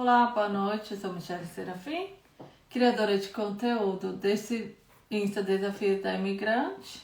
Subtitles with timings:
[0.00, 0.94] Olá, boa noite.
[0.94, 2.10] Eu sou Michelle Serafim,
[2.70, 4.76] criadora de conteúdo desse
[5.10, 7.02] Insta Desafio da Imigrante.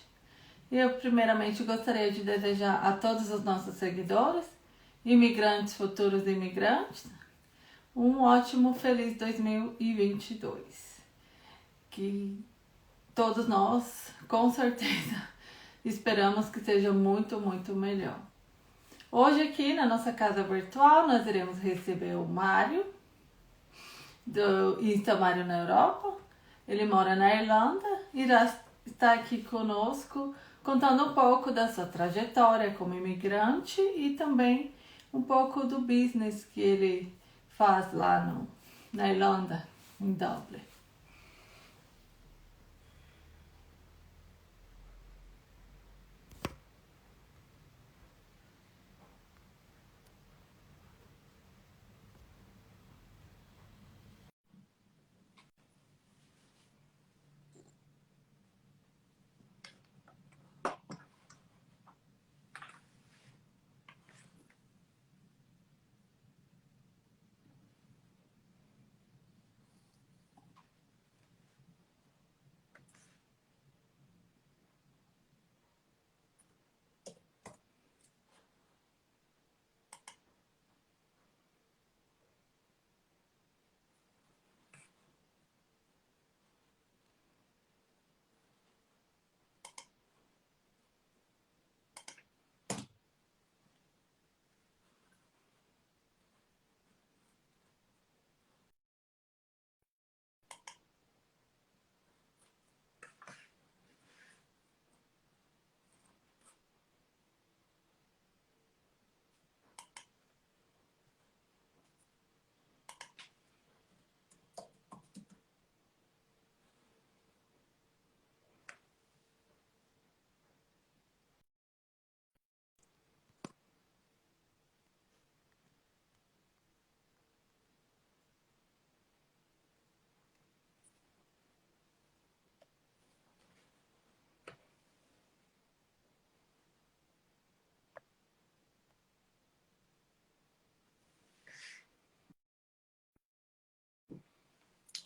[0.71, 4.45] E eu, primeiramente, gostaria de desejar a todos os nossos seguidores,
[5.04, 7.07] imigrantes, futuros imigrantes,
[7.96, 11.00] um ótimo, feliz 2022.
[11.90, 12.38] Que
[13.12, 15.20] todos nós, com certeza,
[15.84, 18.20] esperamos que seja muito, muito melhor.
[19.17, 22.85] Hoje aqui na nossa casa virtual nós iremos receber o Mário,
[24.27, 26.17] do Insta Mário na Europa.
[26.67, 28.53] Ele mora na Irlanda e irá
[28.85, 34.75] estar aqui conosco contando um pouco da sua trajetória como imigrante e também
[35.12, 37.17] um pouco do business que ele
[37.50, 38.48] faz lá no,
[38.92, 39.64] na Irlanda,
[40.00, 40.73] em Dublin.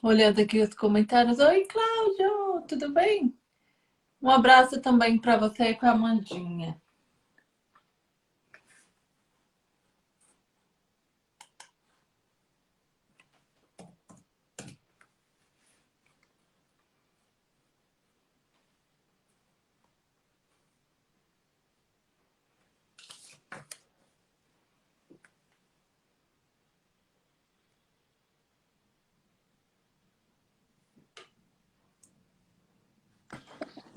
[0.02, 1.40] Olhando aqui os comentários.
[1.40, 3.36] Oi, Cláudio, tudo bem?
[4.22, 6.80] Um abraço também para você e para a Amandinha.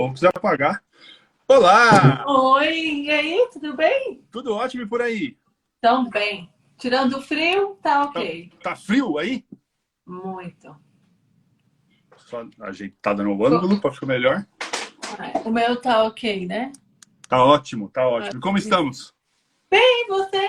[0.02, 0.84] Ou quiser pagar.
[1.48, 2.26] Olá!
[2.28, 4.26] Oi, e aí, tudo bem?
[4.32, 5.38] Tudo ótimo por aí?
[5.80, 6.52] Tão bem.
[6.76, 8.50] Tirando o frio, tá ok.
[8.64, 9.46] Tá, tá frio aí?
[10.04, 10.76] Muito.
[12.18, 14.44] Só ajeitado no ângulo para ficar melhor.
[15.46, 16.72] O meu tá ok, né?
[17.30, 18.42] Tá ótimo, tá ótimo.
[18.42, 19.14] Como estamos?
[19.70, 20.48] Bem, você?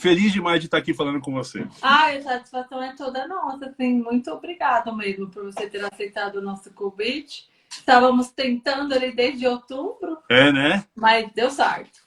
[0.00, 1.66] Feliz demais de estar aqui falando com você.
[1.82, 3.66] Ah, a satisfação é toda nossa.
[3.66, 7.57] Assim, muito obrigada mesmo por você ter aceitado o nosso convite.
[7.78, 10.18] Estávamos tentando ali desde outubro.
[10.28, 10.84] É, né?
[10.94, 12.00] Mas deu certo.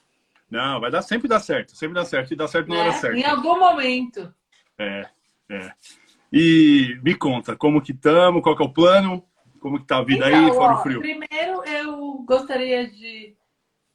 [0.50, 2.92] Não, vai dar sempre dá certo, sempre dá certo e dá certo na hora É,
[2.92, 3.16] certa.
[3.16, 4.32] Em algum momento.
[4.78, 5.06] É,
[5.50, 5.72] é.
[6.30, 9.24] E me conta, como que estamos, qual que é o plano,
[9.60, 11.00] como que tá a vida aí, Então, fora ó, o frio?
[11.00, 13.34] Primeiro, eu gostaria de.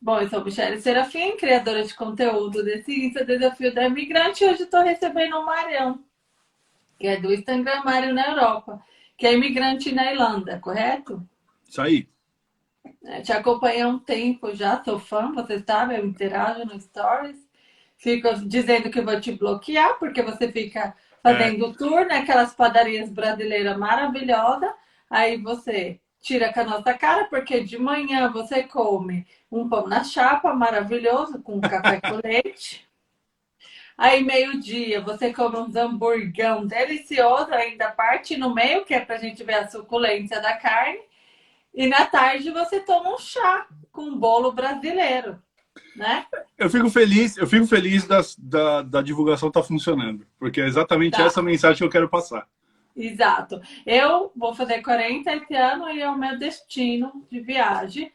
[0.01, 4.43] Bom, eu sou Michelle Serafim, criadora de conteúdo desse Insta Desafio da Imigrante.
[4.43, 6.03] E hoje estou recebendo o Marião,
[6.99, 8.79] que é do Instagram Mário na Europa,
[9.17, 11.27] que é imigrante na Irlanda, correto?
[11.67, 12.07] Isso aí.
[13.03, 17.37] É, Te acompanhei há um tempo já, sou fã, você sabe, eu interajo no Stories.
[17.97, 24.69] Fico dizendo que vou te bloquear, porque você fica fazendo tour naquelas padarias brasileiras maravilhosas.
[25.09, 30.03] Aí você tira com a nossa cara, porque de manhã você come um pão na
[30.03, 32.87] chapa maravilhoso, com café com leite.
[33.97, 39.43] Aí, meio-dia, você come uns hamburgão delicioso, ainda parte no meio, que é pra gente
[39.43, 40.99] ver a suculência da carne.
[41.77, 45.37] E na tarde você toma um chá com bolo brasileiro,
[45.95, 46.25] né?
[46.57, 51.15] Eu fico feliz, eu fico feliz das, da, da divulgação tá funcionando, porque é exatamente
[51.17, 51.23] Tá.
[51.25, 52.47] essa mensagem que eu quero passar.
[52.95, 53.61] Exato.
[53.85, 58.11] Eu vou fazer 40 esse ano e é o meu destino de viagem.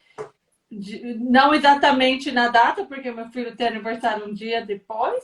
[0.68, 5.22] De- não exatamente na data, porque meu filho tem aniversário um dia depois,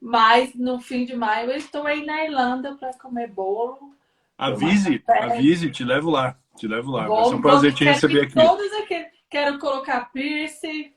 [0.00, 3.94] Mas no fim de maio eu estou aí na Irlanda para comer bolo.
[4.38, 6.36] Avise, avise, te levo lá.
[6.56, 7.06] Te levo lá.
[7.06, 8.34] Vai ser um prazer te receber aqui.
[8.34, 9.08] Todos aqueles.
[9.28, 10.92] Quero colocar piercing,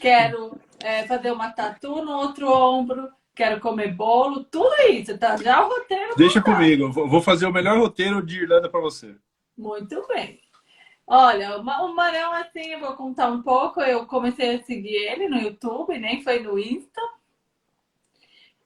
[0.00, 5.36] quero é, fazer uma tatu no outro ombro, quero comer bolo, tudo isso, tá?
[5.36, 6.16] Já o roteiro.
[6.16, 9.14] Deixa comigo, vou fazer o melhor roteiro de Irlanda para você.
[9.56, 10.40] Muito bem.
[11.06, 11.64] Olha, o
[11.94, 13.80] Marão, assim, eu vou contar um pouco.
[13.80, 17.00] Eu comecei a seguir ele no YouTube, nem foi no Insta.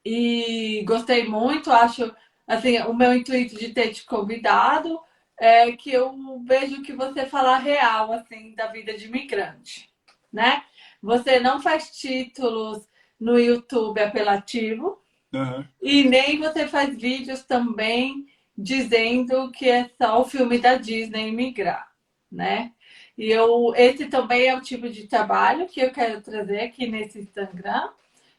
[0.05, 2.15] E gostei muito, acho,
[2.47, 5.01] assim, o meu intuito de ter te convidado
[5.39, 6.15] é que eu
[6.45, 9.91] vejo que você fala real, assim, da vida de imigrante,
[10.33, 10.63] né?
[11.03, 12.89] Você não faz títulos
[13.21, 15.03] no YouTube apelativo
[15.33, 15.65] uhum.
[15.81, 18.27] e nem você faz vídeos também
[18.57, 21.91] dizendo que é só o filme da Disney imigrar,
[22.31, 22.73] né?
[23.17, 27.21] E eu, esse também é o tipo de trabalho que eu quero trazer aqui nesse
[27.21, 27.89] Instagram.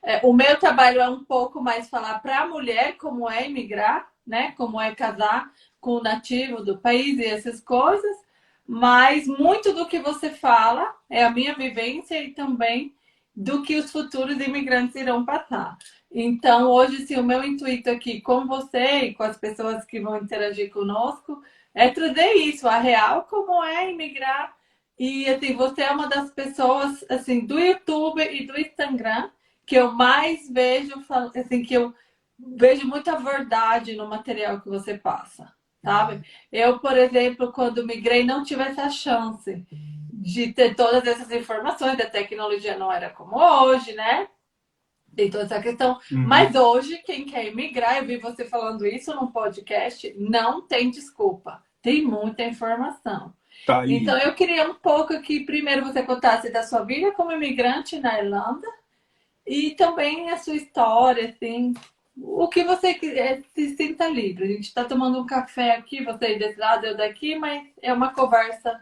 [0.03, 4.07] É, o meu trabalho é um pouco mais falar para a mulher como é imigrar,
[4.25, 4.53] né?
[4.57, 5.51] Como é casar
[5.85, 8.17] com o nativo do país e essas coisas.
[8.67, 12.95] Mas muito do que você fala é a minha vivência e também
[13.35, 15.77] do que os futuros imigrantes irão passar.
[16.11, 20.17] Então, hoje, sim, o meu intuito aqui com você e com as pessoas que vão
[20.17, 21.39] interagir conosco
[21.71, 24.55] é trazer isso, a real, como é imigrar.
[24.97, 29.29] E, assim, você é uma das pessoas, assim, do YouTube e do Instagram
[29.67, 30.93] que eu mais vejo,
[31.35, 31.93] assim, que eu
[32.39, 35.53] vejo muita verdade no material que você passa,
[35.85, 36.25] sabe?
[36.51, 39.63] Eu, por exemplo, quando migrei, não tive essa chance
[40.11, 44.27] de ter todas essas informações, a tecnologia não era como hoje, né?
[45.15, 45.99] Tem toda essa questão.
[46.11, 46.27] Uhum.
[46.27, 51.63] Mas hoje, quem quer emigrar, eu vi você falando isso num podcast, não tem desculpa.
[51.83, 53.31] Tem muita informação.
[53.67, 57.99] Tá então, eu queria um pouco que primeiro você contasse da sua vida como imigrante
[57.99, 58.67] na Irlanda
[59.45, 61.73] e também a sua história, assim,
[62.17, 64.45] o que você quiser, se sinta livre.
[64.45, 68.13] A gente está tomando um café aqui, você desse lado, eu daqui, mas é uma
[68.13, 68.79] conversa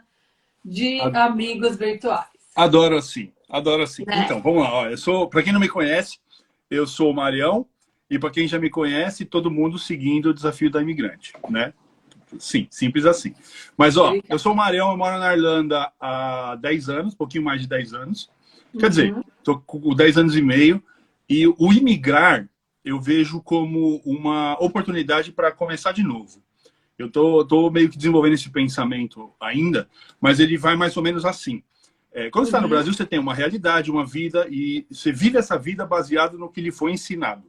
[0.64, 1.16] de Ad...
[1.16, 2.28] amigos virtuais.
[2.54, 4.04] Adoro assim, adoro assim.
[4.08, 4.20] É.
[4.20, 4.72] Então, vamos lá.
[4.72, 6.18] Ó, eu sou, para quem não me conhece,
[6.70, 7.66] eu sou o Marião
[8.08, 11.72] e para quem já me conhece, todo mundo seguindo o desafio da imigrante, né?
[12.38, 13.34] Sim, simples assim.
[13.76, 17.60] Mas ó, eu sou o Marião, eu moro na Irlanda há 10 anos, pouquinho mais
[17.60, 18.30] de 10 anos.
[18.72, 18.88] Quer uhum.
[18.88, 20.82] dizer, estou com 10 anos e meio
[21.28, 22.48] e o imigrar
[22.84, 26.42] eu vejo como uma oportunidade para começar de novo.
[26.98, 29.88] Eu tô, tô meio que desenvolvendo esse pensamento ainda,
[30.20, 31.62] mas ele vai mais ou menos assim.
[32.12, 32.48] É, quando uhum.
[32.48, 36.38] está no Brasil, você tem uma realidade, uma vida, e você vive essa vida baseado
[36.38, 37.42] no que lhe foi ensinado.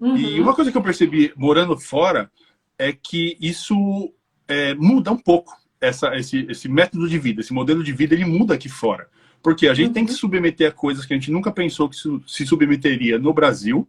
[0.00, 0.16] Uhum.
[0.16, 2.28] E uma coisa que eu percebi morando fora
[2.76, 4.12] é que isso
[4.48, 8.24] é, muda um pouco essa, esse, esse método de vida, esse modelo de vida, ele
[8.24, 9.08] muda aqui fora.
[9.40, 9.92] Porque a gente uhum.
[9.92, 11.96] tem que se submeter a coisas que a gente nunca pensou que
[12.26, 13.86] se submeteria no Brasil,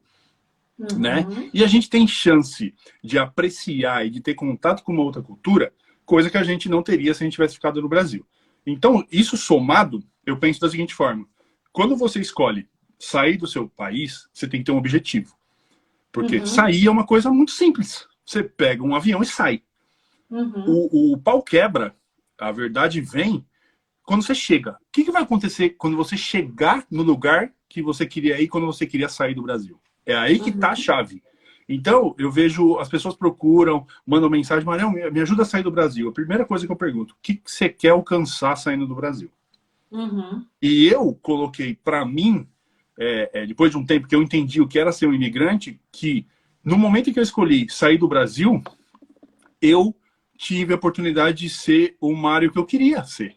[0.78, 1.00] Uhum.
[1.00, 1.26] Né?
[1.54, 2.74] E a gente tem chance
[3.04, 5.74] de apreciar e de ter contato com uma outra cultura,
[6.06, 8.26] coisa que a gente não teria se a gente tivesse ficado no Brasil.
[8.66, 11.28] Então, isso somado, eu penso da seguinte forma:
[11.72, 12.68] quando você escolhe
[13.00, 15.36] sair do seu país, você tem que ter um objetivo.
[16.12, 16.46] Porque uhum.
[16.46, 18.08] sair é uma coisa muito simples.
[18.26, 19.64] Você pega um avião e sai.
[20.30, 20.66] Uhum.
[20.68, 21.96] O, o, pau quebra,
[22.40, 23.46] a verdade vem
[24.04, 24.72] quando você chega.
[24.72, 28.66] O que, que vai acontecer quando você chegar no lugar que você queria ir quando
[28.66, 29.80] você queria sair do Brasil?
[30.06, 30.76] É aí que está a uhum.
[30.76, 31.24] chave.
[31.68, 36.10] Então, eu vejo, as pessoas procuram, mandam mensagem, Marião, me ajuda a sair do Brasil.
[36.10, 39.30] A primeira coisa que eu pergunto, o que você quer alcançar saindo do Brasil?
[39.90, 40.46] Uhum.
[40.62, 42.48] E eu coloquei para mim,
[42.98, 45.80] é, é, depois de um tempo que eu entendi o que era ser um imigrante,
[45.92, 46.28] que
[46.64, 48.62] no momento em que eu escolhi sair do Brasil,
[49.62, 49.96] eu
[50.38, 53.36] tive a oportunidade de ser o Mário que eu queria ser.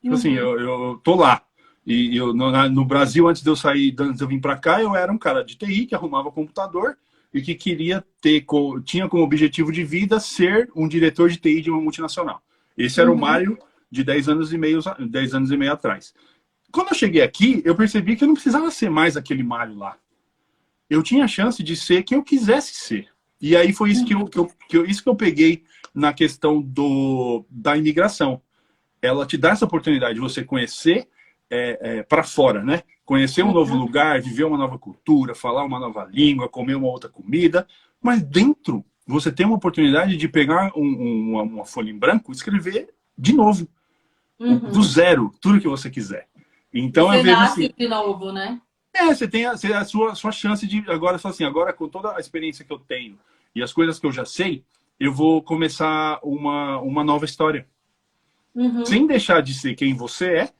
[0.00, 0.54] Tipo assim, uhum.
[0.54, 1.42] assim, eu, eu tô lá.
[1.86, 4.80] E eu, no, no, Brasil, antes de eu sair, antes de eu vir para cá,
[4.80, 6.96] eu era um cara de TI que arrumava computador
[7.32, 8.46] e que queria ter,
[8.84, 12.42] tinha como objetivo de vida ser um diretor de TI de uma multinacional.
[12.76, 13.16] Esse era uhum.
[13.16, 13.58] o Mário
[13.90, 16.14] de 10 anos e meio, 10 anos e meio atrás.
[16.72, 19.96] Quando eu cheguei aqui, eu percebi que eu não precisava ser mais aquele Mário lá.
[20.88, 23.08] Eu tinha a chance de ser quem eu quisesse ser.
[23.40, 25.64] E aí foi isso que eu, que eu, que eu, isso que eu peguei
[25.94, 28.40] na questão do, da imigração.
[29.02, 31.06] Ela te dá essa oportunidade de você conhecer
[31.50, 32.82] é, é, para fora, né?
[33.04, 37.10] Conhecer um novo lugar, viver uma nova cultura, falar uma nova língua, comer uma outra
[37.10, 37.66] comida,
[38.00, 42.32] mas dentro você tem uma oportunidade de pegar um, um, uma, uma, folha em branco
[42.32, 43.68] e escrever de novo,
[44.40, 44.58] uhum.
[44.58, 46.26] do zero, tudo que você quiser.
[46.72, 48.60] Então você eu vejo nasce assim, de novo, né?
[48.92, 52.16] É, você tem a, a sua, sua chance de agora só assim, agora com toda
[52.16, 53.18] a experiência que eu tenho
[53.54, 54.64] e as coisas que eu já sei,
[54.98, 57.66] eu vou começar uma, uma nova história.
[58.54, 58.84] Uhum.
[58.84, 60.52] Sem deixar de ser quem você é,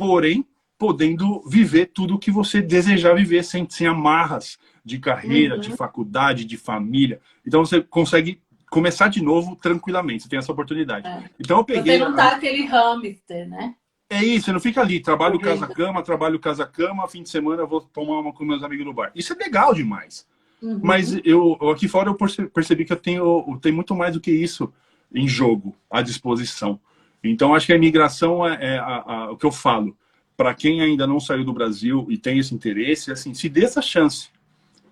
[0.00, 0.46] porém
[0.78, 5.60] podendo viver tudo o que você desejar viver, sem, sem amarras, de carreira, uhum.
[5.60, 7.20] de faculdade, de família.
[7.46, 8.40] Então você consegue
[8.70, 11.06] começar de novo tranquilamente, você tem essa oportunidade.
[11.06, 11.28] É.
[11.38, 11.98] Então eu peguei.
[11.98, 13.74] Você não tá aquele hamster, né?
[14.08, 17.82] É isso, você não fica ali, trabalho casa-cama, trabalho casa-cama, fim de semana eu vou
[17.82, 19.12] tomar uma com meus amigos no bar.
[19.14, 20.26] Isso é legal demais.
[20.62, 20.80] Uhum.
[20.82, 22.16] Mas eu aqui fora eu
[22.48, 24.72] percebi que eu tenho, eu tenho muito mais do que isso
[25.14, 26.80] em jogo, à disposição.
[27.22, 29.96] Então acho que a imigração é, é a, a, o que eu falo.
[30.36, 33.82] Para quem ainda não saiu do Brasil e tem esse interesse, assim, se dê essa
[33.82, 34.30] chance.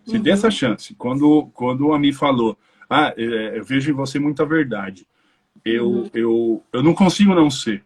[0.05, 0.23] Se uhum.
[0.23, 0.95] dê essa chance.
[0.95, 2.57] Quando, quando a Mi falou,
[2.89, 5.07] ah, é, eu vejo em você muita verdade.
[5.65, 6.11] Eu, uhum.
[6.15, 7.85] eu, eu não consigo não ser.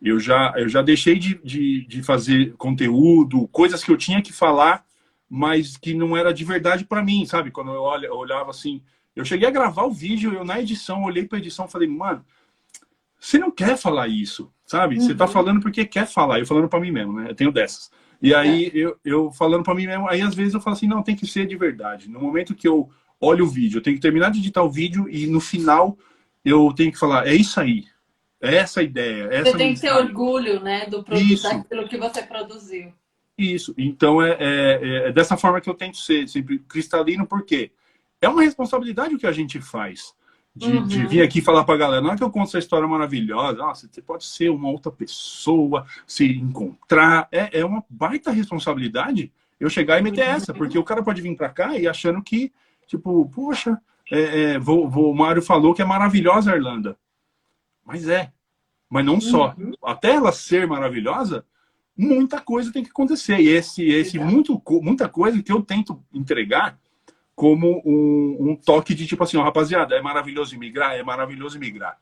[0.00, 4.32] Eu já, eu já deixei de, de, de fazer conteúdo, coisas que eu tinha que
[4.32, 4.84] falar,
[5.28, 7.50] mas que não era de verdade para mim, sabe?
[7.50, 8.80] Quando eu, olha, eu olhava assim,
[9.14, 12.24] eu cheguei a gravar o vídeo, eu na edição, olhei para edição e falei, mano,
[13.18, 14.96] você não quer falar isso, sabe?
[14.96, 15.00] Uhum.
[15.00, 15.32] Você tá uhum.
[15.32, 16.38] falando porque quer falar.
[16.38, 17.30] Eu falando para mim mesmo, né?
[17.30, 17.90] Eu tenho dessas.
[18.20, 21.02] E aí, eu, eu falando para mim mesmo, aí às vezes eu falo assim, não,
[21.02, 22.10] tem que ser de verdade.
[22.10, 25.08] No momento que eu olho o vídeo, eu tenho que terminar de editar o vídeo
[25.08, 25.96] e no final
[26.44, 27.84] eu tenho que falar, é isso aí,
[28.40, 29.28] é essa a ideia.
[29.30, 32.92] É essa você tem que ter orgulho, né, do produto, daquilo que você produziu.
[33.36, 33.72] Isso.
[33.78, 37.70] Então é, é, é, dessa forma que eu tento ser sempre cristalino, porque
[38.20, 40.12] é uma responsabilidade o que a gente faz.
[40.56, 40.86] De, uhum.
[40.86, 43.58] de vir aqui falar para a galera, não é que eu conto essa história maravilhosa,
[43.58, 47.28] nossa, você pode ser uma outra pessoa, se encontrar.
[47.30, 50.34] É, é uma baita responsabilidade eu chegar e meter uhum.
[50.34, 52.52] essa, porque o cara pode vir para cá e achando que,
[52.86, 56.96] tipo, poxa, é, é, vou, vou, o Mário falou que é maravilhosa a Irlanda.
[57.84, 58.32] Mas é.
[58.88, 59.54] Mas não só.
[59.58, 59.72] Uhum.
[59.82, 61.44] Até ela ser maravilhosa,
[61.96, 63.38] muita coisa tem que acontecer.
[63.38, 66.78] E esse, esse muito, muita coisa que eu tento entregar
[67.38, 71.96] como um, um toque de tipo assim, ó, rapaziada, é maravilhoso imigrar, é maravilhoso imigrar.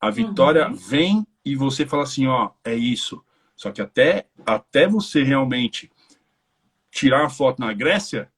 [0.00, 0.74] A vitória uhum.
[0.74, 3.22] vem e você fala assim, ó, é isso.
[3.54, 5.92] Só que até, até você realmente
[6.90, 8.32] tirar uma foto na Grécia,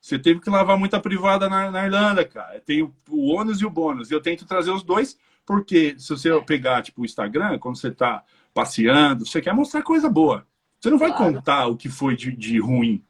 [0.00, 2.58] você teve que lavar muita privada na, na Irlanda, cara.
[2.58, 4.10] Tem o, o ônus e o bônus.
[4.10, 8.24] Eu tento trazer os dois porque se você pegar, tipo, o Instagram, quando você está
[8.52, 10.44] passeando, você quer mostrar coisa boa.
[10.80, 11.34] Você não vai claro.
[11.34, 13.00] contar o que foi de, de ruim.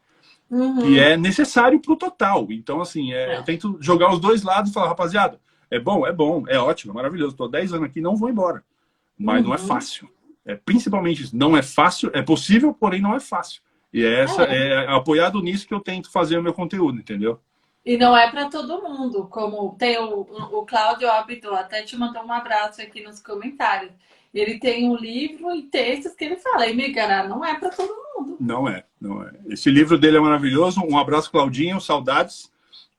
[0.51, 0.83] Uhum.
[0.83, 2.47] Que é necessário para o total.
[2.51, 3.39] Então, assim, é, é.
[3.39, 6.93] eu tento jogar os dois lados e falar, rapaziada, é bom, é bom, é ótimo,
[6.93, 7.33] é maravilhoso.
[7.33, 8.63] Estou 10 anos aqui, não vou embora.
[9.19, 9.49] Mas uhum.
[9.49, 9.67] não é uhum.
[9.67, 10.09] fácil.
[10.45, 11.37] É principalmente isso.
[11.37, 13.63] Não é fácil, é possível, porém não é fácil.
[13.93, 14.85] E é, essa, é.
[14.85, 17.41] é apoiado nisso que eu tento fazer o meu conteúdo, entendeu?
[17.85, 22.25] E não é para todo mundo, como tem o, o Cláudio Abdo, até te mandou
[22.25, 23.93] um abraço aqui nos comentários.
[24.35, 28.37] Ele tem um livro e textos que ele fala, emigrar não é para todo mundo.
[28.41, 29.33] Não é, não é.
[29.47, 30.81] Esse livro dele é maravilhoso.
[30.81, 32.50] Um abraço, Claudinho, saudades.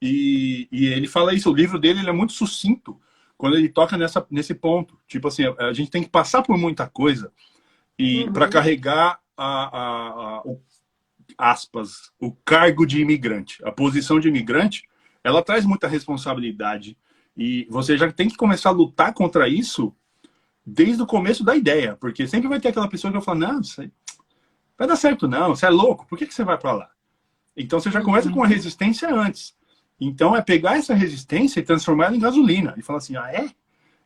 [0.01, 2.99] E, e ele fala isso, o livro dele é muito sucinto
[3.37, 4.97] quando ele toca nessa, nesse ponto.
[5.07, 7.31] Tipo assim, a gente tem que passar por muita coisa
[7.97, 8.33] e uhum.
[8.33, 10.61] para carregar a, a, a, o
[11.37, 14.87] aspas, o cargo de imigrante, a posição de imigrante,
[15.23, 16.97] ela traz muita responsabilidade
[17.35, 19.93] e você já tem que começar a lutar contra isso
[20.65, 23.61] desde o começo da ideia, porque sempre vai ter aquela pessoa que vai falar, não,
[24.77, 26.89] vai dar certo não, você é louco, por que, que você vai para lá?
[27.55, 29.55] Então você já começa com a resistência antes.
[29.99, 33.49] Então é pegar essa resistência e transformar ela em gasolina e falar assim, ah é?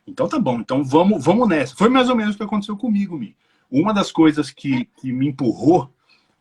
[0.05, 1.75] Então tá bom, então vamos, vamos nessa.
[1.75, 3.35] Foi mais ou menos o que aconteceu comigo, Mi.
[3.71, 5.91] Uma das coisas que, que me empurrou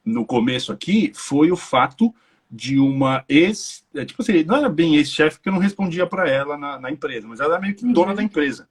[0.04, 2.14] no começo aqui foi o fato
[2.50, 3.84] de uma ex.
[3.94, 6.90] É, tipo assim, não era bem ex-chefe, porque eu não respondia para ela na, na,
[6.90, 8.16] empresa, mas ela era meio que dona uhum.
[8.16, 8.68] da empresa.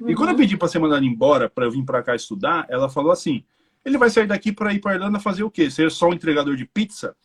[0.00, 0.10] Uhum.
[0.10, 0.40] E quando eu uhum.
[0.40, 3.44] pedi para ser mandada embora, para eu vir para cá estudar, ela falou assim:
[3.84, 5.70] ele vai sair daqui para ir para Irlanda fazer o quê?
[5.70, 7.16] Ser só um entregador de pizza?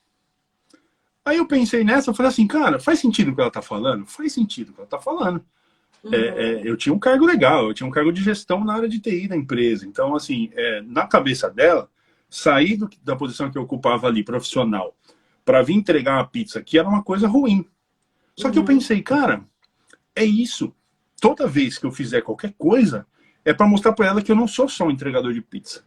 [1.26, 4.06] Aí eu pensei nessa, eu falei assim, cara, faz sentido o que ela tá falando?
[4.06, 5.44] Faz sentido o que ela tá falando.
[6.04, 6.14] Uhum.
[6.14, 8.90] É, é, eu tinha um cargo legal, eu tinha um cargo de gestão na área
[8.90, 9.88] de TI da empresa.
[9.88, 11.90] Então, assim, é, na cabeça dela,
[12.30, 14.94] sair do, da posição que eu ocupava ali, profissional,
[15.46, 17.66] para vir entregar uma pizza, que era uma coisa ruim.
[18.36, 18.68] Só que eu uhum.
[18.68, 19.46] pensei, cara,
[20.14, 20.76] é isso.
[21.24, 23.08] Toda vez que eu fizer qualquer coisa,
[23.46, 25.82] é para mostrar para ela que eu não sou só um entregador de pizza.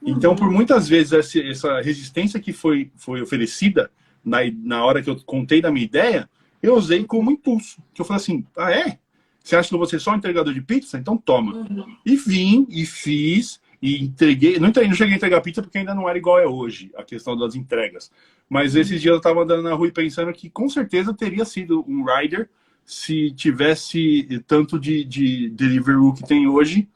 [0.00, 0.12] Uhum.
[0.12, 3.90] Então, por muitas vezes, essa, resistência que foi, foi oferecida
[4.24, 6.30] na, na hora que eu contei da minha ideia,
[6.62, 7.82] eu usei como impulso.
[7.92, 9.00] Que eu falei assim, ah, é?
[9.42, 10.96] Você acha que eu vou ser só um entregador de pizza?
[10.96, 11.56] Então toma.
[11.56, 11.96] Uhum.
[12.06, 14.60] E vim, e fiz, e entreguei.
[14.60, 17.02] Não, entreguei, não cheguei a entregar pizza porque ainda não era igual é hoje, a
[17.02, 18.12] questão das entregas.
[18.48, 21.84] Mas esses dias eu estava andando na rua e pensando que com certeza teria sido
[21.88, 22.48] um rider
[22.88, 26.88] se tivesse tanto de, de delivery que tem hoje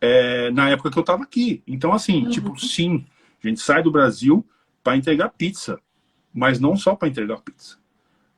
[0.00, 1.62] é, na época que eu estava aqui.
[1.66, 2.30] Então, assim, uhum.
[2.30, 3.06] tipo, sim,
[3.42, 4.46] a gente sai do Brasil
[4.84, 5.80] para entregar pizza,
[6.32, 7.78] mas não só para entregar pizza.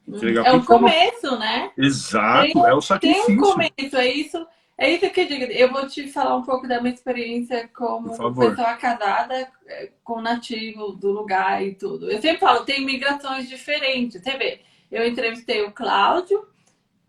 [0.06, 1.70] Entregar é o começo, né?
[1.76, 3.26] Exato, tem, é o sacrifício.
[3.26, 4.46] Tem um começo, é isso
[4.78, 5.44] é isso que eu digo.
[5.44, 10.92] Eu vou te falar um pouco da minha experiência como pessoa casada é, com nativo
[10.92, 12.10] do lugar e tudo.
[12.10, 14.20] Eu sempre falo, tem migrações diferentes.
[14.20, 16.44] Você vê, eu entrevistei o Cláudio,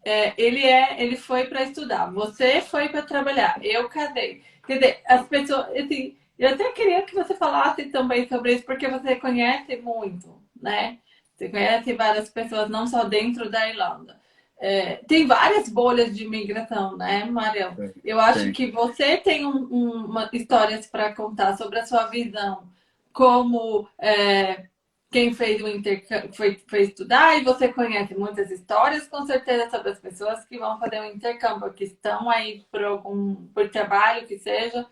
[0.06, 4.42] é, ele é, ele foi para estudar, você foi para trabalhar, eu casei.
[4.66, 8.88] Quer dizer, as pessoas, assim, eu até queria que você falasse também sobre isso, porque
[8.88, 10.98] você conhece muito, né?
[11.36, 14.22] Você conhece várias pessoas, não só dentro da Irlanda.
[14.60, 17.76] É, tem várias bolhas de imigração, né, Marião?
[18.04, 22.64] Eu acho que você tem um, um, uma, histórias para contar sobre a sua visão
[23.12, 24.66] como é,
[25.14, 29.92] quem fez o intercâmbio, foi, foi estudar e você conhece muitas histórias, com certeza, sobre
[29.92, 34.40] as pessoas que vão fazer um intercâmbio, que estão aí por algum por trabalho que
[34.40, 34.88] seja.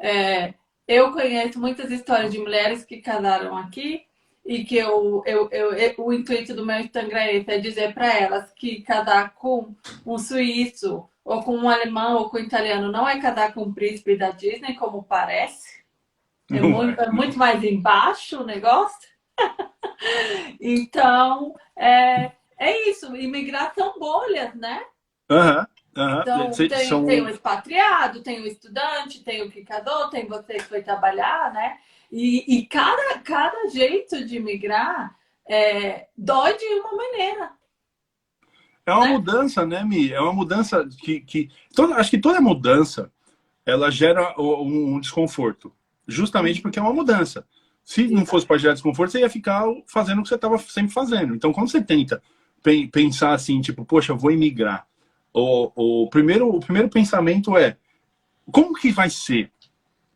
[0.00, 0.54] É,
[0.88, 4.06] eu conheço muitas histórias de mulheres que casaram aqui
[4.46, 8.50] e que eu, eu, eu, o intuito do meu Instagram é, é dizer para elas
[8.52, 9.74] que casar com
[10.06, 13.74] um suíço ou com um alemão ou com um italiano não é casar com um
[13.74, 15.84] príncipe da Disney, como parece.
[16.50, 19.15] É muito, é muito mais embaixo o negócio.
[20.60, 23.14] então, é, é isso.
[23.16, 24.82] Imigração bolhas, né?
[25.30, 25.66] Uhum.
[25.96, 26.20] Uhum.
[26.20, 27.06] Então, tem, são...
[27.06, 31.52] tem o expatriado, tem o estudante, tem o que casou, tem você que foi trabalhar,
[31.52, 31.78] né?
[32.12, 35.16] E, e cada, cada jeito de migrar
[35.48, 37.50] é, dói de uma maneira.
[38.84, 39.12] É uma né?
[39.14, 40.12] mudança, né, Mi?
[40.12, 41.20] É uma mudança que.
[41.20, 43.10] que toda, acho que toda mudança
[43.64, 45.72] ela gera um, um desconforto.
[46.06, 47.44] Justamente porque é uma mudança.
[47.86, 50.92] Se não fosse para gerar desconforto, você ia ficar fazendo o que você estava sempre
[50.92, 51.36] fazendo.
[51.36, 52.20] Então, quando você tenta
[52.90, 54.84] pensar assim, tipo, poxa, eu vou emigrar,
[55.32, 57.76] o, o, primeiro, o primeiro pensamento é
[58.50, 59.52] como que vai ser?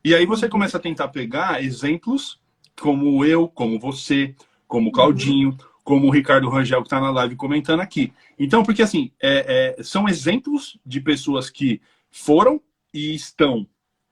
[0.05, 2.41] E aí você começa a tentar pegar exemplos
[2.81, 4.35] como eu, como você,
[4.67, 8.13] como o Claudinho, como o Ricardo Rangel que está na live comentando aqui.
[8.37, 12.61] Então, porque assim, é, é, são exemplos de pessoas que foram
[12.93, 13.65] e estão.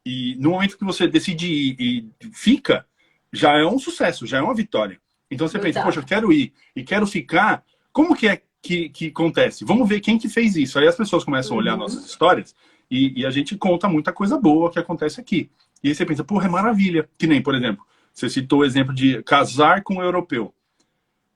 [0.07, 2.87] E no momento que você decide ir e fica,
[3.33, 5.01] já é um sucesso, já é uma vitória.
[5.31, 7.63] Então você pensa, poxa, eu quero ir e quero ficar.
[7.93, 9.65] Como que é que, que acontece?
[9.65, 10.79] Vamos ver quem que fez isso.
[10.79, 11.81] Aí as pessoas começam a olhar uhum.
[11.81, 12.55] nossas histórias
[12.91, 15.51] e, e, a gente conta muita coisa boa que acontece aqui.
[15.83, 17.09] E aí você pensa, porra, é maravilha.
[17.19, 20.55] Que nem, por exemplo, você citou o exemplo de casar com um europeu.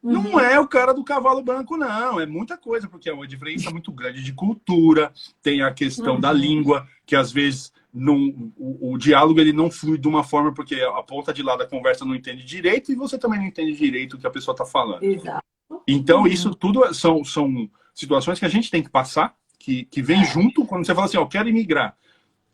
[0.02, 0.22] Uhum.
[0.22, 2.18] Não é o cara do cavalo branco, não.
[2.18, 5.12] É muita coisa, porque é uma diferença muito grande de cultura.
[5.40, 6.20] Tem a questão uhum.
[6.20, 8.16] da língua, que às vezes não,
[8.56, 11.66] o, o, diálogo ele não flui de uma forma porque a ponta de lá da
[11.66, 14.64] conversa não entende direito e você também não entende direito o que a pessoa está
[14.64, 15.04] falando.
[15.04, 15.44] Exato.
[15.86, 16.26] Então, uhum.
[16.26, 20.64] isso tudo são, são situações que a gente tem que passar, que, que vem junto
[20.64, 21.96] quando você fala assim, ó, quero imigrar.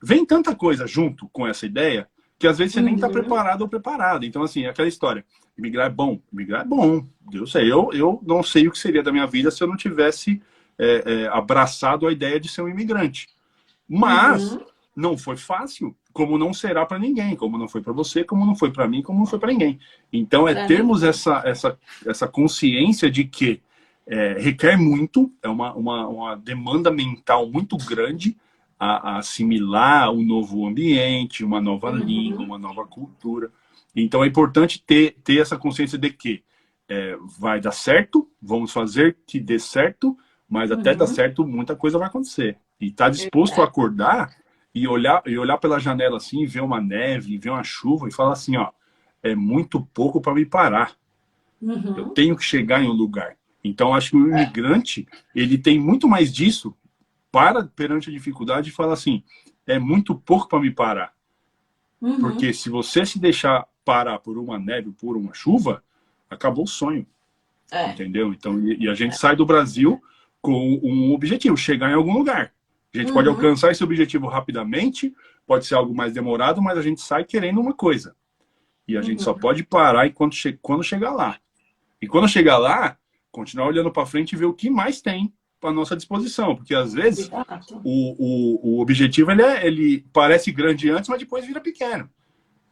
[0.02, 2.08] Vem tanta coisa junto com essa ideia
[2.38, 2.86] que às vezes você uhum.
[2.86, 4.24] nem está preparado ou preparado.
[4.24, 5.24] Então, assim, é aquela história.
[5.56, 6.20] Imigrar é bom.
[6.32, 7.04] Imigrar é bom.
[7.32, 7.70] Eu sei.
[7.70, 10.40] Eu, eu não sei o que seria da minha vida se eu não tivesse
[10.78, 13.28] é, é, abraçado a ideia de ser um imigrante.
[13.88, 14.64] Mas uhum.
[14.94, 18.54] não foi fácil, como não será para ninguém, como não foi para você, como não
[18.54, 19.80] foi para mim, como não foi para ninguém.
[20.12, 23.60] Então, é termos essa, essa, essa consciência de que
[24.06, 28.36] é, requer muito, é uma, uma, uma demanda mental muito grande
[28.78, 31.98] a, a assimilar um novo ambiente, uma nova uhum.
[31.98, 33.50] língua, uma nova cultura.
[33.94, 36.42] Então é importante ter, ter essa consciência de que
[36.88, 40.16] é, vai dar certo, vamos fazer que dê certo,
[40.48, 40.98] mas até uhum.
[40.98, 42.58] dar certo muita coisa vai acontecer.
[42.80, 43.60] E tá disposto é.
[43.60, 44.34] a acordar
[44.74, 48.32] e olhar, e olhar pela janela assim, ver uma neve, ver uma chuva e falar
[48.32, 48.70] assim, ó,
[49.22, 50.92] é muito pouco para me parar.
[51.60, 51.94] Uhum.
[51.96, 53.36] Eu tenho que chegar em um lugar.
[53.62, 56.74] Então acho que o imigrante ele tem muito mais disso
[57.38, 59.22] para perante a dificuldade e fala assim:
[59.66, 61.12] é muito pouco para me parar.
[62.00, 62.18] Uhum.
[62.18, 65.82] Porque se você se deixar parar por uma neve, por uma chuva,
[66.28, 67.06] acabou o sonho.
[67.70, 67.90] É.
[67.90, 68.32] Entendeu?
[68.32, 69.16] Então, e, e a gente é.
[69.16, 70.02] sai do Brasil
[70.42, 72.52] com um objetivo, chegar em algum lugar.
[72.92, 73.14] A gente uhum.
[73.14, 75.14] pode alcançar esse objetivo rapidamente,
[75.46, 78.16] pode ser algo mais demorado, mas a gente sai querendo uma coisa.
[78.86, 79.06] E a uhum.
[79.06, 79.38] gente só uhum.
[79.38, 81.38] pode parar enquanto che quando chegar lá.
[82.00, 82.96] E quando chegar lá,
[83.30, 86.92] continuar olhando para frente e ver o que mais tem à nossa disposição, porque às
[86.92, 87.30] vezes
[87.84, 92.08] o, o, o objetivo ele, é, ele parece grande antes, mas depois vira pequeno.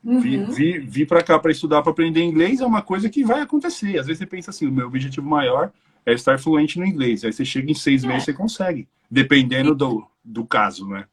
[0.04, 0.20] Uhum.
[0.20, 3.40] Vir, vir, vir para cá para estudar, para aprender inglês é uma coisa que vai
[3.40, 3.98] acontecer.
[3.98, 5.72] Às vezes você pensa assim: o meu objetivo maior
[6.04, 7.24] é estar fluente no inglês.
[7.24, 8.06] Aí você chega em seis é.
[8.06, 11.06] meses você consegue, dependendo do, do caso, né?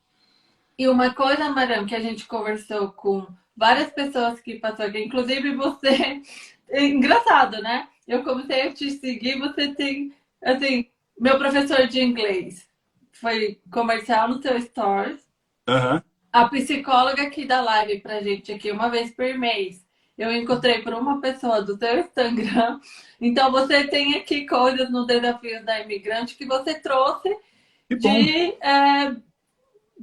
[0.77, 5.55] E uma coisa, Maram, que a gente conversou com várias pessoas que passaram aqui, inclusive
[5.55, 6.21] você,
[6.69, 7.87] é engraçado, né?
[8.07, 10.87] Eu comecei a te seguir, você tem, assim,
[11.19, 12.67] meu professor de inglês
[13.11, 15.25] foi comercial no teu stores.
[15.67, 16.01] Uhum.
[16.31, 19.83] A psicóloga que dá live pra gente aqui uma vez por mês.
[20.17, 22.79] Eu encontrei por uma pessoa do teu Instagram.
[23.21, 27.29] Então você tem aqui coisas no Desafios da Imigrante que você trouxe
[27.89, 29.15] de, é,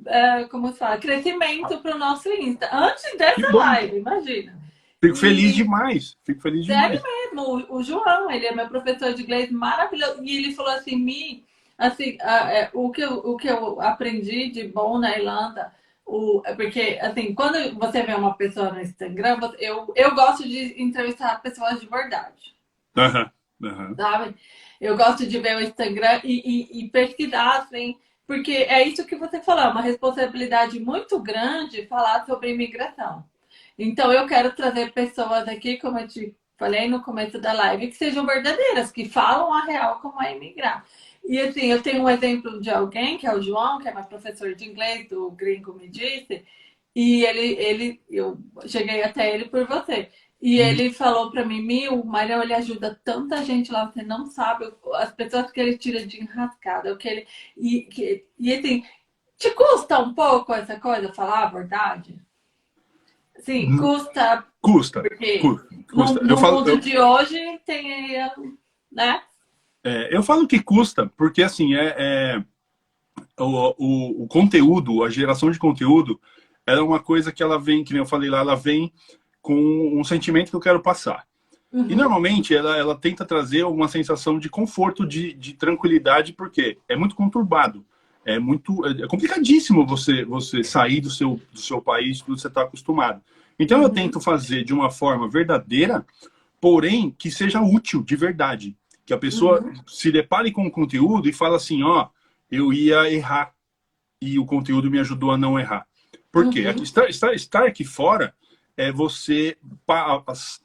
[0.07, 2.69] é, como se fala, crescimento para o nosso Insta.
[2.73, 4.60] Antes dessa live, imagina.
[5.03, 6.17] Fico feliz demais.
[6.25, 7.01] Fico feliz demais.
[7.01, 7.43] Sério mesmo.
[7.43, 10.23] O, o, João, ele é meu professor de inglês maravilhoso.
[10.23, 11.45] E ele falou assim, Mi,
[11.79, 15.73] assim, é, o, que eu, o que eu aprendi de bom na Irlanda,
[16.05, 20.81] o, é porque, assim, quando você vê uma pessoa no Instagram, eu, eu gosto de
[20.83, 22.55] entrevistar pessoas de verdade.
[22.95, 23.95] Uhum, uhum.
[23.95, 24.35] Sabe?
[24.79, 29.17] Eu gosto de ver o Instagram e, e, e pesquisar, assim, porque é isso que
[29.17, 33.25] você falou, é uma responsabilidade muito grande falar sobre imigração.
[33.83, 37.97] Então, eu quero trazer pessoas aqui, como eu te falei no começo da live, que
[37.97, 40.85] sejam verdadeiras, que falam a real como é imigrar.
[41.25, 44.05] E assim, eu tenho um exemplo de alguém, que é o João, que é meu
[44.05, 46.45] professor de inglês, do Gringo Me Disse,
[46.95, 50.11] e ele, ele eu cheguei até ele por você.
[50.43, 50.67] E uhum.
[50.69, 54.71] ele falou para mim, Mil, o Marião, ele ajuda tanta gente lá, você não sabe
[54.97, 57.27] as pessoas que ele tira de enrascada, o que ele.
[57.57, 58.85] E, que, e assim,
[59.39, 62.21] te custa um pouco essa coisa, falar a verdade?
[63.41, 63.79] Sim, hum.
[63.79, 64.45] custa.
[64.61, 65.03] Custa.
[65.03, 66.21] Porque custa.
[66.21, 66.79] No, no falo, mundo eu...
[66.79, 68.17] de hoje tem,
[68.93, 69.23] né?
[69.83, 72.45] É, eu falo que custa, porque assim, é, é
[73.39, 76.21] o, o, o, conteúdo, a geração de conteúdo,
[76.67, 78.93] é uma coisa que ela vem, que nem eu falei lá, ela vem
[79.41, 81.27] com um sentimento que eu quero passar.
[81.73, 81.87] Uhum.
[81.89, 86.97] E normalmente ela, ela tenta trazer uma sensação de conforto, de, de tranquilidade, porque é
[86.97, 87.85] muito conturbado.
[88.35, 92.63] É muito é complicadíssimo você você sair do seu, do seu país, tudo você está
[92.63, 93.21] acostumado.
[93.59, 93.85] Então uhum.
[93.85, 96.05] eu tento fazer de uma forma verdadeira,
[96.61, 98.77] porém que seja útil de verdade.
[99.05, 99.75] Que a pessoa uhum.
[99.87, 102.09] se depare com o conteúdo e fala assim, ó,
[102.51, 103.53] eu ia errar
[104.21, 105.87] e o conteúdo me ajudou a não errar.
[106.31, 106.67] Por quê?
[106.67, 106.83] Uhum.
[106.83, 108.35] Estar, estar, estar aqui fora
[108.77, 109.57] é você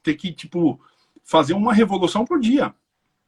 [0.03, 0.79] ter que, tipo,
[1.23, 2.73] fazer uma revolução por dia.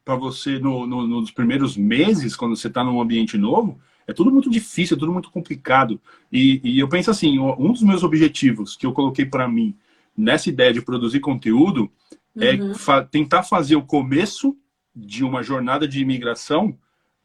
[0.06, 4.32] Para você, no, no, nos primeiros meses, quando você está num ambiente novo, é tudo
[4.32, 6.00] muito difícil, é tudo muito complicado.
[6.32, 9.76] E, e eu penso assim, um dos meus objetivos que eu coloquei para mim
[10.18, 11.92] nessa ideia de produzir conteúdo
[12.40, 12.72] é uhum.
[12.72, 14.58] é fa tentar fazer o começo
[14.96, 16.78] de uma jornada de imigração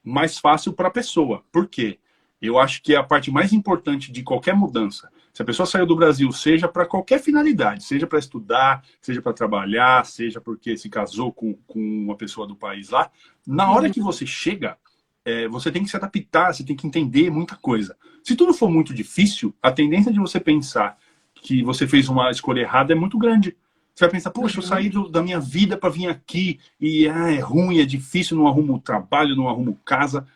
[0.02, 1.44] mais fácil para a pessoa.
[1.52, 1.98] Por quê?
[2.40, 5.08] Eu acho que é a parte mais importante de qualquer mudança.
[5.32, 9.32] Se a pessoa saiu do Brasil, seja para qualquer finalidade, seja para estudar, seja para
[9.32, 13.10] trabalhar, seja porque se casou com, com uma pessoa do país lá,
[13.46, 14.76] na hora que você chega,
[15.24, 17.96] é, você tem que se adaptar, você tem que entender muita coisa.
[18.22, 20.98] Se tudo for muito difícil, a tendência de você pensar
[21.34, 23.56] que você fez uma escolha errada é muito grande.
[23.94, 27.30] Você vai pensar, poxa, eu saí do, da minha vida para vir aqui e ah,
[27.30, 30.26] é ruim, é difícil, não arrumo trabalho, não arrumo casa.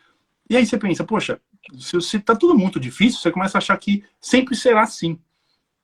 [0.49, 1.41] E aí você pensa, poxa,
[1.79, 5.17] se está tudo muito difícil, você começa a achar que sempre será assim.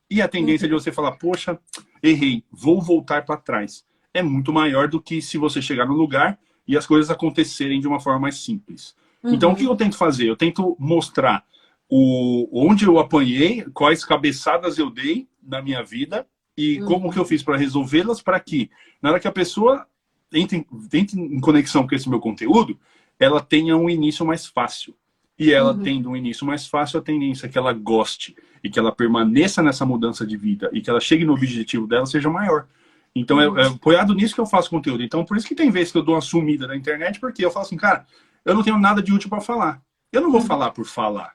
[0.10, 1.58] E a tendência de você falar, poxa,
[2.02, 6.38] errei, vou voltar para trás, é muito maior do que se você chegar no lugar
[6.68, 8.96] e as coisas acontecerem de uma forma mais simples.
[9.22, 9.34] Uhum.
[9.34, 10.28] Então, o que eu tento fazer?
[10.28, 11.44] Eu tento mostrar
[11.90, 16.26] o, onde eu apanhei, quais cabeçadas eu dei na minha vida
[16.58, 16.88] e uhum.
[16.88, 18.70] como que eu fiz para resolvê-las para que,
[19.02, 19.86] na hora que a pessoa
[20.32, 22.80] entre, entre em conexão com esse meu conteúdo,
[23.20, 24.96] ela tenha um início mais fácil
[25.38, 25.82] e ela uhum.
[25.82, 29.62] tendo um início mais fácil, a tendência é que ela goste e que ela permaneça
[29.62, 32.68] nessa mudança de vida e que ela chegue no objetivo dela seja maior.
[33.16, 35.04] Então é, é apoiado nisso que eu faço conteúdo.
[35.04, 37.52] Então por isso que tem vezes que eu dou uma sumida na internet, porque eu
[37.52, 38.06] falo assim, cara,
[38.44, 39.82] eu não tenho nada de útil para falar.
[40.12, 40.48] Eu não vou uhum.
[40.48, 41.34] falar por falar.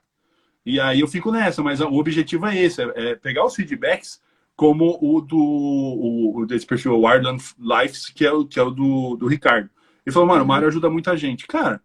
[0.65, 4.21] E aí eu fico nessa, mas o objetivo é esse, é, é pegar os feedbacks
[4.55, 9.15] como o do o, desse perfil Wildland Lives, que é o, que é o do,
[9.15, 9.69] do Ricardo.
[10.05, 10.69] Ele falou, mano, o Mário uhum.
[10.69, 11.47] ajuda muita gente.
[11.47, 11.81] Cara,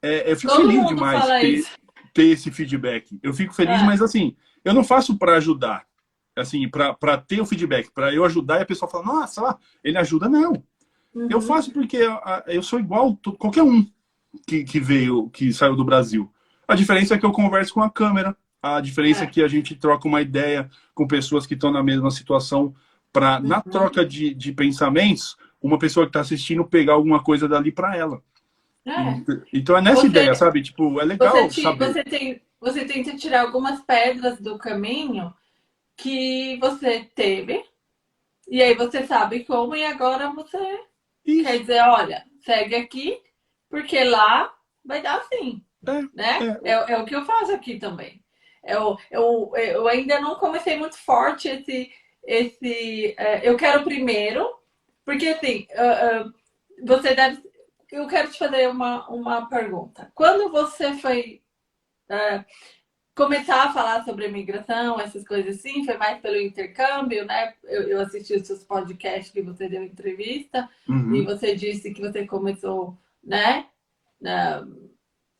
[0.00, 1.64] é, eu fico Todo feliz demais ter,
[2.14, 3.18] ter, esse feedback.
[3.22, 3.84] Eu fico feliz, é.
[3.84, 5.84] mas assim, eu não faço para ajudar.
[6.36, 9.96] Assim, para ter o feedback, para eu ajudar e a pessoa fala, nossa, lá, ele
[9.96, 10.62] ajuda, não.
[11.14, 11.28] Uhum.
[11.30, 11.98] Eu faço porque
[12.46, 13.86] eu sou igual qualquer um
[14.46, 16.30] que, que veio, que saiu do Brasil.
[16.68, 19.48] A diferença é que eu converso com a câmera, a diferença é, é que a
[19.48, 22.74] gente troca uma ideia com pessoas que estão na mesma situação,
[23.12, 23.48] para, uhum.
[23.48, 27.96] na troca de, de pensamentos, uma pessoa que está assistindo pegar alguma coisa dali para
[27.96, 28.20] ela.
[28.86, 29.42] É.
[29.52, 30.62] Então é nessa você, ideia, sabe?
[30.62, 31.92] Tipo, é legal você, te, saber.
[31.92, 35.32] Você, tem, você tenta tirar algumas pedras do caminho
[35.96, 37.64] que você teve,
[38.48, 40.58] e aí você sabe como, e agora você
[41.24, 41.44] Isso.
[41.44, 43.20] quer dizer, olha, segue aqui,
[43.68, 44.54] porque lá
[44.84, 45.64] vai dar assim.
[45.86, 46.58] É, né?
[46.64, 46.70] É.
[46.70, 48.22] É, é, o que eu faço aqui também.
[48.62, 51.90] Eu, eu, eu ainda não comecei muito forte esse.
[52.24, 54.48] esse é, eu quero primeiro,
[55.04, 56.32] porque assim, uh, uh,
[56.84, 57.42] você deve
[57.90, 60.10] eu quero te fazer uma, uma pergunta.
[60.14, 61.42] Quando você foi
[62.08, 62.44] é,
[63.16, 67.54] começar a falar sobre imigração, essas coisas assim, foi mais pelo intercâmbio, né?
[67.64, 71.14] Eu, eu assisti os seus podcasts que você deu entrevista uhum.
[71.14, 73.66] e você disse que você começou, né?
[74.20, 74.66] Na,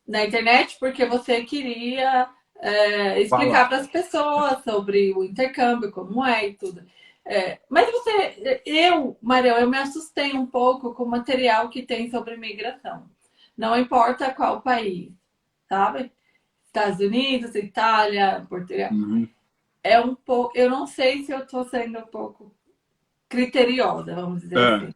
[0.07, 2.27] na internet porque você queria
[2.59, 6.83] é, explicar para as pessoas sobre o intercâmbio, como é e tudo.
[7.23, 12.09] É, mas você, eu, Mariel, eu me assustei um pouco com o material que tem
[12.09, 13.07] sobre imigração.
[13.55, 15.11] Não importa qual país,
[15.69, 16.11] sabe?
[16.77, 18.91] Estados Unidos, Itália, Portugal.
[18.91, 19.27] Uhum.
[19.83, 20.57] É um pouco.
[20.57, 22.51] Eu não sei se eu estou sendo um pouco
[23.27, 24.75] criteriosa, vamos dizer é.
[24.75, 24.93] assim.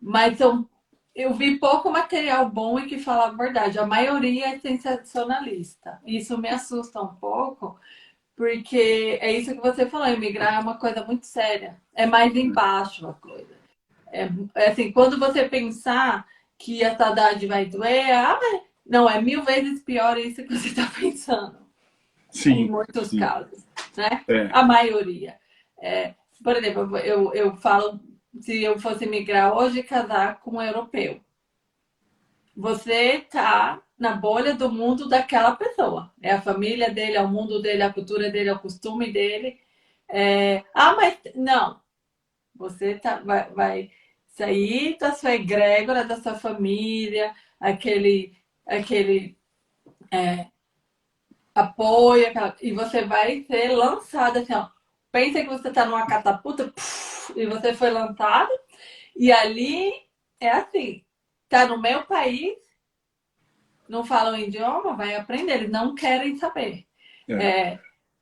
[0.00, 0.68] Mas eu,
[1.14, 3.78] eu vi pouco material bom e que fala a verdade.
[3.78, 6.00] A maioria é sensacionalista.
[6.06, 7.78] Isso me assusta um pouco,
[8.36, 11.76] porque é isso que você falou, imigrar é uma coisa muito séria.
[11.94, 13.60] É mais embaixo a coisa.
[14.12, 16.26] É, é assim, quando você pensar
[16.58, 18.38] que a saudade vai doer, ah,
[18.90, 21.60] não, é mil vezes pior isso que você está pensando.
[22.28, 22.62] Sim.
[22.62, 23.20] Em muitos sim.
[23.20, 23.64] casos,
[23.96, 24.24] né?
[24.26, 24.50] É.
[24.52, 25.38] A maioria.
[25.80, 28.00] É, por exemplo, eu, eu falo,
[28.40, 31.20] se eu fosse migrar hoje, casar com um europeu.
[32.56, 36.12] Você tá na bolha do mundo daquela pessoa.
[36.20, 39.60] É a família dele, é o mundo dele, a cultura dele, é o costume dele.
[40.08, 40.64] É...
[40.74, 41.80] Ah, mas não.
[42.56, 43.90] Você tá, vai, vai
[44.26, 48.34] sair da sua egrégora, da sua família, aquele,
[48.76, 49.36] aquele
[50.10, 50.46] é,
[51.54, 52.56] apoio, aquela...
[52.62, 54.68] e você vai ser lançada assim, ó,
[55.10, 56.72] pensa que você está numa catapulta
[57.34, 58.50] e você foi lançado.
[59.16, 59.92] E ali
[60.38, 61.04] é assim,
[61.48, 62.56] tá no meu país,
[63.88, 66.86] não falam idioma, vai aprender, eles não querem saber.
[67.28, 67.34] É.
[67.34, 67.80] É,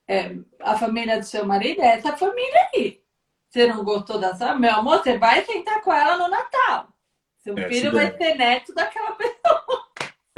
[0.09, 3.03] é, a família do seu marido é essa família aí.
[3.49, 4.55] Você não gostou da sua?
[4.55, 6.89] Meu amor, você vai sentar com ela no Natal.
[7.39, 9.88] Seu é, filho vai ser neto daquela pessoa.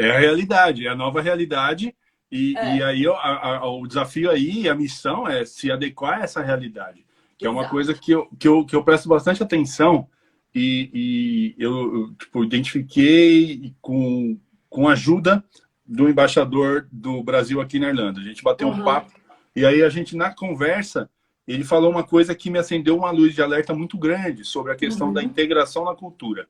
[0.01, 1.95] É a realidade, é a nova realidade
[2.31, 2.77] e, é.
[2.77, 7.05] e aí a, a, o desafio aí, a missão é se adequar a essa realidade,
[7.37, 7.47] que Exato.
[7.47, 10.07] é uma coisa que eu, que, eu, que eu presto bastante atenção
[10.55, 15.45] e, e eu, eu tipo, identifiquei com, com a ajuda
[15.85, 18.21] do embaixador do Brasil aqui na Irlanda.
[18.21, 18.81] A gente bateu uhum.
[18.81, 19.13] um papo
[19.55, 21.11] e aí a gente, na conversa,
[21.47, 24.77] ele falou uma coisa que me acendeu uma luz de alerta muito grande sobre a
[24.77, 25.13] questão uhum.
[25.13, 26.47] da integração na cultura.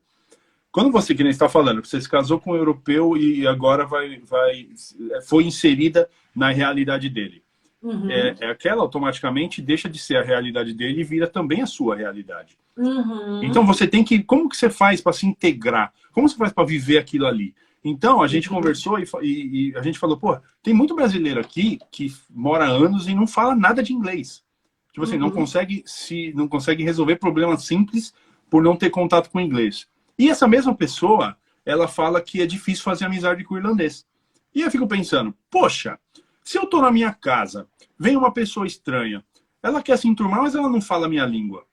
[0.72, 4.20] Quando você, que nem está falando, você se casou com um europeu e agora vai,
[4.20, 4.68] vai,
[5.26, 7.42] foi inserida na realidade dele.
[7.82, 8.10] Uhum.
[8.10, 11.96] É, é, aquela automaticamente deixa de ser a realidade dele e vira também a sua
[11.96, 12.56] realidade.
[12.76, 13.42] Uhum.
[13.42, 14.22] Então você tem que.
[14.22, 15.92] Como que você faz para se integrar?
[16.12, 17.54] Como você faz para viver aquilo ali?
[17.82, 18.56] Então a gente uhum.
[18.56, 23.08] conversou e, e, e, a gente falou, pô, tem muito brasileiro aqui que mora anos
[23.08, 24.44] e não fala nada de inglês.
[24.92, 25.34] Tipo assim, não uhum.
[25.34, 28.12] consegue se não consegue resolver problemas simples
[28.50, 29.86] por não ter contato com o inglês.
[30.20, 34.06] E essa mesma pessoa, ela fala que é difícil fazer amizade com o irlandês.
[34.54, 35.98] E eu fico pensando, poxa,
[36.44, 37.66] se eu tô na minha casa,
[37.98, 39.24] vem uma pessoa estranha,
[39.62, 41.64] ela quer se enturmar, mas ela não fala a minha língua.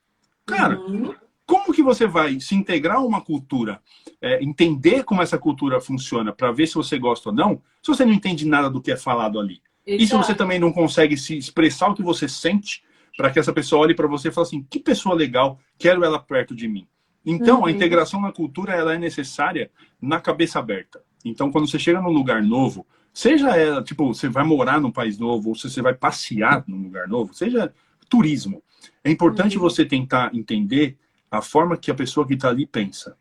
[0.45, 1.13] Cara, uhum.
[1.45, 3.81] como que você vai se integrar a uma cultura,
[4.21, 8.05] é, entender como essa cultura funciona, para ver se você gosta ou não, se você
[8.05, 9.62] não entende nada do que é falado ali?
[9.86, 10.03] Exato.
[10.03, 12.81] E se você também não consegue se expressar o que você sente,
[13.17, 16.17] para que essa pessoa olhe para você e fale assim: que pessoa legal, quero ela
[16.17, 16.88] perto de mim.
[17.29, 17.65] Então, uhum.
[17.65, 19.69] a integração na cultura ela é necessária
[20.01, 21.03] na cabeça aberta.
[21.25, 25.19] Então, quando você chega num lugar novo, seja ela, tipo, você vai morar num país
[25.19, 27.73] novo, ou se você vai passear num lugar novo, seja
[28.07, 28.63] turismo,
[29.03, 29.63] é importante uhum.
[29.63, 30.97] você tentar entender
[31.29, 33.17] a forma que a pessoa que está ali pensa.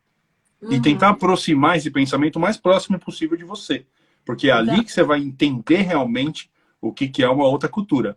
[0.62, 0.74] Uhum.
[0.74, 3.84] E tentar aproximar esse pensamento o mais próximo possível de você.
[4.24, 6.48] Porque é ali que você vai entender realmente
[6.80, 8.16] o que, que é uma outra cultura.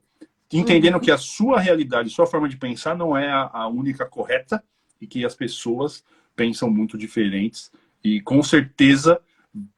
[0.54, 1.00] Entendendo uhum.
[1.00, 4.64] que a sua realidade, sua forma de pensar não é a, a única correta,
[5.02, 6.04] e que as pessoas
[6.36, 7.72] pensam muito diferentes
[8.04, 9.20] e com certeza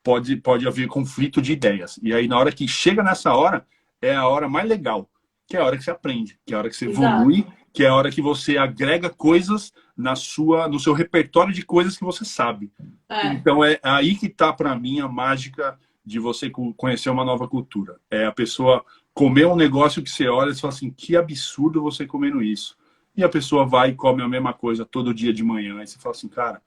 [0.03, 1.99] pode, pode haver conflito de ideias.
[2.03, 3.65] E aí, na hora que chega nessa hora,
[4.01, 5.09] é a hora mais legal,
[5.47, 7.53] que é a hora que você aprende, que é a hora que você evolui, Exato.
[7.73, 11.97] que é a hora que você agrega coisas na sua, no seu repertório de coisas
[11.97, 12.71] que você sabe.
[13.09, 13.27] É.
[13.33, 17.99] Então, é aí que está, para mim, a mágica de você conhecer uma nova cultura.
[18.09, 22.05] É a pessoa comer um negócio que você olha e fala assim, que absurdo você
[22.05, 22.75] comendo isso
[23.15, 25.79] e a pessoa vai e come a mesma coisa todo dia de manhã.
[25.79, 26.61] Aí você fala assim, cara,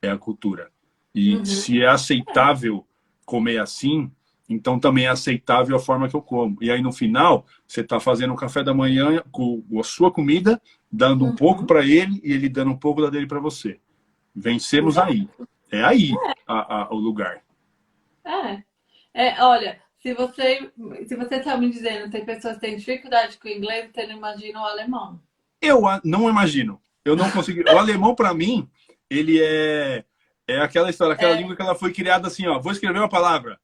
[0.00, 0.70] é a cultura.
[1.14, 1.44] E uhum.
[1.44, 2.86] se é aceitável
[3.24, 4.10] comer assim,
[4.48, 6.56] então também é aceitável a forma que eu como.
[6.62, 10.60] E aí no final, você está fazendo o café da manhã com a sua comida,
[10.90, 11.36] dando um uhum.
[11.36, 13.78] pouco para ele e ele dando um pouco da dele para você.
[14.34, 15.10] Vencemos Exato.
[15.10, 15.28] aí.
[15.70, 16.34] É aí é.
[16.46, 17.42] A, a, o lugar.
[18.24, 18.62] É.
[19.12, 19.42] é.
[19.42, 20.72] Olha, se você
[21.06, 24.06] se você está me dizendo que tem pessoas que têm dificuldade com o inglês, você
[24.06, 25.20] não imagina o alemão.
[25.60, 26.80] Eu não imagino.
[27.04, 27.62] Eu não consegui.
[27.62, 28.68] O alemão, para mim,
[29.08, 30.04] ele é,
[30.46, 31.36] é aquela história, aquela é.
[31.36, 32.58] língua que ela foi criada assim, ó.
[32.58, 33.58] Vou escrever uma palavra.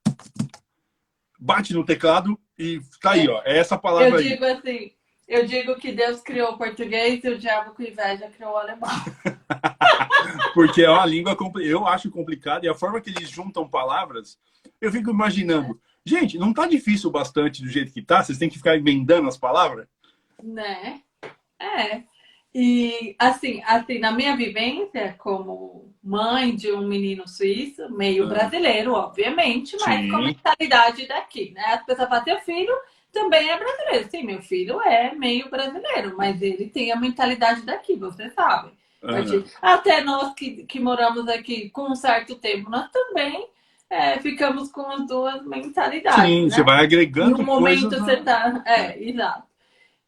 [1.38, 3.42] Bate no teclado e tá aí, ó.
[3.44, 4.24] É essa palavra eu aí.
[4.24, 4.92] Eu digo assim,
[5.28, 8.88] eu digo que Deus criou o português e o diabo com inveja criou o alemão.
[10.54, 14.38] Porque é uma língua, eu acho complicada e a forma que eles juntam palavras,
[14.80, 18.22] eu fico imaginando Gente, não tá difícil bastante do jeito que tá?
[18.22, 19.86] Vocês têm que ficar emendando as palavras?
[20.42, 21.00] Né?
[21.64, 22.02] É.
[22.54, 28.28] E assim, assim, na minha vivência como mãe de um menino suíço, meio ah.
[28.28, 30.10] brasileiro, obviamente, mas Sim.
[30.10, 31.64] com a mentalidade daqui, né?
[31.66, 32.74] As pessoas falam, teu filho
[33.12, 34.08] também é brasileiro.
[34.10, 38.72] Sim, meu filho é meio brasileiro, mas ele tem a mentalidade daqui, você sabe.
[39.02, 39.44] Uhum.
[39.60, 43.48] Até nós que, que moramos aqui com um certo tempo, nós também
[43.90, 46.24] é, ficamos com as duas mentalidades.
[46.24, 46.50] Sim, né?
[46.50, 47.38] você vai agregando.
[47.38, 48.62] No momento você tá.
[48.66, 49.44] É, exato.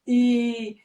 [0.06, 0.76] E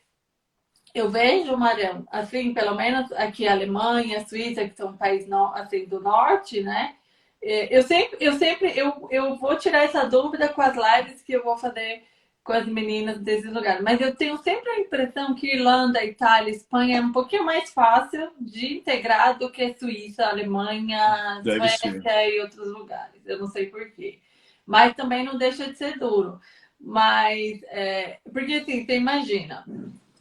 [0.94, 6.62] eu vejo, Marião, assim, pelo menos aqui Alemanha, Suíça, que são países assim, do norte,
[6.62, 6.96] né?
[7.42, 11.34] É, eu sempre, eu sempre, eu, eu vou tirar essa dúvida com as lives que
[11.34, 12.04] eu vou fazer
[12.44, 13.82] com as meninas desses lugares.
[13.82, 18.32] Mas eu tenho sempre a impressão que Irlanda, Itália, Espanha é um pouquinho mais fácil
[18.40, 22.30] de integrar do que Suíça, Alemanha, Deve Suécia ser.
[22.30, 23.22] e outros lugares.
[23.26, 24.20] Eu não sei porquê.
[24.66, 26.40] Mas também não deixa de ser duro.
[26.80, 29.64] Mas, é, porque assim, você imagina,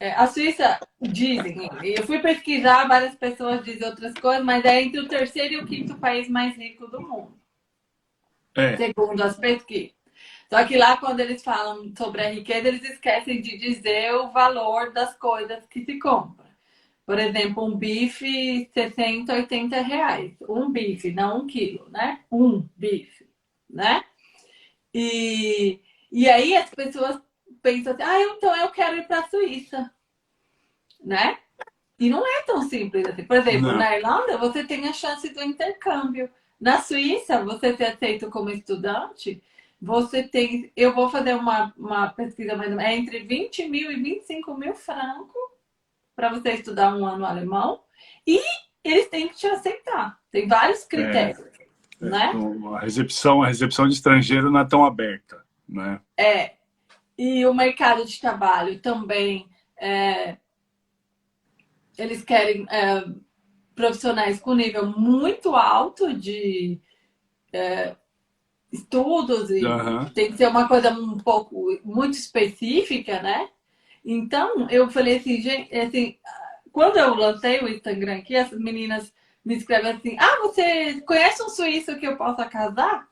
[0.00, 4.98] é, a Suíça, dizem, eu fui pesquisar, várias pessoas dizem outras coisas, mas é entre
[4.98, 7.38] o terceiro e o quinto país mais rico do mundo.
[8.56, 8.78] É.
[8.78, 9.94] Segundo as pesquisas.
[10.48, 14.90] Só que lá, quando eles falam sobre a riqueza, eles esquecem de dizer o valor
[14.90, 16.46] das coisas que se compra.
[17.04, 20.32] Por exemplo, um bife, 60, 80 reais.
[20.48, 22.20] Um bife, não um quilo, né?
[22.32, 23.28] Um bife,
[23.68, 24.02] né?
[24.94, 25.78] E,
[26.10, 27.20] e aí as pessoas
[27.62, 29.90] pensam assim, ah, então eu quero ir para a Suíça,
[31.02, 31.38] né?
[31.98, 33.24] E não é tão simples assim.
[33.24, 33.76] Por exemplo, não.
[33.76, 36.30] na Irlanda, você tem a chance do intercâmbio.
[36.58, 39.42] Na Suíça, você ser aceito como estudante,
[39.80, 40.72] você tem.
[40.74, 45.40] Eu vou fazer uma, uma pesquisa mais é entre 20 mil e 25 mil francos
[46.16, 47.82] para você estudar um ano alemão.
[48.26, 48.40] E
[48.84, 50.18] eles têm que te aceitar.
[50.30, 51.38] Tem vários critérios.
[51.38, 52.32] É, é, né?
[52.76, 55.44] A recepção, a recepção de estrangeiro não é tão aberta.
[55.68, 56.00] Né?
[56.16, 56.54] É.
[57.22, 59.46] E o mercado de trabalho também.
[59.76, 60.38] É,
[61.98, 63.04] eles querem é,
[63.74, 66.80] profissionais com nível muito alto de
[67.52, 67.94] é,
[68.72, 70.06] estudos e uhum.
[70.14, 73.50] tem que ser uma coisa um pouco muito específica, né?
[74.02, 76.16] Então eu falei assim, gente, assim,
[76.72, 79.12] quando eu lancei o Instagram aqui, as meninas
[79.44, 83.06] me escrevem assim: Ah, você conhece um suíço que eu possa casar?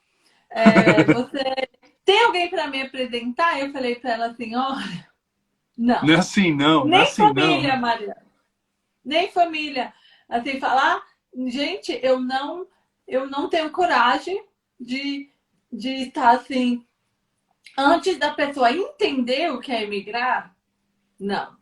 [0.48, 1.77] É, você
[2.08, 3.60] tem alguém para me apresentar?
[3.60, 5.08] Eu falei para ela assim: Olha,
[5.76, 6.02] não.
[6.02, 6.84] Não é assim, não.
[6.84, 7.80] Nem não é assim, família, não.
[7.82, 8.16] Maria.
[9.04, 9.92] Nem família.
[10.26, 11.02] Assim, falar,
[11.48, 12.66] gente, eu não,
[13.06, 14.42] eu não tenho coragem
[14.80, 15.30] de
[15.70, 16.82] de estar assim,
[17.76, 20.56] antes da pessoa entender o que é emigrar,
[21.20, 21.58] não.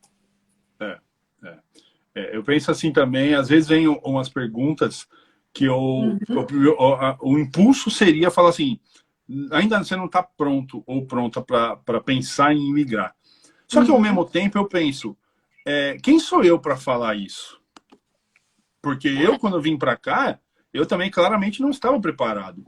[0.78, 0.98] É,
[1.42, 1.58] é.
[2.14, 5.08] é eu penso assim também, às vezes vem umas perguntas
[5.52, 6.18] que eu, uhum.
[6.30, 8.78] o, o, o, impulso seria falar assim,
[9.52, 13.14] ainda você não está pronto ou pronta para pensar em imigrar.
[13.66, 14.02] Só que ao uhum.
[14.02, 15.16] mesmo tempo eu penso,
[15.66, 17.60] é, quem sou eu para falar isso?
[18.80, 20.38] Porque eu, quando eu vim para cá,
[20.72, 22.64] eu também claramente não estava preparado.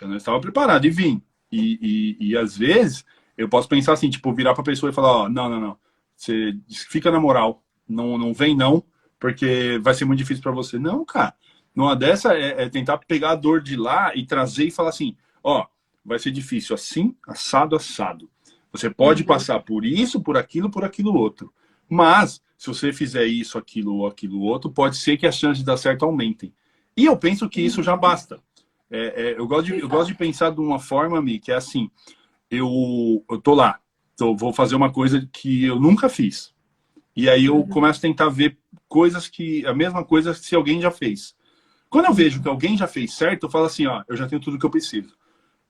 [0.00, 1.22] Eu não estava preparado e vim.
[1.52, 3.04] E, e, e às vezes
[3.36, 5.78] eu posso pensar assim, tipo, virar para a pessoa e falar, ó, não, não, não.
[6.16, 6.58] Você
[6.88, 8.82] fica na moral, não, não vem não,
[9.20, 10.78] porque vai ser muito difícil para você.
[10.78, 11.34] Não, cara.
[11.74, 15.14] Numa dessa é, é, tentar pegar a dor de lá e trazer e falar assim,
[15.46, 15.64] ó,
[16.04, 18.28] vai ser difícil assim, assado, assado.
[18.72, 19.28] Você pode uhum.
[19.28, 21.52] passar por isso, por aquilo, por aquilo outro.
[21.88, 25.64] Mas, se você fizer isso, aquilo ou aquilo outro, pode ser que as chances de
[25.64, 26.52] dar certo aumentem.
[26.96, 28.42] E eu penso que isso já basta.
[28.90, 31.54] É, é, eu, gosto de, eu gosto de pensar de uma forma, Mi, que é
[31.54, 31.88] assim,
[32.50, 33.78] eu, eu tô lá,
[34.16, 36.52] tô, vou fazer uma coisa que eu nunca fiz.
[37.14, 37.68] E aí eu uhum.
[37.68, 41.36] começo a tentar ver coisas que, a mesma coisa se alguém já fez.
[41.88, 44.40] Quando eu vejo que alguém já fez certo, eu falo assim, ó, eu já tenho
[44.40, 45.14] tudo que eu preciso.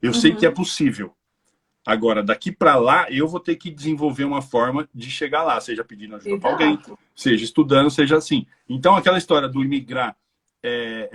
[0.01, 0.19] Eu uhum.
[0.19, 0.55] sei que é uhum.
[0.55, 1.13] possível.
[1.85, 5.85] Agora, daqui para lá, eu vou ter que desenvolver uma forma de chegar lá, seja
[5.85, 6.77] pedindo ajuda para alguém,
[7.15, 8.45] seja estudando, seja assim.
[8.67, 10.13] Então, aquela história do imigrar
[10.61, 11.09] é,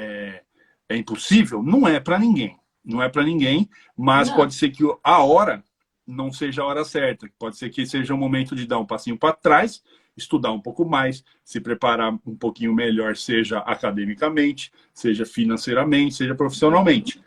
[0.89, 1.63] é, é impossível?
[1.63, 2.57] Não é para ninguém.
[2.83, 4.37] Não é para ninguém, mas não.
[4.37, 5.63] pode ser que a hora
[6.07, 7.29] não seja a hora certa.
[7.39, 9.83] Pode ser que seja o momento de dar um passinho para trás,
[10.17, 17.23] estudar um pouco mais, se preparar um pouquinho melhor, seja academicamente, seja financeiramente, seja profissionalmente.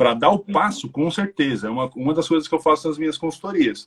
[0.00, 1.66] Para dar o passo, com certeza.
[1.66, 3.86] É uma, uma das coisas que eu faço nas minhas consultorias.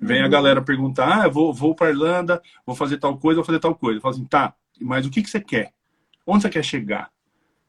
[0.00, 0.30] Vem a uhum.
[0.30, 3.98] galera perguntar: ah, vou, vou para Irlanda, vou fazer tal coisa, vou fazer tal coisa.
[3.98, 5.72] Eu falo assim: tá, mas o que, que você quer?
[6.26, 7.08] Onde você quer chegar?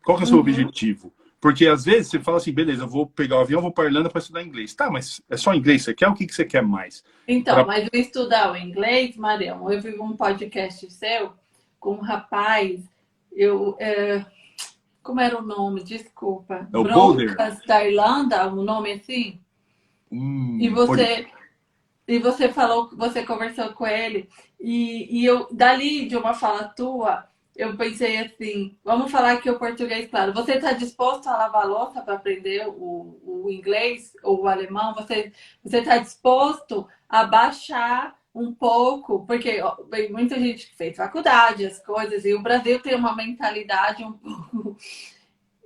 [0.03, 0.41] Qual que é o seu uhum.
[0.41, 1.13] objetivo?
[1.39, 4.09] Porque às vezes você fala assim, beleza, eu vou pegar o avião, vou para Irlanda
[4.09, 4.73] para estudar inglês.
[4.73, 5.83] Tá, mas é só inglês?
[5.83, 7.03] Você quer o que, que você quer mais?
[7.27, 7.65] Então, pra...
[7.65, 11.33] mas estudar o inglês, Marião, eu vi um podcast seu
[11.79, 12.81] com um rapaz,
[13.31, 13.77] eu.
[13.79, 14.25] É...
[15.05, 15.83] Como era o nome?
[15.83, 16.67] Desculpa.
[16.73, 19.39] É o Broncas da Irlanda, o um nome assim?
[20.11, 21.27] Hum, e você
[22.07, 24.27] e você falou, você conversou com ele
[24.59, 29.57] e, e eu dali de uma fala tua eu pensei assim, vamos falar aqui o
[29.57, 30.33] português, claro.
[30.33, 34.93] Você está disposto a lavar louça para aprender o, o inglês ou o alemão?
[34.93, 35.31] Você
[35.63, 39.25] está disposto a baixar um pouco?
[39.25, 43.15] Porque ó, tem muita gente que fez faculdade, as coisas, e o Brasil tem uma
[43.15, 44.77] mentalidade um pouco.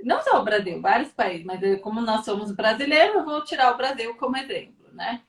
[0.04, 3.78] Não só o Brasil, vários países, mas como nós somos brasileiros, eu vou tirar o
[3.78, 5.22] Brasil como exemplo, né?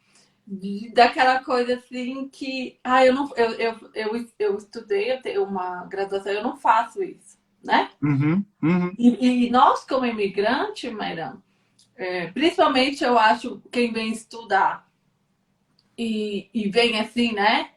[0.94, 5.84] daquela coisa assim que ah, eu não eu, eu, eu, eu estudei, eu tenho uma
[5.86, 7.88] graduação, eu não faço isso, né?
[8.02, 8.92] Uhum, uhum.
[8.98, 11.40] E, e, nós, como imigrante, Mairão,
[11.94, 14.89] é, principalmente eu acho quem vem estudar
[16.00, 17.72] e, e vem assim, né,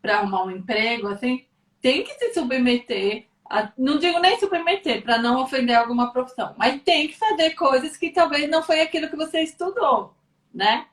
[0.00, 1.44] para arrumar um emprego, assim,
[1.82, 3.26] tem que se submeter.
[3.50, 7.96] A, não digo nem submeter para não ofender alguma profissão, mas tem que fazer coisas
[7.96, 10.14] que talvez não foi aquilo que você estudou,
[10.54, 10.86] né?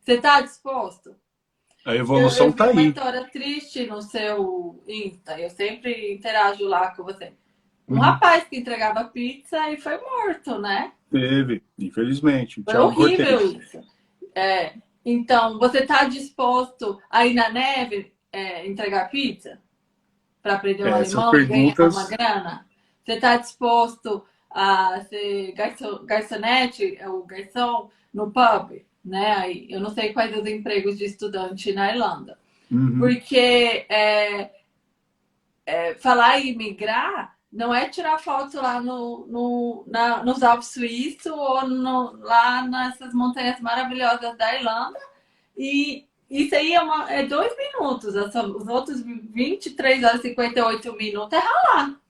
[0.00, 1.16] Você está disposto?
[1.84, 2.72] A evolução está aí.
[2.72, 5.40] uma história triste no seu Insta.
[5.40, 7.32] Eu sempre interajo lá com você.
[7.88, 8.00] Um uhum.
[8.00, 10.92] rapaz que entregava pizza e foi morto, né?
[11.10, 12.62] Teve, infelizmente.
[12.64, 13.80] Foi horrível isso.
[14.34, 19.60] É, então, você está disposto a ir na neve é, entregar pizza?
[20.42, 21.72] Para aprender um Essas alemão perguntas...
[21.72, 22.66] e ganhar uma grana?
[23.04, 28.82] Você está disposto a ser garçon, garçonete, o garçom, no pub?
[29.04, 29.52] né?
[29.68, 32.38] Eu não sei quais os empregos de estudante na Irlanda.
[32.70, 32.98] Uhum.
[32.98, 34.50] Porque é,
[35.66, 41.26] é, falar em migrar não é tirar foto lá no, no, na, nos Alpes Suíços
[41.26, 44.98] ou no, lá nessas montanhas maravilhosas da Irlanda.
[45.56, 48.14] E isso aí é, uma, é dois minutos.
[48.14, 52.00] Os outros 23 horas e 58 minutos é ralar.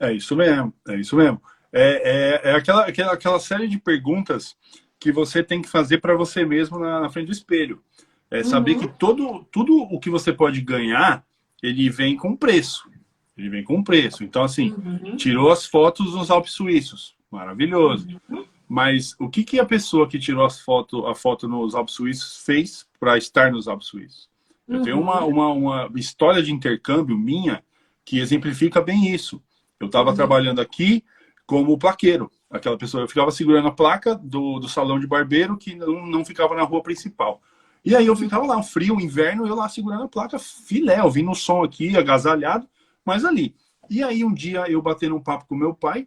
[0.00, 1.40] É isso mesmo, é isso mesmo.
[1.72, 4.56] É, é, é aquela, aquela, aquela série de perguntas
[4.98, 7.80] que você tem que fazer para você mesmo na, na, frente do espelho.
[8.28, 8.80] É saber uhum.
[8.80, 11.24] que todo, tudo o que você pode ganhar,
[11.62, 12.90] ele vem com preço.
[13.36, 14.22] Ele vem com preço.
[14.22, 15.16] Então, assim, uhum.
[15.16, 17.14] tirou as fotos nos Alpes Suíços.
[17.30, 18.06] Maravilhoso.
[18.28, 18.44] Uhum.
[18.68, 22.44] Mas o que, que a pessoa que tirou as foto, a foto nos Alpes Suíços
[22.44, 24.28] fez para estar nos Alpes Suíços?
[24.66, 25.30] Eu tenho uma, uhum.
[25.30, 27.62] uma, uma história de intercâmbio minha
[28.04, 29.42] que exemplifica bem isso.
[29.78, 30.16] Eu estava uhum.
[30.16, 31.04] trabalhando aqui
[31.46, 33.02] como plaqueiro aquela pessoa.
[33.02, 36.62] Eu ficava segurando a placa do, do salão de barbeiro que não, não ficava na
[36.62, 37.42] rua principal.
[37.84, 41.34] E aí eu ficava lá, frio, inverno, eu lá segurando a placa, filé, ouvindo o
[41.34, 42.66] som aqui, agasalhado,
[43.04, 43.54] mas ali.
[43.90, 46.06] E aí um dia eu batendo um papo com meu pai,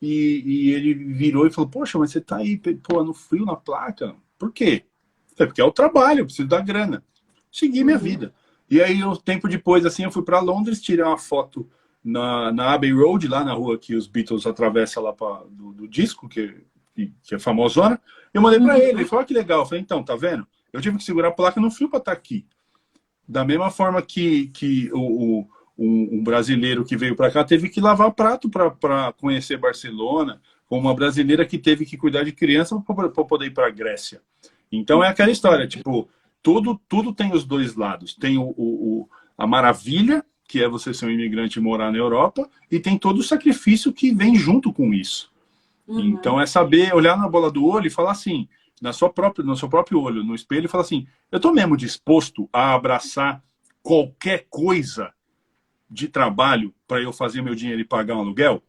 [0.00, 3.56] e, e, ele virou e falou, poxa, mas você tá aí, pô, no frio na
[3.56, 4.14] placa?
[4.38, 4.84] Por quê?
[5.38, 7.02] É porque é o trabalho, eu preciso da grana.
[7.50, 8.02] Segui minha uhum.
[8.02, 8.34] vida.
[8.70, 11.68] E aí, um tempo depois, assim, eu fui para Londres, tirei uma foto
[12.02, 15.88] na, na Abbey Road, lá na rua que os Beatles atravessam lá pra, do, do
[15.88, 16.62] disco, que,
[16.94, 18.00] que é famosona.
[18.32, 19.60] Eu mandei para ele, ele falou, ah, que legal.
[19.60, 20.46] Eu falei, então, tá vendo?
[20.72, 22.46] Eu tive que segurar a placa no fio para estar tá aqui.
[23.26, 25.48] Da mesma forma que, que o, o
[25.78, 30.78] um, um, brasileiro que veio para cá teve que lavar prato para conhecer Barcelona, com
[30.78, 34.20] uma brasileira que teve que cuidar de criança para poder ir para a Grécia.
[34.70, 36.08] Então é aquela história, tipo,
[36.42, 38.14] tudo, tudo tem os dois lados.
[38.14, 42.48] Tem o, o a maravilha que é você ser um imigrante e morar na Europa,
[42.70, 45.32] e tem todo o sacrifício que vem junto com isso.
[45.86, 46.00] Uhum.
[46.00, 48.48] Então é saber olhar na bola do olho e falar assim,
[48.80, 51.76] na sua própria, no seu próprio olho, no espelho, e falar assim: eu estou mesmo
[51.76, 53.42] disposto a abraçar
[53.82, 55.12] qualquer coisa
[55.94, 58.62] de trabalho para eu fazer meu dinheiro e pagar um aluguel?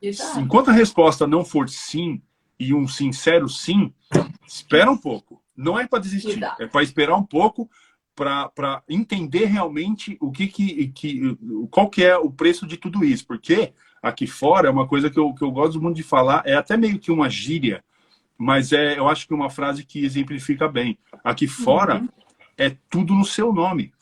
[0.00, 0.40] Exato.
[0.40, 2.22] Enquanto a resposta não for sim
[2.58, 3.92] e um sincero sim,
[4.46, 5.42] espera um pouco.
[5.56, 6.62] Não é para desistir, Exato.
[6.62, 7.68] é para esperar um pouco
[8.14, 11.36] para entender realmente o que, que, que
[11.70, 15.18] qual que é o preço de tudo isso, porque aqui fora é uma coisa que
[15.18, 17.82] eu, que eu gosto muito de falar, é até meio que uma gíria,
[18.38, 20.98] mas é, eu acho que é uma frase que exemplifica bem.
[21.24, 22.08] Aqui fora uhum.
[22.56, 23.92] é tudo no seu nome.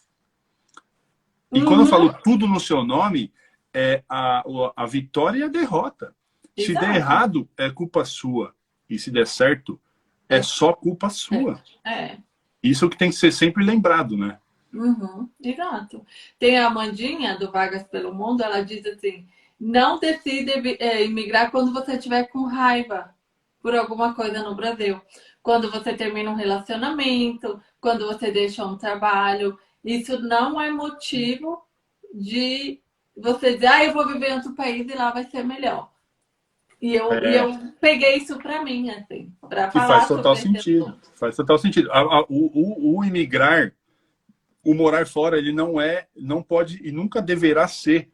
[1.52, 1.64] E uhum.
[1.64, 3.32] quando eu falo tudo no seu nome,
[3.72, 4.42] é a,
[4.76, 6.14] a vitória e a derrota.
[6.56, 6.66] Exato.
[6.66, 8.54] Se der errado, é culpa sua.
[8.88, 9.80] E se der certo,
[10.28, 11.62] é só culpa sua.
[11.84, 11.90] É.
[11.90, 12.18] é.
[12.62, 14.38] Isso que tem que ser sempre lembrado, né?
[14.72, 16.04] Uhum, exato.
[16.38, 19.26] Tem a Amandinha, do Vagas pelo Mundo, ela diz assim:
[19.58, 23.14] não decida é, imigrar quando você estiver com raiva
[23.60, 25.00] por alguma coisa no Brasil.
[25.42, 29.58] Quando você termina um relacionamento, quando você deixa um trabalho.
[29.84, 31.62] Isso não é motivo
[32.14, 32.80] de
[33.16, 35.90] você dizer, ah, eu vou viver em outro país e lá vai ser melhor.
[36.80, 37.30] E eu, é.
[37.30, 39.86] e eu peguei isso para mim, assim, para falar.
[39.86, 40.98] faz total sentido.
[41.14, 41.92] Faz total sentido.
[41.92, 43.72] A, a, o, o, o, imigrar,
[44.64, 48.10] o morar fora, ele não é, não pode e nunca deverá ser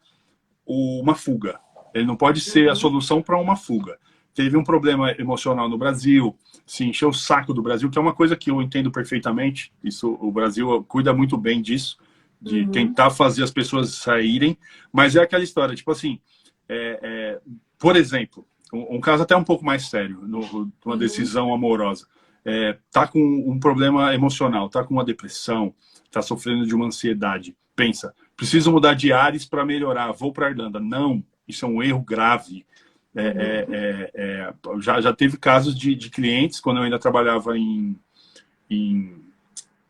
[0.66, 1.60] uma fuga.
[1.94, 2.72] Ele não pode ser uhum.
[2.72, 3.98] a solução para uma fuga.
[4.36, 8.12] Teve um problema emocional no Brasil, se encheu o saco do Brasil, que é uma
[8.12, 9.72] coisa que eu entendo perfeitamente.
[9.82, 11.96] Isso, o Brasil cuida muito bem disso,
[12.40, 12.70] de uhum.
[12.70, 14.58] tentar fazer as pessoas saírem.
[14.92, 16.20] Mas é aquela história, tipo assim,
[16.68, 17.40] é, é,
[17.78, 20.98] por exemplo, um, um, caso até um pouco mais sério, no, numa uhum.
[20.98, 22.06] decisão amorosa.
[22.44, 25.74] É, tá com um problema emocional, tá com uma depressão,
[26.10, 27.56] tá sofrendo de uma ansiedade.
[27.74, 30.78] Pensa, preciso mudar de ares para melhorar, vou para Irlanda.
[30.78, 32.66] Não, isso é um erro grave.
[33.18, 37.56] É, é, é, é, já, já teve casos de, de clientes, quando eu ainda trabalhava
[37.56, 37.98] em,
[38.68, 39.24] em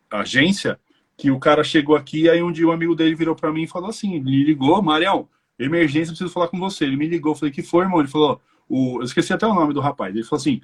[0.08, 0.78] agência,
[1.16, 3.68] que o cara chegou aqui, aí um dia um amigo dele virou para mim e
[3.68, 6.84] falou assim, me ligou, Marião, emergência, preciso falar com você.
[6.84, 7.98] Ele me ligou, falei, que foi, irmão?
[7.98, 10.14] Ele falou, o, eu esqueci até o nome do rapaz.
[10.14, 10.60] Ele falou assim,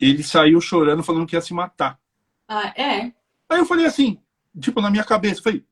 [0.00, 1.98] ele saiu chorando, falando que ia se matar.
[2.48, 3.12] Ah, é?
[3.48, 4.18] Aí eu falei assim,
[4.60, 5.64] tipo, na minha cabeça, falei,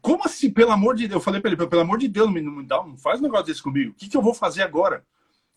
[0.00, 1.20] como assim, pelo amor de Deus?
[1.20, 3.46] Eu falei para ele, pelo amor de Deus, não, me dá, não faz um negócio
[3.46, 3.90] desse comigo.
[3.90, 5.04] O que, que eu vou fazer agora?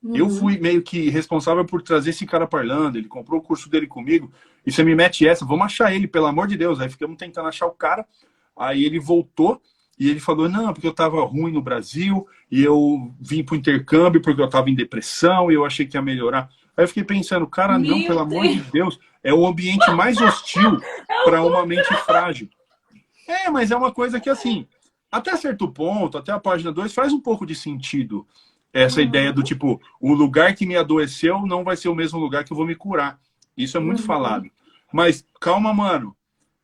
[0.03, 0.15] Uhum.
[0.15, 3.69] Eu fui meio que responsável por trazer esse cara para Irlanda, ele comprou o curso
[3.69, 4.31] dele comigo,
[4.65, 6.79] e você me mete essa, vamos achar ele, pelo amor de Deus.
[6.79, 8.05] Aí ficamos tentando achar o cara,
[8.57, 9.61] aí ele voltou,
[9.99, 13.57] e ele falou, não, porque eu estava ruim no Brasil, e eu vim para o
[13.57, 16.49] intercâmbio porque eu estava em depressão, e eu achei que ia melhorar.
[16.75, 18.31] Aí eu fiquei pensando, cara, Meu não, pelo Deus.
[18.31, 22.49] amor de Deus, é o ambiente mais hostil é para uma mente frágil.
[23.27, 24.65] É, mas é uma coisa que, assim,
[25.11, 28.25] até certo ponto, até a página 2, faz um pouco de sentido
[28.73, 29.05] essa uhum.
[29.05, 32.53] ideia do tipo, o lugar que me adoeceu não vai ser o mesmo lugar que
[32.53, 33.19] eu vou me curar.
[33.55, 34.05] Isso é muito uhum.
[34.05, 34.49] falado.
[34.91, 36.15] Mas calma, mano.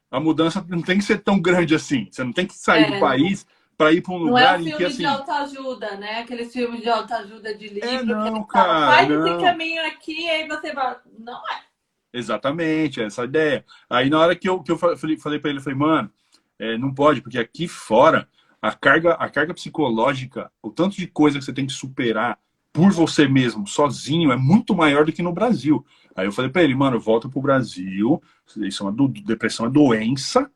[0.10, 2.08] A mudança não tem que ser tão grande assim.
[2.10, 2.92] Você não tem que sair é.
[2.92, 3.46] do país
[3.78, 5.04] para ir para um lugar em que assim.
[5.04, 6.20] Não é um filme de autoajuda, né?
[6.20, 7.90] Aqueles filmes de autoajuda de livro.
[7.90, 8.68] É, não, cara.
[8.68, 9.28] Fala, Faz não.
[9.28, 10.96] esse caminho aqui, aí você vai.
[11.20, 11.68] Não é.
[12.14, 13.66] Exatamente, essa ideia.
[13.90, 16.12] Aí na hora que eu, que eu falei, falei para ele, eu falei, mano,
[16.58, 18.28] é, não pode, porque aqui fora
[18.62, 22.40] a carga, a carga psicológica, o tanto de coisa que você tem que superar
[22.74, 25.84] por você mesmo, sozinho, é muito maior do que no Brasil.
[26.16, 28.22] Aí eu falei para ele, mano, volta pro Brasil,
[28.58, 30.50] isso é uma do, depressão, é doença,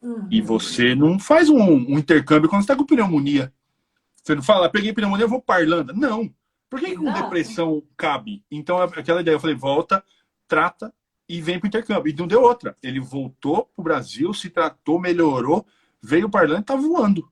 [0.00, 0.26] uhum.
[0.30, 3.52] e você não faz um, um, intercâmbio quando você tá com pneumonia.
[4.22, 5.92] Você não fala, peguei pneumonia, vou para Irlanda.
[5.92, 6.32] Não.
[6.68, 8.44] Por que, que com depressão cabe?
[8.50, 10.04] Então, é aquela ideia, eu falei, volta,
[10.46, 10.92] trata
[11.28, 12.10] e vem para o intercâmbio.
[12.10, 12.76] E não deu outra.
[12.82, 15.66] Ele voltou para o Brasil, se tratou, melhorou,
[16.02, 17.28] veio para a Irlanda e está voando.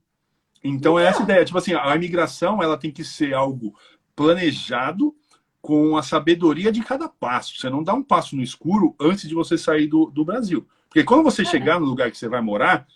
[0.62, 1.44] Então é essa ideia.
[1.44, 3.74] Tipo assim, a imigração ela tem que ser algo
[4.14, 5.14] planejado
[5.60, 7.58] com a sabedoria de cada passo.
[7.58, 10.66] Você não dá um passo no escuro antes de você sair do, do Brasil.
[10.88, 11.44] Porque quando você é.
[11.44, 12.86] chegar no lugar que você vai morar,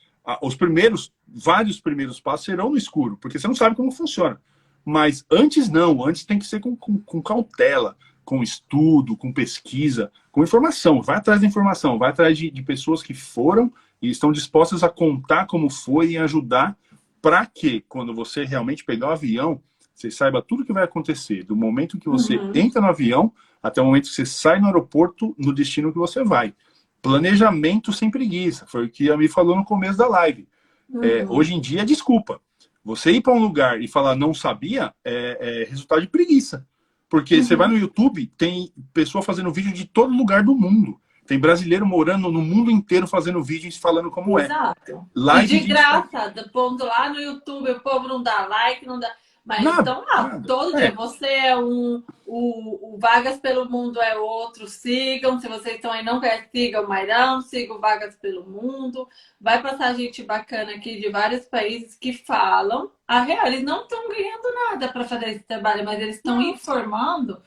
[0.41, 4.41] os primeiros, vários primeiros passos serão no escuro, porque você não sabe como funciona.
[4.85, 10.11] Mas antes não, antes tem que ser com, com, com cautela, com estudo, com pesquisa,
[10.31, 11.03] com informação.
[11.03, 14.89] Vai atrás da informação, vai atrás de, de pessoas que foram e estão dispostas a
[14.89, 16.77] contar como foi e ajudar
[17.23, 19.63] para que, quando você realmente pegar o avião,
[19.95, 22.51] você saiba tudo o que vai acontecer, do momento que você uhum.
[22.55, 23.33] entra no avião
[23.63, 26.53] até o momento que você sai no aeroporto, no destino que você vai.
[27.01, 30.49] Planejamento sem preguiça, foi o que a Mi falou no começo da live.
[30.95, 31.05] É, uhum.
[31.05, 32.41] É, hoje em dia, desculpa.
[32.85, 36.67] Você ir para um lugar e falar não sabia é, é resultado de preguiça.
[37.09, 37.43] Porque uhum.
[37.45, 41.01] você vai no YouTube, tem pessoa fazendo vídeo de todo lugar do mundo.
[41.33, 44.93] Tem brasileiro morando no mundo inteiro fazendo vídeos falando como Exato.
[44.93, 45.01] é.
[45.15, 46.47] Live e de graça, de...
[46.51, 49.11] pondo lá no YouTube, o povo não dá like, não dá.
[49.43, 50.47] Mas nada, então lá, nada.
[50.47, 50.81] todo é.
[50.81, 55.91] dia você é um, o, o, Vagas pelo Mundo é outro, sigam, se vocês estão
[55.91, 59.09] aí não quer, sigam o Mairão, sigam o Vagas pelo Mundo,
[59.41, 64.07] vai passar gente bacana aqui de vários países que falam a real, eles não estão
[64.07, 67.41] ganhando nada para fazer esse trabalho, mas eles estão informando,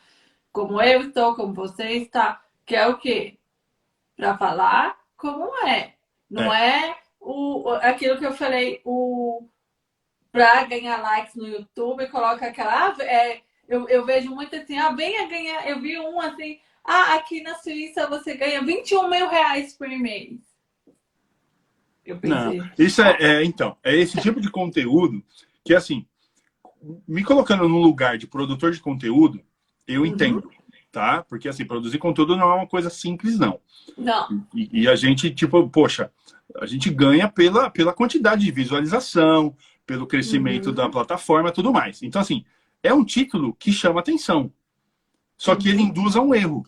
[0.51, 3.34] como eu estou, como você está, que é o quê?
[4.15, 5.93] Para falar como é,
[6.29, 9.47] não é, é o, aquilo que eu falei, o
[10.35, 12.89] para ganhar likes no YouTube, coloca aquela.
[12.89, 15.65] Ah, é, eu, eu vejo muito assim, ah, venha ganhar.
[15.65, 20.41] Eu vi um assim, ah, aqui na Suíça você ganha 21 mil reais por mês.
[22.05, 22.57] Eu pensei.
[22.59, 25.23] Não, isso é, é, então, é esse tipo de conteúdo
[25.63, 26.05] que, assim,
[27.07, 29.41] me colocando no lugar de produtor de conteúdo,
[29.87, 30.07] eu uhum.
[30.07, 30.51] entendo,
[30.95, 31.25] tá?
[31.27, 33.59] Porque, assim, produzir conteúdo não é uma coisa simples, não.
[33.97, 34.47] Não.
[34.55, 36.09] E, e a gente, tipo, poxa,
[36.55, 39.53] a gente ganha pela, pela quantidade de visualização,
[39.85, 40.73] pelo crescimento uhum.
[40.73, 42.01] da plataforma e tudo mais.
[42.01, 42.45] Então, assim,
[42.81, 44.49] é um título que chama atenção.
[45.37, 45.89] Só que ele uhum.
[45.89, 46.65] induz a um erro.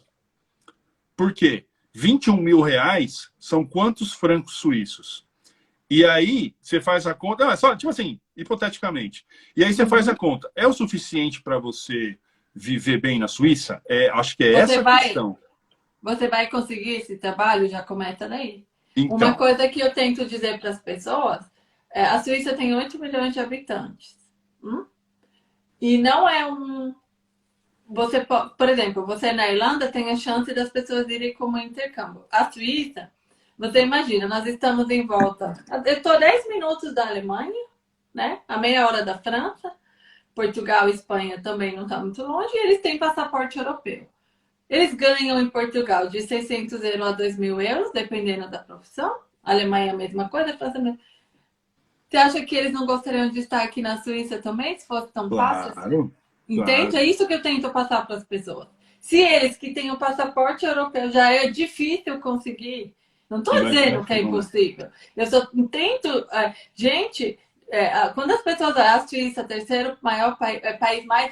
[1.15, 1.65] Por quê?
[1.95, 5.25] 21 mil reais são quantos francos suíços?
[5.89, 7.45] E aí, você faz a conta.
[7.45, 9.25] Não, é só, tipo assim, hipoteticamente.
[9.55, 9.89] E aí você uhum.
[9.89, 10.51] faz a conta.
[10.53, 12.19] É o suficiente para você
[12.57, 13.81] viver bem na Suíça?
[13.87, 15.37] É, acho que é você essa vai, a questão.
[16.01, 17.69] Você vai conseguir esse trabalho?
[17.69, 18.65] Já começa daí.
[18.95, 21.45] Então, Uma coisa que eu tento dizer para as pessoas
[21.91, 24.15] é, a Suíça tem 8 milhões de habitantes.
[24.63, 24.85] Hum?
[25.79, 26.93] E não é um,
[27.87, 32.25] você por exemplo, você na Irlanda tem a chance das pessoas irem como intercâmbio.
[32.31, 33.11] A Suíça,
[33.57, 35.53] você imagina, nós estamos em volta.
[35.85, 37.65] Eu estou 10 minutos da Alemanha,
[38.13, 38.41] né?
[38.47, 39.71] A meia hora da França.
[40.37, 44.07] Portugal e Espanha também não está muito longe, e eles têm passaporte europeu.
[44.69, 49.17] Eles ganham em Portugal de 600 euros a 2 mil euros, dependendo da profissão.
[49.43, 50.99] A Alemanha é a mesma coisa, a França é mesma
[52.07, 55.27] Você acha que eles não gostariam de estar aqui na Suíça também, se fosse tão
[55.27, 56.13] claro, fácil?
[56.47, 56.91] Entende?
[56.91, 56.97] Claro.
[56.97, 58.67] É isso que eu tento passar para as pessoas.
[58.99, 62.93] Se eles que têm o passaporte europeu já é difícil conseguir,
[63.27, 64.89] não estou dizendo que é impossível.
[65.15, 66.09] Eu só tento.
[66.31, 67.39] É, gente,
[67.69, 68.77] é, quando as pessoas.
[68.77, 71.31] A Suíça, terceiro maior país, é, país mais.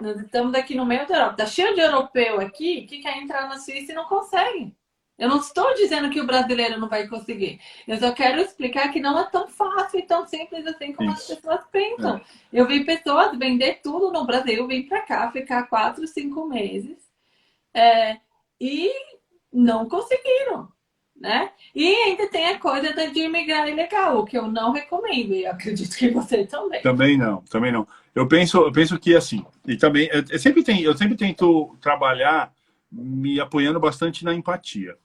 [0.00, 1.32] Nós estamos aqui no meio da Europa.
[1.32, 4.74] Está cheio de europeu aqui que quer entrar na Suíça e não consegue.
[5.18, 7.58] Eu não estou dizendo que o brasileiro não vai conseguir.
[7.88, 11.32] Eu só quero explicar que não é tão fácil e tão simples assim como Isso.
[11.32, 12.16] as pessoas pensam.
[12.16, 12.22] É.
[12.52, 16.98] Eu vi pessoas vender tudo no Brasil, vim para cá ficar quatro, cinco meses
[17.72, 18.18] é,
[18.60, 18.92] e
[19.50, 20.70] não conseguiram.
[21.18, 21.50] Né?
[21.74, 25.96] E ainda tem a coisa de imigrar ilegal, o que eu não recomendo, e acredito
[25.96, 26.82] que você também.
[26.82, 27.88] Também não, também não.
[28.14, 31.74] Eu penso, eu penso que assim, e também eu, eu sempre tenho, eu sempre tento
[31.80, 32.52] trabalhar
[32.92, 34.96] me apoiando bastante na empatia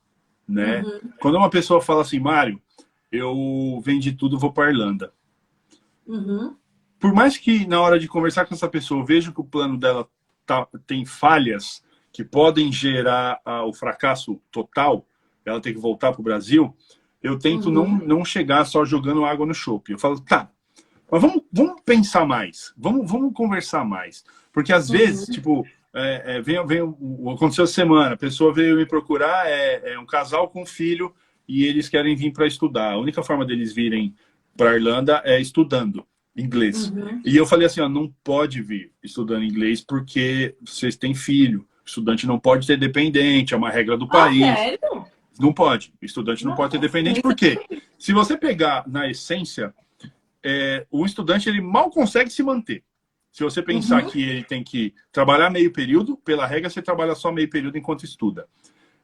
[0.52, 0.82] né?
[0.82, 1.12] Uhum.
[1.20, 2.62] Quando uma pessoa fala assim, Mário,
[3.12, 5.14] eu vendi tudo, vou para Irlanda.
[6.06, 6.56] Uhum.
[7.00, 9.78] Por mais que na hora de conversar com essa pessoa eu veja que o plano
[9.78, 10.08] dela
[10.46, 15.06] tá, tem falhas que podem gerar ah, o fracasso total,
[15.46, 16.76] ela tem que voltar para o Brasil,
[17.22, 17.72] eu tento uhum.
[17.72, 17.88] não,
[18.18, 19.92] não chegar só jogando água no chope.
[19.92, 20.50] Eu falo, tá,
[21.10, 24.24] mas vamos, vamos pensar mais, vamos, vamos conversar mais.
[24.52, 25.34] Porque às vezes, uhum.
[25.34, 26.82] tipo, é, é, vem, vem,
[27.34, 31.14] aconteceu essa semana, a pessoa veio me procurar, é, é um casal com filho
[31.48, 32.94] e eles querem vir para estudar.
[32.94, 34.16] A única forma deles virem
[34.56, 36.90] para a Irlanda é estudando inglês.
[36.90, 37.22] Uhum.
[37.26, 41.68] E eu falei assim, ó, não pode vir estudando inglês porque vocês têm filho.
[41.84, 44.58] O estudante não pode ter dependente, é uma regra do ah, país.
[44.58, 45.06] Sério?
[45.40, 45.94] Não pode.
[46.02, 47.22] O estudante não, não pode ter dependente.
[47.22, 47.60] Por quê?
[47.98, 49.74] Se você pegar na essência,
[50.44, 52.84] é, o estudante ele mal consegue se manter.
[53.32, 54.10] Se você pensar uhum.
[54.10, 58.04] que ele tem que trabalhar meio período, pela regra você trabalha só meio período enquanto
[58.04, 58.48] estuda.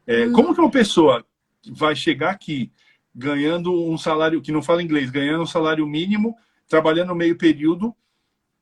[0.06, 0.32] É, uhum.
[0.32, 1.24] Como que uma pessoa
[1.70, 2.70] vai chegar aqui
[3.14, 6.36] ganhando um salário, que não fala inglês, ganhando um salário mínimo,
[6.68, 7.94] trabalhando meio período,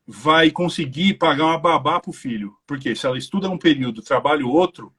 [0.06, 2.56] vai conseguir pagar uma babá para o filho?
[2.66, 4.94] Porque se ela estuda um período, trabalha o outro,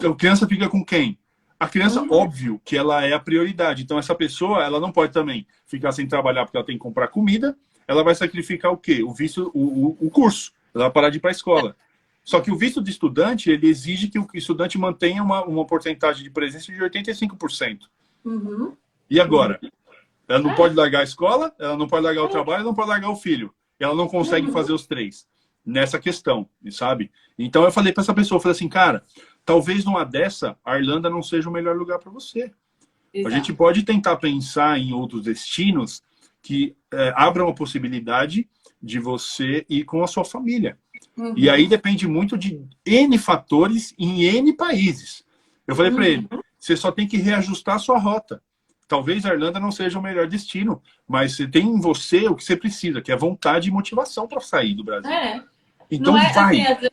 [0.00, 1.18] a criança fica com quem?
[1.58, 2.12] A criança, uhum.
[2.12, 3.82] óbvio que ela é a prioridade.
[3.82, 7.08] Então, essa pessoa, ela não pode também ficar sem trabalhar porque ela tem que comprar
[7.08, 7.56] comida,
[7.86, 9.02] ela vai sacrificar o quê?
[9.02, 10.52] O visto, o, o, curso.
[10.74, 11.74] Ela vai parar de ir para a escola.
[12.22, 16.22] Só que o visto de estudante, ele exige que o estudante mantenha uma, uma porcentagem
[16.22, 17.80] de presença de 85%.
[18.24, 18.76] Uhum.
[19.10, 19.58] E agora?
[20.28, 20.54] Ela não é.
[20.54, 22.30] pode largar a escola, ela não pode largar o é.
[22.30, 23.52] trabalho, ela não pode largar o filho.
[23.80, 24.52] Ela não consegue uhum.
[24.52, 25.26] fazer os três
[25.64, 27.10] nessa questão, sabe?
[27.38, 29.04] Então eu falei para essa pessoa, eu falei assim, cara,
[29.48, 32.52] talvez numa dessa, a Irlanda não seja o melhor lugar para você.
[33.14, 33.34] Exato.
[33.34, 36.02] A gente pode tentar pensar em outros destinos
[36.42, 38.46] que é, abram a possibilidade
[38.82, 40.78] de você ir com a sua família.
[41.16, 41.32] Uhum.
[41.34, 45.24] E aí depende muito de N fatores em N países.
[45.66, 45.96] Eu falei uhum.
[45.96, 46.28] para ele,
[46.58, 48.42] você só tem que reajustar a sua rota.
[48.86, 52.44] Talvez a Irlanda não seja o melhor destino, mas você tem em você o que
[52.44, 55.10] você precisa, que é vontade e motivação para sair do Brasil.
[55.10, 55.42] É.
[55.90, 56.60] Então é, vai.
[56.60, 56.88] Assim,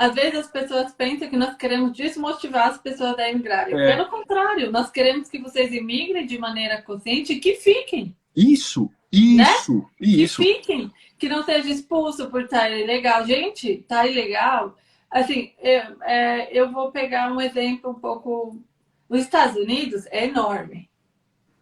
[0.00, 3.78] às vezes as pessoas pensam que nós queremos desmotivar as pessoas a emigrarem.
[3.78, 3.94] É.
[3.94, 8.16] Pelo contrário, nós queremos que vocês imigrem de maneira consciente e que fiquem.
[8.34, 9.84] Isso, isso, né?
[10.00, 10.40] isso.
[10.40, 13.26] Que fiquem, que não seja expulso por estar ilegal.
[13.26, 14.74] Gente, tá ilegal.
[15.10, 18.58] Assim, eu, é, eu vou pegar um exemplo um pouco.
[19.06, 20.88] Os Estados Unidos é enorme,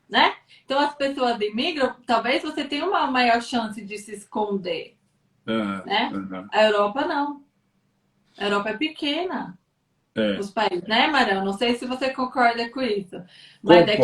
[0.09, 0.37] né?
[0.65, 4.97] Então as pessoas imigram, talvez você tenha uma maior chance de se esconder,
[5.45, 6.13] uhum, né?
[6.15, 6.47] Uhum.
[6.53, 7.48] A Europa não.
[8.39, 9.59] A Europa é pequena
[10.19, 10.39] é.
[10.39, 11.45] os países, né, Marão?
[11.45, 13.23] Não sei se você concorda com isso.
[13.63, 14.03] Mas daqui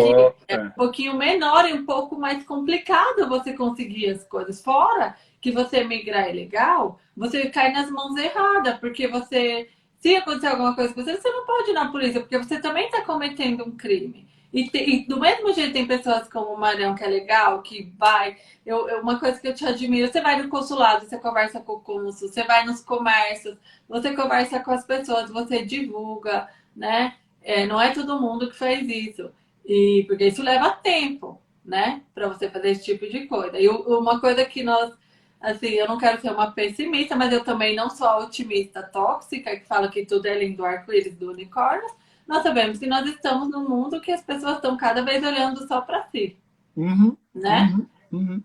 [0.49, 4.62] é um pouquinho menor e um pouco mais complicado você conseguir as coisas.
[4.62, 9.68] Fora que você migrar ilegal, você cai nas mãos erradas, porque você.
[9.99, 12.85] Se acontecer alguma coisa com você, você não pode ir na polícia, porque você também
[12.85, 14.28] está cometendo um crime.
[14.55, 18.37] E, e, do mesmo jeito tem pessoas como o Marão, que é legal, que vai.
[18.65, 21.73] Eu, eu, uma coisa que eu te admiro, você vai no consulado, você conversa com
[21.73, 27.17] o cônsul, você vai nos comércios, você conversa com as pessoas, você divulga, né?
[27.43, 29.29] É, não é todo mundo que faz isso.
[29.67, 32.03] E porque isso leva tempo, né?
[32.15, 33.59] Para você fazer esse tipo de coisa.
[33.59, 34.93] E uma coisa que nós,
[35.41, 39.57] assim, eu não quero ser uma pessimista, mas eu também não sou a otimista tóxica,
[39.57, 41.91] que fala que tudo é lindo arco-íris do unicórnio
[42.27, 45.81] nós sabemos que nós estamos num mundo que as pessoas estão cada vez olhando só
[45.81, 46.37] para si.
[46.77, 47.72] Uhum, né?
[47.72, 48.43] Uhum, uhum.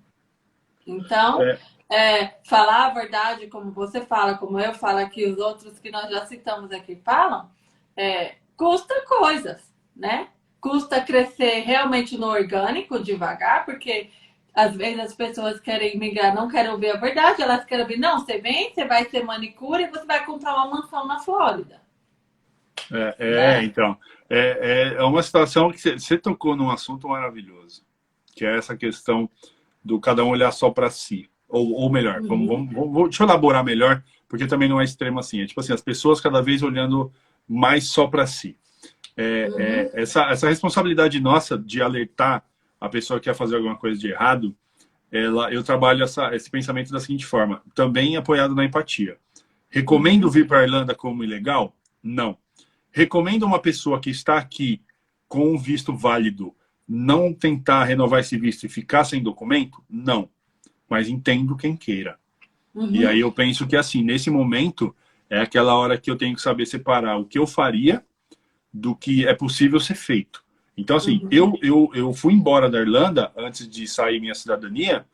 [0.85, 1.59] Então, é.
[1.89, 6.09] é, falar a verdade, como você fala, como eu falo aqui, os outros que nós
[6.09, 7.49] já citamos aqui falam,
[7.95, 10.27] é, custa coisas, né?
[10.59, 14.09] Custa crescer realmente no orgânico, devagar, porque
[14.53, 18.19] às vezes as pessoas querem migrar, não querem ouvir a verdade, elas querem ouvir, não,
[18.19, 21.81] você vem, você vai ser manicure e você vai comprar uma mansão na Flórida.
[22.91, 23.63] É, é né?
[23.63, 23.97] então,
[24.29, 27.83] é, é uma situação que você tocou num assunto maravilhoso,
[28.35, 29.29] que é essa questão
[29.83, 31.29] do cada um olhar só para si.
[31.47, 32.27] Ou, ou melhor, uhum.
[32.27, 35.41] vamos, vamos, vamos, deixa eu elaborar melhor, porque também não é extremo assim.
[35.41, 37.11] É tipo assim, as pessoas cada vez olhando
[37.47, 38.55] mais só para si.
[39.17, 39.59] É, uhum.
[39.59, 42.45] é, essa, essa responsabilidade nossa de alertar
[42.79, 44.55] a pessoa que quer fazer alguma coisa de errado,
[45.11, 49.17] ela, eu trabalho essa, esse pensamento da seguinte forma, também apoiado na empatia.
[49.69, 50.29] Recomendo uhum.
[50.29, 51.75] vir para a Irlanda como ilegal?
[52.01, 52.37] Não.
[52.91, 54.81] Recomendo uma pessoa que está aqui
[55.27, 56.55] com um visto válido
[56.87, 59.83] não tentar renovar esse visto e ficar sem documento?
[59.87, 60.27] Não.
[60.89, 62.17] Mas entendo quem queira.
[62.73, 62.89] Uhum.
[62.91, 64.95] E aí eu penso que, assim, nesse momento,
[65.29, 68.03] é aquela hora que eu tenho que saber separar o que eu faria
[68.73, 70.43] do que é possível ser feito.
[70.75, 71.29] Então, assim, uhum.
[71.31, 75.05] eu, eu, eu fui embora da Irlanda antes de sair minha cidadania,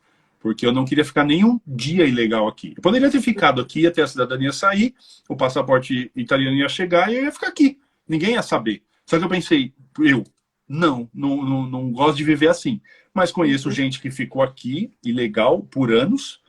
[0.46, 2.72] porque eu não queria ficar nenhum dia ilegal aqui.
[2.76, 4.94] Eu poderia ter ficado aqui até a cidadania sair,
[5.28, 7.80] o passaporte italiano ia chegar e eu ia ficar aqui.
[8.08, 8.84] Ninguém ia saber.
[9.04, 10.22] Só que eu pensei, eu,
[10.68, 12.80] não, não, não, não gosto de viver assim.
[13.12, 13.74] Mas conheço uhum.
[13.74, 16.40] gente que ficou aqui, ilegal, por anos,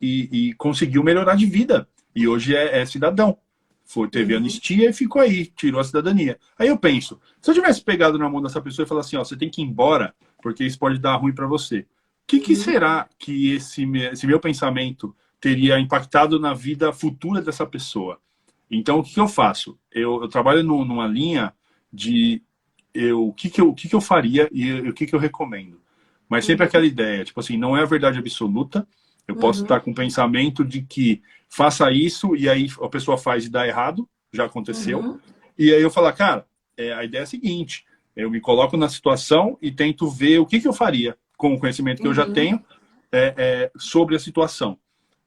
[0.00, 1.86] e, e conseguiu melhorar de vida.
[2.16, 3.36] E hoje é, é cidadão.
[3.84, 4.40] Foi, teve uhum.
[4.40, 6.38] anistia e ficou aí, tirou a cidadania.
[6.58, 9.22] Aí eu penso, se eu tivesse pegado na mão dessa pessoa e falar assim, ó,
[9.22, 11.86] você tem que ir embora, porque isso pode dar ruim para você.
[12.24, 12.58] O que, que uhum.
[12.58, 18.18] será que esse, esse meu pensamento teria impactado na vida futura dessa pessoa?
[18.70, 19.78] Então, o que, eu faço?
[19.92, 21.52] Eu, eu trabalho no, numa linha
[21.92, 22.42] de
[22.94, 25.18] eu, o, que, que, eu, o que, que eu faria e o que, que eu
[25.18, 25.78] recomendo.
[26.26, 26.68] Mas sempre uhum.
[26.68, 28.88] aquela ideia, tipo assim, não é a verdade absoluta.
[29.28, 29.64] Eu posso uhum.
[29.66, 33.66] estar com o pensamento de que faça isso e aí a pessoa faz e dá
[33.66, 34.98] errado, já aconteceu.
[34.98, 35.20] Uhum.
[35.58, 37.84] E aí eu falar, cara, é, a ideia é a seguinte:
[38.16, 41.58] eu me coloco na situação e tento ver o que, que eu faria com o
[41.58, 42.32] conhecimento que eu já uhum.
[42.32, 42.64] tenho
[43.12, 44.78] é, é, sobre a situação.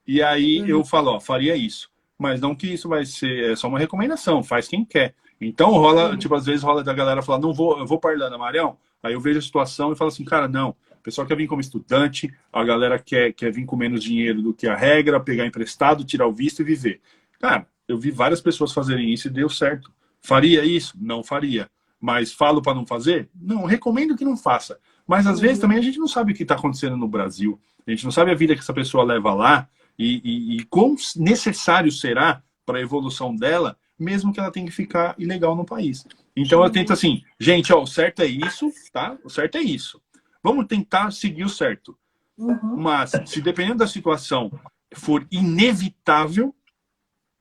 [0.06, 0.66] E aí uhum.
[0.66, 1.90] eu falo, ó, faria isso.
[2.18, 5.14] Mas não que isso vai ser é só uma recomendação, faz quem quer.
[5.40, 8.36] Então rola, tipo, às vezes rola da galera falar, não vou, eu vou para Irlanda,
[8.36, 8.76] Marião.
[9.02, 10.70] Aí eu vejo a situação e falo assim, cara, não.
[10.98, 14.52] O pessoal quer vir como estudante, a galera quer, quer vir com menos dinheiro do
[14.52, 17.00] que a regra, pegar emprestado, tirar o visto e viver.
[17.38, 19.92] Cara, eu vi várias pessoas fazerem isso e deu certo.
[20.20, 20.94] Faria isso?
[21.00, 21.70] Não faria.
[22.00, 23.28] Mas falo para não fazer?
[23.34, 24.78] Não, recomendo que não faça.
[25.08, 25.42] Mas às uhum.
[25.42, 27.58] vezes também a gente não sabe o que está acontecendo no Brasil.
[27.86, 30.94] A gente não sabe a vida que essa pessoa leva lá e, e, e quão
[31.16, 36.06] necessário será para a evolução dela mesmo que ela tenha que ficar ilegal no país.
[36.36, 39.18] Então eu tento assim, gente, ó, o certo é isso, tá?
[39.24, 40.00] O certo é isso.
[40.42, 41.98] Vamos tentar seguir o certo.
[42.36, 42.76] Uhum.
[42.76, 44.52] Mas se dependendo da situação
[44.94, 46.54] for inevitável,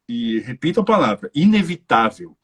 [0.09, 2.36] e repito a palavra, inevitável,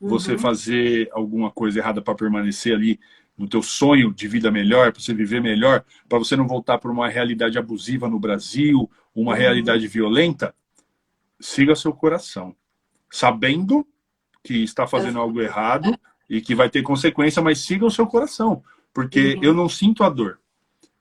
[0.00, 0.08] uhum.
[0.08, 2.98] você fazer alguma coisa errada para permanecer ali
[3.40, 6.90] no teu sonho de vida melhor, para você viver melhor, para você não voltar para
[6.90, 9.38] uma realidade abusiva no Brasil, uma uhum.
[9.38, 10.54] realidade violenta,
[11.40, 12.54] siga seu coração
[13.10, 13.86] sabendo
[14.44, 18.62] que está fazendo algo errado e que vai ter consequência, mas siga o seu coração,
[18.92, 19.42] porque uhum.
[19.42, 20.38] eu não sinto a dor.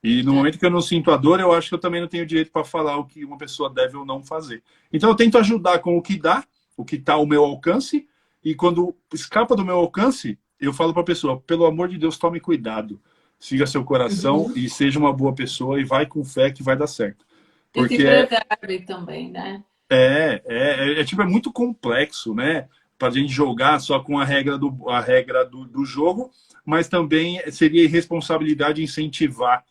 [0.01, 0.35] E no é.
[0.35, 2.53] momento que eu não sinto a dor, eu acho que eu também não tenho direito
[2.53, 4.63] para falar o que uma pessoa deve ou não fazer.
[4.93, 6.45] Então eu tento ajudar com o que dá,
[6.77, 8.07] o que está ao meu alcance,
[8.41, 12.17] e quando escapa do meu alcance, eu falo para a pessoa: pelo amor de Deus,
[12.17, 12.99] tome cuidado,
[13.39, 14.53] siga seu coração uhum.
[14.55, 17.25] e seja uma boa pessoa e vai com fé que vai dar certo.
[17.71, 19.63] Porque se também, né?
[19.89, 22.67] É, é, é, é, tipo, é muito complexo, né?
[22.97, 26.31] Para a gente jogar só com a regra, do, a regra do, do jogo,
[26.65, 29.63] mas também seria irresponsabilidade incentivar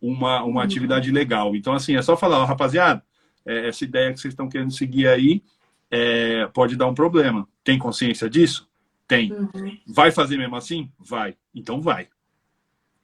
[0.00, 0.58] uma, uma uhum.
[0.60, 1.56] atividade legal.
[1.56, 3.02] Então, assim, é só falar, ó, rapaziada,
[3.44, 5.42] é, essa ideia que vocês estão querendo seguir aí
[5.90, 7.48] é, pode dar um problema.
[7.64, 8.68] Tem consciência disso?
[9.06, 9.32] Tem.
[9.32, 9.78] Uhum.
[9.86, 10.90] Vai fazer mesmo assim?
[10.98, 11.36] Vai.
[11.54, 12.08] Então vai.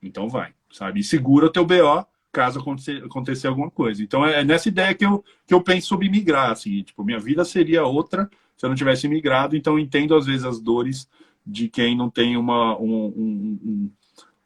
[0.03, 1.01] Então vai, sabe?
[1.01, 4.03] E segura o teu BO caso acontecer, acontecer alguma coisa.
[4.03, 7.21] Então é, é nessa ideia que eu, que eu penso sobre migrar, assim, tipo, minha
[7.21, 11.09] vida seria outra se eu não tivesse migrado, então entendo às vezes as dores
[11.45, 13.91] de quem não tem uma, um, um, um,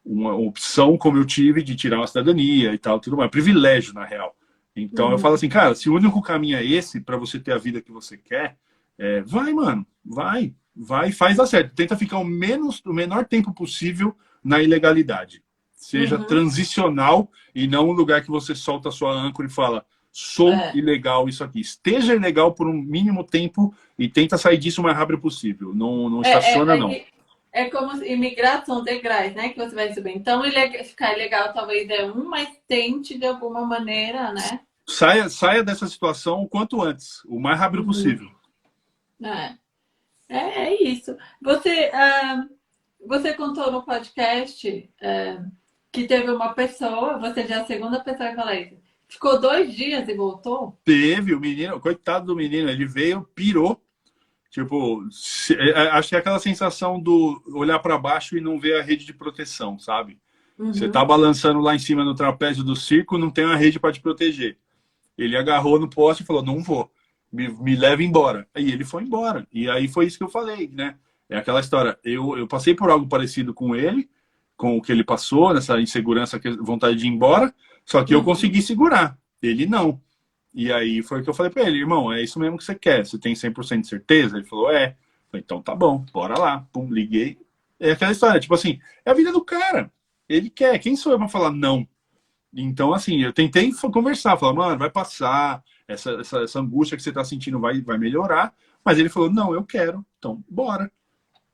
[0.03, 4.03] uma opção como eu tive de tirar uma cidadania e tal, tudo mais, privilégio na
[4.03, 4.35] real.
[4.75, 5.11] Então uhum.
[5.13, 7.81] eu falo assim, cara, se o único caminho é esse para você ter a vida
[7.81, 8.57] que você quer,
[8.97, 11.73] é, vai, mano, vai, vai, faz dar certo.
[11.73, 15.41] Tenta ficar o menos, o menor tempo possível na ilegalidade
[15.77, 16.25] seja uhum.
[16.25, 20.75] transicional e não um lugar que você solta a sua âncora e fala sou é.
[20.75, 21.61] ilegal isso aqui.
[21.61, 25.75] Esteja ilegal por um mínimo tempo e tenta sair disso o mais rápido possível.
[25.75, 26.91] Não, não é, estaciona, é, não.
[27.53, 29.49] É como imigração degraus, né?
[29.49, 30.15] Que você vai subir.
[30.15, 30.41] Então,
[30.83, 34.61] ficar ilegal talvez é um, mas tente de alguma maneira, né?
[34.87, 37.87] saia, saia dessa situação o quanto antes, o mais rápido uhum.
[37.87, 38.27] possível.
[39.23, 39.53] É.
[40.29, 40.37] é.
[40.37, 41.15] é, isso.
[41.41, 42.49] Você, uh,
[43.07, 45.51] você contou no podcast uh,
[45.91, 48.75] que teve uma pessoa, você já é a segunda pessoa que fala isso,
[49.07, 50.79] ficou dois dias e voltou?
[50.83, 53.81] Teve, o menino, coitado do menino, ele veio, pirou.
[54.49, 55.03] Tipo,
[55.51, 58.83] é, é, acho que é aquela sensação do olhar para baixo e não ver a
[58.83, 60.19] rede de proteção, sabe?
[60.57, 60.73] Uhum.
[60.73, 63.91] Você tá balançando lá em cima no trapézio do circo, não tem uma rede para
[63.91, 64.57] te proteger.
[65.17, 66.91] Ele agarrou no poste e falou: Não vou,
[67.31, 68.47] me, me leva embora.
[68.53, 69.47] Aí ele foi embora.
[69.51, 70.95] E aí foi isso que eu falei, né?
[71.29, 71.97] É aquela história.
[72.03, 74.09] Eu, eu passei por algo parecido com ele,
[74.55, 77.53] com o que ele passou, nessa insegurança, vontade de ir embora,
[77.85, 78.25] só que eu uhum.
[78.25, 79.17] consegui segurar.
[79.41, 80.01] Ele não.
[80.53, 82.73] E aí foi o que eu falei para ele, irmão, é isso mesmo que você
[82.73, 83.05] quer?
[83.05, 84.37] Você tem 100% de certeza?
[84.37, 84.95] Ele falou, é.
[85.29, 86.65] Falei, então tá bom, bora lá.
[86.71, 87.37] Pum, liguei.
[87.79, 89.91] É aquela história, tipo assim, é a vida do cara.
[90.27, 90.79] Ele quer.
[90.79, 91.87] Quem sou eu pra falar não?
[92.53, 97.11] Então, assim, eu tentei conversar, falar, mano, vai passar, essa, essa, essa angústia que você
[97.11, 98.53] tá sentindo vai, vai melhorar.
[98.83, 100.91] Mas ele falou, não, eu quero, então bora.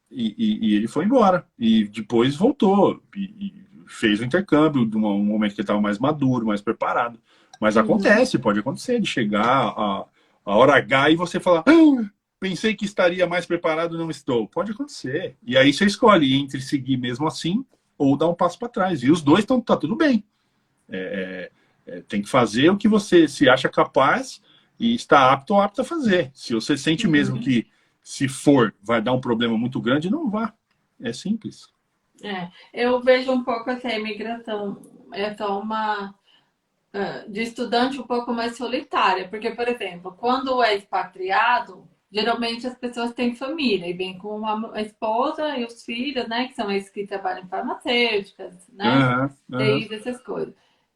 [0.10, 1.46] E, e, e ele foi embora.
[1.58, 6.00] E depois voltou e, e fez o intercâmbio, de um momento que ele estava mais
[6.00, 7.20] maduro, mais preparado.
[7.60, 7.84] Mas uhum.
[7.84, 10.06] acontece, pode acontecer, de chegar a,
[10.46, 12.10] a hora H e você falar, ah,
[12.40, 14.48] pensei que estaria mais preparado, não estou.
[14.48, 15.38] Pode acontecer.
[15.44, 17.66] E aí você escolhe entre seguir mesmo assim
[17.98, 19.04] ou dar um passo para trás.
[19.04, 20.24] E os dois estão tá tudo bem.
[20.90, 21.52] É,
[21.86, 24.42] é, é, tem que fazer o que você se acha capaz
[24.80, 26.32] e está apto ou apto a fazer.
[26.34, 27.12] Se você sente uhum.
[27.12, 27.68] mesmo que
[28.02, 30.54] se for vai dar um problema muito grande, não vá.
[31.02, 31.68] É simples.
[32.24, 34.82] É, eu vejo um pouco essa imigração,
[35.12, 36.14] é só uma
[36.94, 42.78] ah, de estudante um pouco mais solitária, porque, por exemplo, quando é expatriado, geralmente as
[42.78, 46.92] pessoas têm família e vem com a esposa e os filhos, né, que são esses
[46.92, 49.88] que trabalham em farmacêuticas, né, uhum, uhum.
[49.92, 50.54] essas coisas.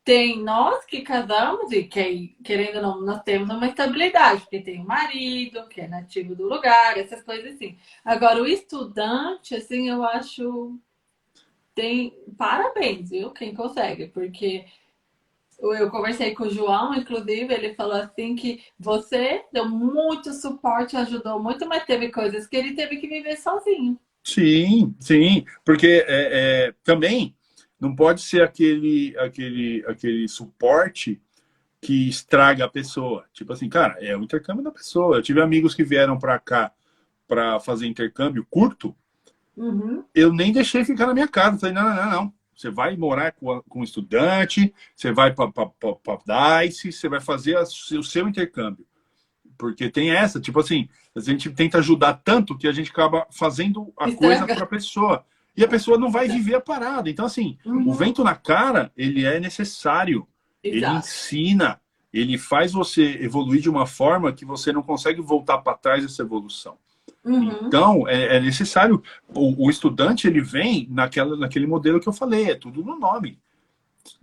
[0.08, 4.82] Tem nós que casamos e que, querendo ou não, nós temos uma estabilidade, porque tem
[4.82, 7.78] o marido, que é nativo do lugar, essas coisas assim.
[8.06, 10.80] Agora, o estudante, assim, eu acho
[11.76, 13.32] tem parabéns, viu?
[13.32, 14.64] Quem consegue, porque
[15.60, 21.38] eu conversei com o João, inclusive, ele falou assim que você deu muito suporte, ajudou
[21.44, 24.00] muito, mas teve coisas que ele teve que viver sozinho.
[24.24, 27.36] Sim, sim, porque é, é, também
[27.80, 31.22] não pode ser aquele, aquele, aquele suporte
[31.80, 33.26] que estraga a pessoa.
[33.34, 35.18] Tipo assim, cara, é o intercâmbio da pessoa.
[35.18, 36.72] Eu tive amigos que vieram para cá
[37.28, 38.96] para fazer intercâmbio curto,
[39.56, 40.04] uhum.
[40.16, 41.60] eu nem deixei ficar na minha casa.
[41.60, 42.34] Falei, não, não, não, não.
[42.56, 45.52] Você vai morar com, com um estudante, você vai para
[46.66, 48.86] DICE, você vai fazer a, o seu intercâmbio.
[49.58, 53.94] Porque tem essa, tipo assim, a gente tenta ajudar tanto que a gente acaba fazendo
[53.98, 55.26] a coisa para a pessoa.
[55.58, 57.10] E a pessoa não vai viver a parada.
[57.10, 57.90] Então, assim, uhum.
[57.90, 60.28] o vento na cara, ele é necessário.
[60.64, 60.94] Exato.
[60.94, 61.82] Ele ensina,
[62.14, 66.22] ele faz você evoluir de uma forma que você não consegue voltar para trás dessa
[66.22, 66.78] evolução.
[67.26, 67.60] Uhum.
[67.64, 69.02] Então, é, é necessário.
[69.34, 73.40] O, o, estudante, ele vem naquela, naquele modelo que eu falei, é tudo no nome.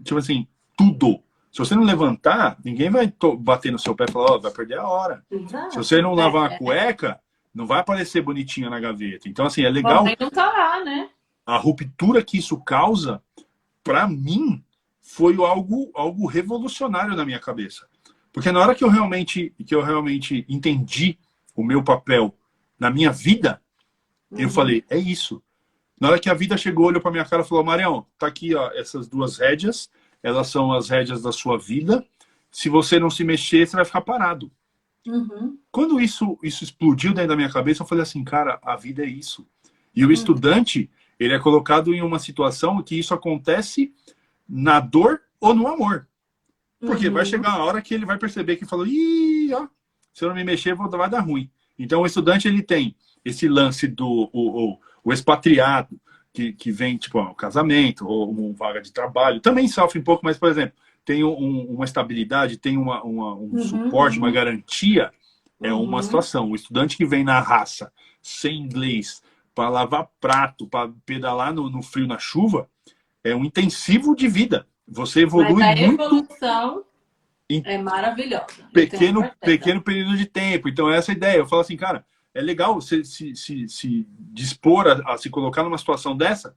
[0.05, 1.20] Tipo assim, tudo.
[1.51, 4.53] Se você não levantar, ninguém vai bater no seu pé e falar, ó, oh, vai
[4.53, 5.24] perder a hora.
[5.28, 5.72] Exato.
[5.72, 7.20] Se você não lavar é, a cueca,
[7.55, 9.28] não vai aparecer bonitinha na gaveta.
[9.28, 10.05] Então, assim, é legal.
[10.05, 11.11] não tá lá, né?
[11.45, 13.23] A ruptura que isso causa,
[13.83, 14.65] para mim,
[15.03, 17.87] foi algo, algo revolucionário na minha cabeça.
[18.33, 21.19] Porque na hora que eu realmente, que eu realmente entendi
[21.55, 22.35] o meu papel
[22.79, 23.63] na minha vida,
[24.31, 24.41] uhum.
[24.41, 25.43] eu falei, é isso.
[26.01, 28.55] Na hora que a vida chegou, olhou para minha cara e falou, Marião, tá aqui
[28.55, 29.89] ó, essas duas rédeas,
[30.23, 32.05] elas são as rédeas da sua vida.
[32.51, 34.51] Se você não se mexer, você vai ficar parado.
[35.07, 35.59] Uhum.
[35.71, 39.09] Quando isso, isso explodiu dentro da minha cabeça, eu falei assim, cara, a vida é
[39.09, 39.47] isso.
[39.95, 40.13] E o uhum.
[40.13, 40.91] estudante,
[41.25, 43.93] ele é colocado em uma situação que isso acontece
[44.49, 46.07] na dor ou no amor.
[46.81, 47.14] Porque uhum.
[47.14, 49.66] vai chegar uma hora que ele vai perceber que falou, ih, ó,
[50.12, 51.51] se eu não me mexer, vai dar ruim.
[51.79, 52.95] Então, o estudante ele tem
[53.25, 55.99] esse lance do o, o, o expatriado,
[56.35, 60.25] que, que vem, tipo, um casamento ou uma vaga de trabalho, também sofre um pouco,
[60.25, 64.25] mas, por exemplo, tem um, uma estabilidade, tem uma, uma um uhum, suporte, uhum.
[64.25, 65.12] uma garantia,
[65.62, 65.85] é uhum.
[65.85, 66.51] uma situação.
[66.51, 69.22] O estudante que vem na raça, sem inglês,
[69.55, 72.69] para lavar prato, para pedalar no, no, frio, na chuva,
[73.23, 74.67] é um intensivo de vida.
[74.87, 76.03] Você evolui Mas a muito.
[76.03, 76.85] Evolução
[77.49, 78.69] é maravilhosa.
[78.73, 80.69] Pequeno, pequeno período de tempo.
[80.69, 81.39] Então, essa é a ideia.
[81.39, 85.63] Eu falo assim, cara, é legal você se, se, se dispor a, a, se colocar
[85.63, 86.57] numa situação dessa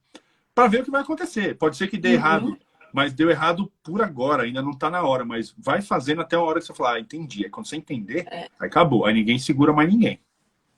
[0.54, 1.56] para ver o que vai acontecer.
[1.56, 2.14] Pode ser que dê uhum.
[2.14, 2.58] errado,
[2.92, 5.24] mas deu errado por agora, ainda não está na hora.
[5.24, 7.44] Mas vai fazendo até a hora que você falar, ah, entendi.
[7.44, 8.48] Aí quando você entender, é.
[8.58, 9.06] aí acabou.
[9.06, 10.20] Aí ninguém segura mais ninguém.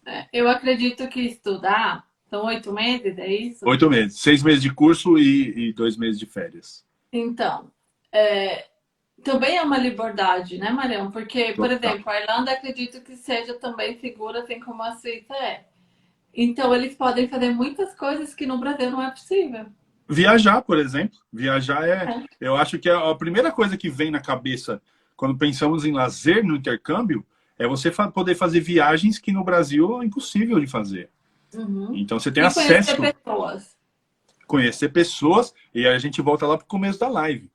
[0.04, 3.68] É, eu acredito que estudar são oito meses, é isso?
[3.68, 4.20] Oito meses.
[4.20, 6.84] Seis meses de curso e, e dois meses de férias.
[7.12, 7.70] Então,
[8.12, 8.66] é,
[9.22, 11.10] também é uma liberdade, né, Marião?
[11.10, 15.64] Porque, por exemplo, a Irlanda acredito que seja também segura, assim como a Suíça é.
[16.32, 19.66] Então, eles podem fazer muitas coisas que no Brasil não é possível.
[20.08, 21.18] Viajar, por exemplo.
[21.32, 22.24] Viajar é, é.
[22.40, 24.80] Eu acho que a primeira coisa que vem na cabeça
[25.16, 27.26] quando pensamos em lazer no intercâmbio
[27.58, 31.10] é você poder fazer viagens que no Brasil é impossível de fazer.
[31.54, 31.92] Uhum.
[31.94, 32.96] Então, você tem e acesso.
[32.96, 33.76] Conhecer pessoas.
[34.46, 35.54] Conhecer pessoas.
[35.74, 37.50] E a gente volta lá para o começo da live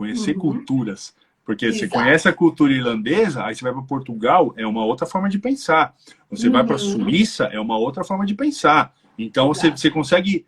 [0.00, 0.40] conhecer uhum.
[0.40, 1.14] culturas.
[1.44, 1.80] Porque Exato.
[1.80, 5.38] você conhece a cultura irlandesa, aí você vai para Portugal, é uma outra forma de
[5.38, 5.94] pensar.
[6.30, 6.54] Você uhum.
[6.54, 8.94] vai para a Suíça, é uma outra forma de pensar.
[9.18, 10.46] Então você, você consegue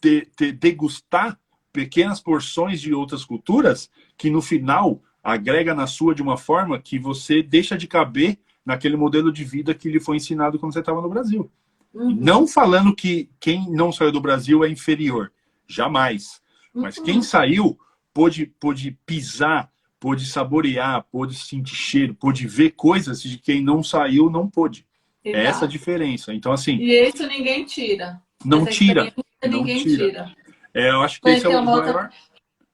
[0.00, 1.38] te, te, degustar
[1.70, 6.98] pequenas porções de outras culturas que no final agrega na sua de uma forma que
[6.98, 11.02] você deixa de caber naquele modelo de vida que lhe foi ensinado quando você estava
[11.02, 11.50] no Brasil.
[11.94, 12.16] Uhum.
[12.18, 15.32] Não falando que quem não saiu do Brasil é inferior,
[15.68, 16.42] jamais.
[16.74, 17.22] Mas quem uhum.
[17.22, 17.78] saiu
[18.12, 19.70] pôde, pôde pisar,
[20.00, 24.84] pôde saborear, pôde sentir cheiro, pôde ver coisas de quem não saiu não pôde.
[25.24, 25.42] Exato.
[25.42, 26.34] É essa a diferença.
[26.34, 26.76] Então, assim.
[26.76, 28.20] E isso ninguém tira.
[28.44, 29.14] Não tira.
[29.42, 30.06] Ninguém tira.
[30.06, 30.36] tira.
[30.74, 31.86] É, eu acho que esse é o maior.
[31.86, 32.10] Outra...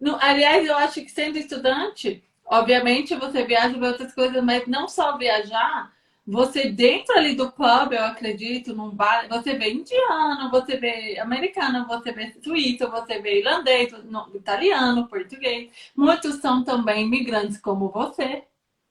[0.01, 4.89] No, aliás, eu acho que sendo estudante, obviamente você viaja para outras coisas, mas não
[4.89, 5.93] só viajar,
[6.27, 11.87] você dentro ali do pub, eu acredito, num bar, você vê indiano, você vê americano,
[11.87, 13.93] você vê suíço, você vê irlandês,
[14.35, 15.71] italiano, português.
[15.97, 18.45] Muitos são também imigrantes como você,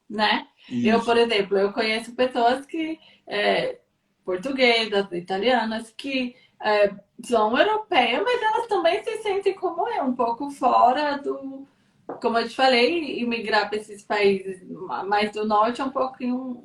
[0.09, 0.47] né?
[0.69, 0.89] Isso.
[0.89, 3.79] Eu, por exemplo, eu conheço pessoas que é,
[4.25, 10.49] portuguesas, italianas, que é, são europeias, mas elas também se sentem como eu, um pouco
[10.49, 11.67] fora do,
[12.21, 14.61] como eu te falei, imigrar para esses países
[15.05, 16.63] mais do norte é um pouquinho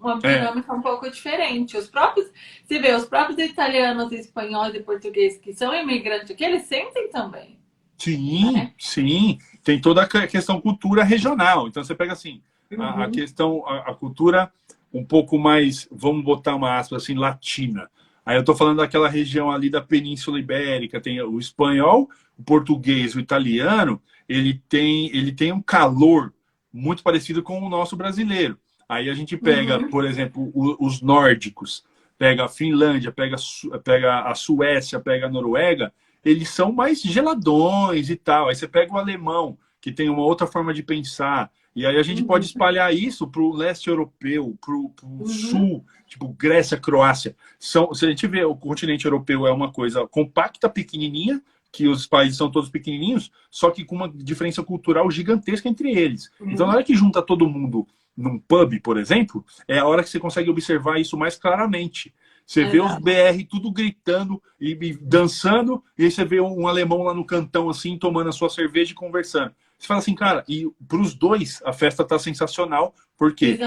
[0.00, 0.38] uma é.
[0.38, 0.74] dinâmica é.
[0.74, 1.76] um pouco diferente.
[1.76, 2.30] Os próprios,
[2.64, 7.58] se vê, os próprios italianos, espanhóis e portugueses que são imigrantes aqui, eles sentem também.
[7.98, 8.72] Sim, né?
[8.78, 9.38] sim.
[9.64, 11.66] Tem toda a questão cultura regional.
[11.66, 12.82] Então você pega assim, uhum.
[12.82, 13.10] a, a, uhum.
[13.10, 14.52] questão, a, a, cultura
[14.92, 17.90] um pouco mais, vamos botar uma aspa assim, latina.
[18.24, 23.14] Aí eu estou falando daquela região ali da Península Ibérica, tem o espanhol, o português,
[23.14, 26.32] o italiano, ele tem, ele tem um calor
[26.72, 28.58] muito parecido com o nosso brasileiro.
[28.88, 29.90] Aí a gente pega, uhum.
[29.90, 31.84] por exemplo, os nórdicos,
[32.16, 33.36] pega a Finlândia, pega,
[33.82, 35.92] pega a Suécia, pega a Noruega,
[36.24, 38.48] eles são mais geladões e tal.
[38.48, 41.50] Aí você pega o alemão, que tem uma outra forma de pensar.
[41.74, 42.26] E aí a gente uhum.
[42.26, 45.26] pode espalhar isso para o leste europeu, para o uhum.
[45.26, 47.36] sul, tipo Grécia, Croácia.
[47.58, 52.06] São, se a gente vê o continente europeu é uma coisa compacta, pequenininha, que os
[52.06, 56.30] países são todos pequenininhos, só que com uma diferença cultural gigantesca entre eles.
[56.40, 56.52] Uhum.
[56.52, 60.08] Então, na hora que junta todo mundo num pub, por exemplo, é a hora que
[60.08, 62.14] você consegue observar isso mais claramente.
[62.46, 66.68] Você é vê os BR tudo gritando e, e, dançando, e aí você vê um
[66.68, 69.52] alemão lá no cantão, assim, tomando a sua cerveja e conversando.
[69.76, 73.58] Você fala assim, cara, e para os dois a festa tá sensacional, porque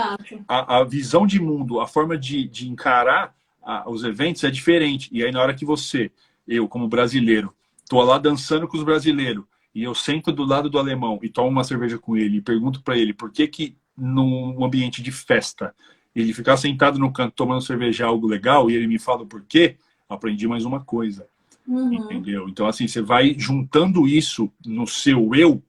[0.48, 5.10] a, a, visão de mundo, a forma de, de encarar a, os eventos é diferente.
[5.12, 6.10] E aí, na hora que você,
[6.48, 7.54] eu como brasileiro,
[7.88, 9.44] tô lá dançando com os brasileiros,
[9.74, 12.82] e eu sento do lado do alemão e tomo uma cerveja com ele e pergunto
[12.82, 15.76] para ele por que que num ambiente de festa,
[16.16, 19.28] ele ficar sentado no canto tomando cerveja é algo legal e ele me fala o
[19.28, 19.78] porquê,
[20.08, 21.28] aprendi mais uma coisa.
[21.68, 21.94] Uhum.
[21.94, 22.50] Entendeu?
[22.50, 25.62] Então, assim, você vai juntando isso no seu eu,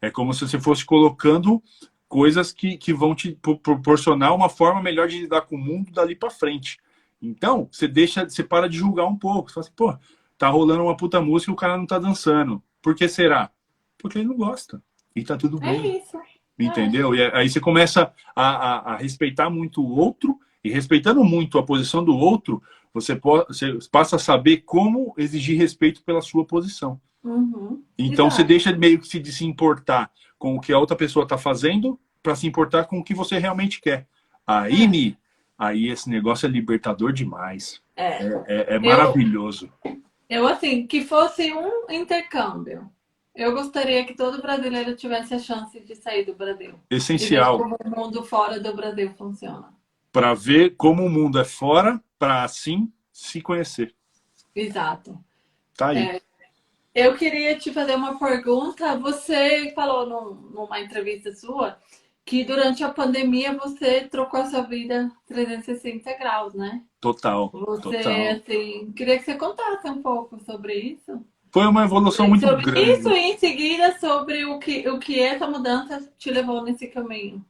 [0.00, 1.62] é como se você fosse colocando
[2.08, 6.14] coisas que, que vão te proporcionar uma forma melhor de lidar com o mundo dali
[6.14, 6.78] para frente.
[7.20, 9.50] Então, você deixa, você para de julgar um pouco.
[9.50, 9.98] Você fala assim, pô,
[10.38, 12.62] tá rolando uma puta música e o cara não tá dançando.
[12.80, 13.50] Por que será?
[13.98, 14.82] Porque ele não gosta.
[15.14, 15.92] E tá tudo é bem.
[15.92, 16.18] É isso.
[16.66, 17.14] Entendeu?
[17.14, 21.62] E aí você começa a, a, a, respeitar muito o outro, e respeitando muito a
[21.62, 27.00] posição do outro, você, pode, você passa a saber como exigir respeito pela sua posição.
[27.24, 27.82] Uhum.
[27.98, 28.42] Então Exato.
[28.42, 31.38] você deixa meio que se, de se importar com o que a outra pessoa está
[31.38, 34.06] fazendo para se importar com o que você realmente quer.
[34.46, 35.16] Aí, é.
[35.58, 37.80] aí esse negócio é libertador demais.
[37.96, 39.70] É, é, é, é maravilhoso.
[39.84, 39.94] Eu,
[40.28, 42.90] eu, assim, que fosse um intercâmbio.
[43.34, 46.74] Eu gostaria que todo brasileiro tivesse a chance de sair do Brasil.
[46.90, 47.58] Essencial.
[47.58, 49.72] como o mundo fora do Brasil funciona.
[50.12, 53.94] Para ver como o mundo é fora, para assim se conhecer.
[54.54, 55.18] Exato.
[55.76, 55.98] Tá aí.
[55.98, 56.22] É,
[56.94, 58.96] eu queria te fazer uma pergunta.
[58.98, 61.78] Você falou num, numa entrevista sua
[62.24, 66.82] que durante a pandemia você trocou a sua vida 360 graus, né?
[67.00, 67.50] Total.
[67.50, 68.28] Você, total.
[68.28, 71.24] assim, queria que você contasse um pouco sobre isso.
[71.52, 72.92] Foi uma evolução muito sobre grande.
[72.92, 77.44] Isso e em seguida sobre o que, o que essa mudança te levou nesse caminho.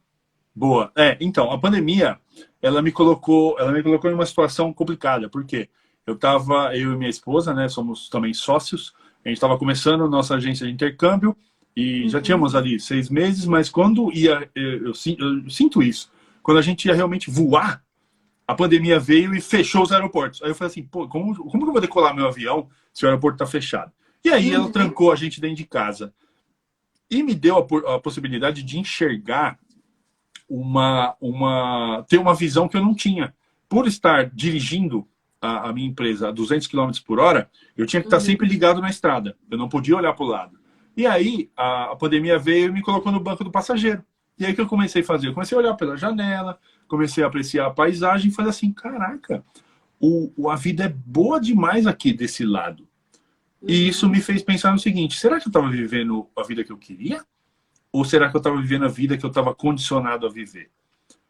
[0.55, 0.91] Boa.
[0.95, 2.17] É, então, a pandemia,
[2.61, 5.69] ela me colocou, ela me colocou em uma situação complicada, porque
[6.05, 8.93] eu tava, eu e minha esposa, né, somos também sócios,
[9.23, 11.35] a gente estava começando nossa agência de intercâmbio,
[11.75, 12.09] E uhum.
[12.09, 16.11] já tínhamos ali seis meses, mas quando ia, eu, eu, eu, sinto isso,
[16.43, 17.81] quando a gente ia realmente voar,
[18.47, 20.41] a pandemia veio e fechou os aeroportos.
[20.41, 23.07] Aí eu falei assim, pô, como, como que eu vou decolar meu avião se o
[23.07, 23.91] aeroporto está fechado?
[24.23, 24.63] E aí uhum.
[24.63, 26.13] ela trancou a gente dentro de casa.
[27.09, 29.57] E me deu a, a possibilidade de enxergar
[30.49, 33.33] uma, uma, ter uma visão que eu não tinha.
[33.69, 35.07] Por estar dirigindo
[35.41, 38.23] a, a minha empresa a 200 km por hora, eu tinha que estar uhum.
[38.23, 39.35] sempre ligado na estrada.
[39.49, 40.59] Eu não podia olhar para o lado.
[40.95, 44.03] E aí a, a pandemia veio e me colocou no banco do passageiro.
[44.37, 45.27] E aí que eu comecei a fazer?
[45.27, 46.59] Eu comecei a olhar pela janela,
[46.91, 49.43] comecei a apreciar a paisagem e falei assim, caraca,
[49.97, 52.85] o, a vida é boa demais aqui desse lado.
[53.65, 53.89] E uhum.
[53.89, 56.77] isso me fez pensar no seguinte, será que eu estava vivendo a vida que eu
[56.77, 57.23] queria?
[57.93, 60.69] Ou será que eu estava vivendo a vida que eu estava condicionado a viver?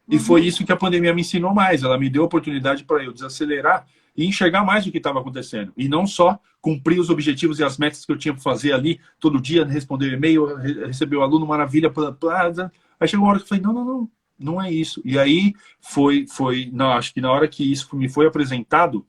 [0.09, 0.21] E uhum.
[0.21, 1.83] foi isso que a pandemia me ensinou mais.
[1.83, 3.85] Ela me deu a oportunidade para eu desacelerar
[4.17, 5.71] e enxergar mais o que estava acontecendo.
[5.77, 8.99] E não só cumprir os objetivos e as metas que eu tinha para fazer ali,
[9.19, 13.45] todo dia, responder e-mail, receber o aluno, maravilha, blá, blá, Aí chegou uma hora que
[13.45, 14.09] eu falei, não, não, não,
[14.41, 15.01] não é isso.
[15.05, 19.05] E aí foi, foi não, acho que na hora que isso me foi apresentado,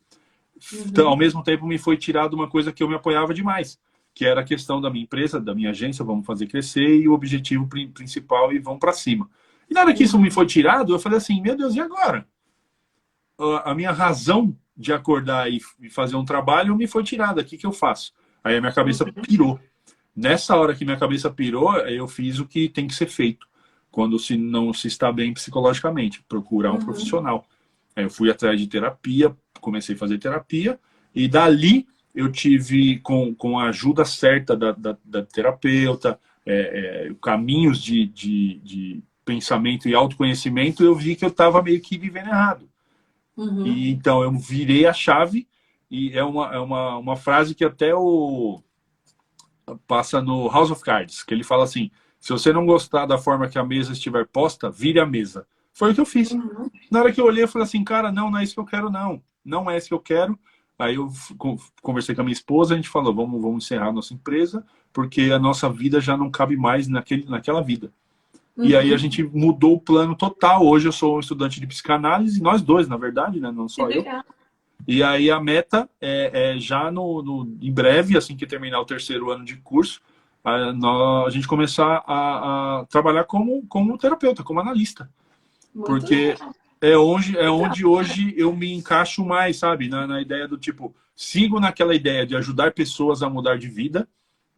[0.72, 1.06] uhum.
[1.06, 3.78] ao mesmo tempo me foi tirado uma coisa que eu me apoiava demais,
[4.14, 7.12] que era a questão da minha empresa, da minha agência, vamos fazer crescer e o
[7.12, 9.28] objetivo principal e vão para cima.
[9.68, 12.26] E na hora que isso me foi tirado, eu falei assim, meu Deus, e agora?
[13.64, 15.60] A minha razão de acordar e
[15.90, 17.40] fazer um trabalho me foi tirada.
[17.40, 18.12] O que, que eu faço?
[18.44, 19.12] Aí a minha cabeça uhum.
[19.22, 19.60] pirou.
[20.14, 23.46] Nessa hora que minha cabeça pirou, eu fiz o que tem que ser feito
[23.92, 26.84] quando se não se está bem psicologicamente, procurar um uhum.
[26.84, 27.44] profissional.
[27.94, 30.80] Aí eu fui atrás de terapia, comecei a fazer terapia,
[31.14, 37.14] e dali eu tive, com, com a ajuda certa da, da, da terapeuta, é, é,
[37.22, 42.26] caminhos de, de, de, pensamento e autoconhecimento, eu vi que eu estava meio que vivendo
[42.26, 42.68] errado.
[43.36, 43.64] Uhum.
[43.66, 45.46] E então eu virei a chave,
[45.88, 48.60] e é uma, é uma, uma frase que até o
[49.86, 51.90] passa no House of Cards, que ele fala assim:
[52.22, 55.44] se você não gostar da forma que a mesa estiver posta, vire a mesa.
[55.72, 56.30] Foi o que eu fiz.
[56.30, 56.70] Uhum.
[56.88, 58.64] Na hora que eu olhei, eu falei assim, cara, não, não é isso que eu
[58.64, 59.20] quero, não.
[59.44, 60.38] Não é isso que eu quero.
[60.78, 61.10] Aí eu
[61.82, 65.32] conversei com a minha esposa, a gente falou, vamos, vamos encerrar a nossa empresa, porque
[65.32, 67.92] a nossa vida já não cabe mais naquele, naquela vida.
[68.56, 68.66] Uhum.
[68.66, 68.98] E aí a uhum.
[68.98, 70.64] gente mudou o plano total.
[70.64, 73.50] Hoje eu sou um estudante de psicanálise, nós dois, na verdade, né?
[73.50, 74.04] Não só eu.
[74.86, 78.86] E aí a meta é, é já no, no, em breve, assim que terminar o
[78.86, 80.00] terceiro ano de curso,
[80.44, 85.08] a, a gente começar a, a, trabalhar como, como terapeuta, como analista.
[85.74, 86.54] Muito porque legal.
[86.80, 89.88] é onde, é onde hoje eu me encaixo mais, sabe?
[89.88, 94.08] Na, na, ideia do tipo, sigo naquela ideia de ajudar pessoas a mudar de vida.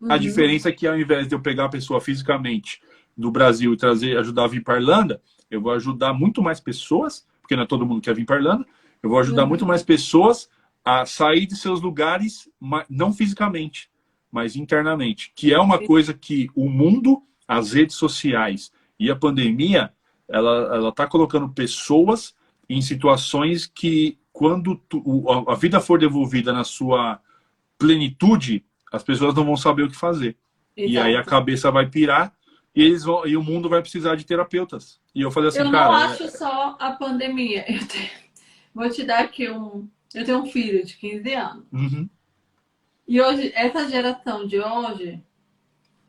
[0.00, 0.10] Uhum.
[0.10, 2.80] A diferença é que ao invés de eu pegar a pessoa fisicamente
[3.16, 5.20] do Brasil e trazer, ajudar a vir para a Irlanda,
[5.50, 8.36] eu vou ajudar muito mais pessoas, porque não é todo mundo que quer vir para
[8.36, 8.66] a Irlanda,
[9.02, 9.50] eu vou ajudar uhum.
[9.50, 10.48] muito mais pessoas
[10.84, 12.48] a sair de seus lugares,
[12.88, 13.88] não fisicamente,
[14.34, 19.92] mas internamente, que é uma coisa que o mundo, as redes sociais e a pandemia,
[20.28, 22.34] ela ela está colocando pessoas
[22.68, 27.20] em situações que quando tu, a vida for devolvida na sua
[27.78, 30.36] plenitude, as pessoas não vão saber o que fazer.
[30.76, 30.92] Exato.
[30.92, 32.34] E aí a cabeça vai pirar
[32.74, 35.00] e eles vão, e o mundo vai precisar de terapeutas.
[35.14, 36.28] E eu falei assim, eu cara, não acho é...
[36.28, 37.64] só a pandemia.
[38.74, 41.64] Vou te dar aqui um, eu tenho um filho de 15 anos.
[41.72, 42.08] Uhum.
[43.06, 45.22] E hoje, essa geração de hoje,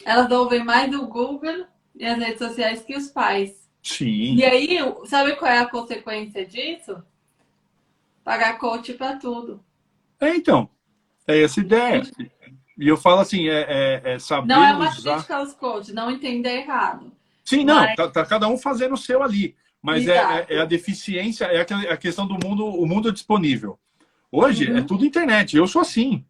[0.06, 1.66] elas ouvem mais o Google
[1.96, 3.70] e as redes sociais que os pais.
[3.84, 4.36] Sim.
[4.36, 7.04] E aí, sabe qual é a consequência disso?
[8.24, 9.64] Pagar coach para tudo.
[10.20, 10.70] É, então.
[11.28, 12.04] É essa ideia.
[12.78, 15.14] E eu falo assim, é, é, é saber Não é uma usar...
[15.14, 17.12] crítica aos coaches, não entender errado.
[17.44, 17.96] Sim, não, mas...
[17.96, 19.56] tá, tá, cada um fazendo o seu ali.
[19.82, 23.78] Mas é, é, é, a deficiência, é a questão do mundo, o mundo disponível.
[24.32, 24.78] Hoje uhum.
[24.78, 25.56] é tudo internet.
[25.56, 26.26] Eu sou assim.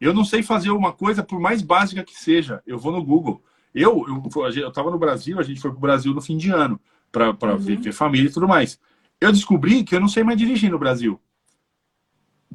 [0.00, 2.62] Eu não sei fazer uma coisa, por mais básica que seja.
[2.66, 3.42] Eu vou no Google.
[3.74, 4.06] Eu
[4.54, 7.30] eu estava no Brasil, a gente foi para o Brasil no fim de ano, para
[7.30, 7.58] uhum.
[7.58, 8.78] ver, ver família e tudo mais.
[9.20, 11.20] Eu descobri que eu não sei mais dirigir no Brasil.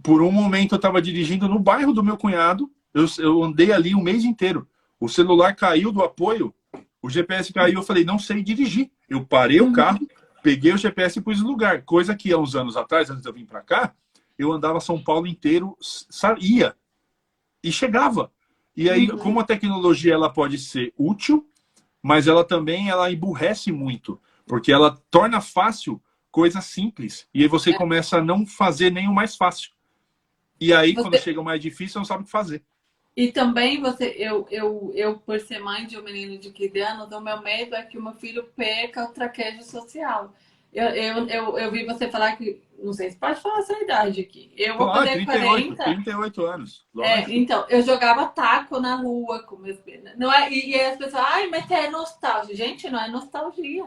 [0.02, 3.94] Por um momento eu estava dirigindo no bairro do meu cunhado, eu, eu andei ali
[3.94, 4.68] um mês inteiro.
[5.00, 6.54] O celular caiu do apoio,
[7.02, 8.92] o GPS caiu, eu falei, não sei dirigir.
[9.10, 9.74] Eu parei o uhum.
[9.74, 10.08] carro,
[10.44, 11.84] peguei o GPS e pus no lugar.
[11.84, 13.94] Coisa que há uns anos atrás, antes de eu vir para cá,
[14.38, 15.78] eu andava São Paulo inteiro,
[16.40, 16.76] ia
[17.64, 18.32] e chegava.
[18.76, 19.18] E aí, uhum.
[19.18, 21.48] como a tecnologia ela pode ser útil,
[22.02, 26.02] mas ela também ela emburrece muito, porque ela torna fácil
[26.32, 27.28] coisas simples.
[27.34, 27.78] E aí você é.
[27.78, 29.72] começa a não fazer nem o mais fácil.
[30.60, 31.02] E aí, você...
[31.02, 32.64] quando chega o mais difícil, você não sabe o que fazer.
[33.16, 37.12] E também você, eu, eu, eu, por ser mãe de um menino de 15 anos,
[37.12, 40.34] o meu medo é que o meu filho perca o traquejo social.
[40.74, 42.62] Eu, eu, eu, eu vi você falar que.
[42.82, 44.52] Não sei se pode falar a sua idade aqui.
[44.58, 45.84] Eu vou fazer 38, 40.
[45.84, 46.86] 38 anos.
[47.00, 49.78] É, então, eu jogava taco na rua com meus
[50.18, 52.56] não é E, e as pessoas, ai, mas é nostalgia.
[52.56, 53.86] Gente, não é nostalgia.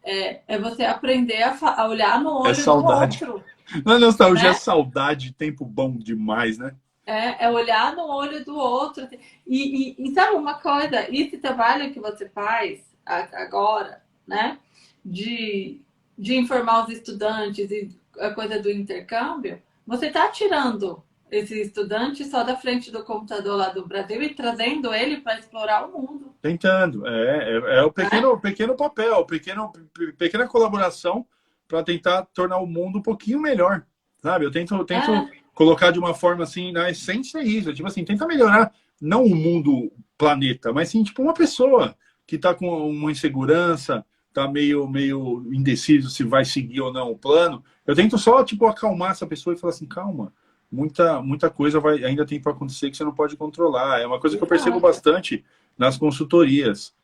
[0.00, 3.18] É, é você aprender a, a olhar no olho é saudade.
[3.18, 3.44] do outro.
[3.84, 4.50] Não é nostalgia, né?
[4.50, 6.76] é saudade, tempo bom demais, né?
[7.04, 9.08] É, é olhar no olho do outro.
[9.44, 11.08] E, e, e sabe uma coisa?
[11.12, 14.58] Esse trabalho que você faz agora, né?
[15.04, 15.80] De,
[16.16, 22.42] de informar os estudantes e a coisa do intercâmbio, você está tirando esse estudante só
[22.42, 26.34] da frente do computador lá do Brasil e trazendo ele para explorar o mundo.
[26.40, 28.38] Tentando, é, é, é o pequeno, é?
[28.38, 29.72] pequeno papel, pequeno,
[30.16, 31.26] pequena colaboração
[31.66, 33.84] para tentar tornar o mundo um pouquinho melhor,
[34.22, 34.44] sabe?
[34.44, 35.30] Eu tento, tento é.
[35.52, 39.34] colocar de uma forma assim, na essência é isso, tipo assim, tenta melhorar não o
[39.34, 44.04] mundo, planeta, mas sim tipo uma pessoa que está com uma insegurança,
[44.36, 47.64] está meio, meio indeciso se vai seguir ou não o plano.
[47.86, 50.30] Eu tento só tipo acalmar essa pessoa e falar assim, calma,
[50.70, 54.00] muita, muita coisa vai, ainda tem para acontecer que você não pode controlar.
[54.00, 55.42] É uma coisa que eu percebo bastante
[55.78, 56.94] nas consultorias.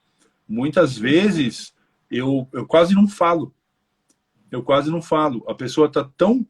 [0.46, 1.74] Muitas vezes
[2.10, 3.54] eu, eu quase não falo.
[4.50, 5.42] Eu quase não falo.
[5.48, 6.46] A pessoa está tão,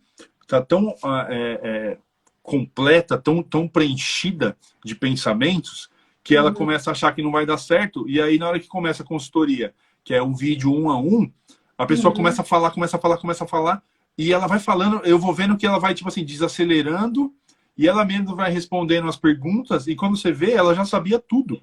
[0.48, 1.98] tá tão ah, é, é,
[2.42, 5.88] completa, tão, tão preenchida de pensamentos,
[6.24, 6.54] que ela uhum.
[6.54, 8.08] começa a achar que não vai dar certo.
[8.08, 9.72] E aí, na hora que começa a consultoria,
[10.04, 11.30] que é um vídeo um a um,
[11.76, 12.16] a pessoa uhum.
[12.16, 13.82] começa a falar, começa a falar, começa a falar
[14.16, 17.32] e ela vai falando, eu vou vendo que ela vai, tipo assim, desacelerando,
[17.76, 21.62] e ela mesmo vai respondendo as perguntas, e quando você vê, ela já sabia tudo.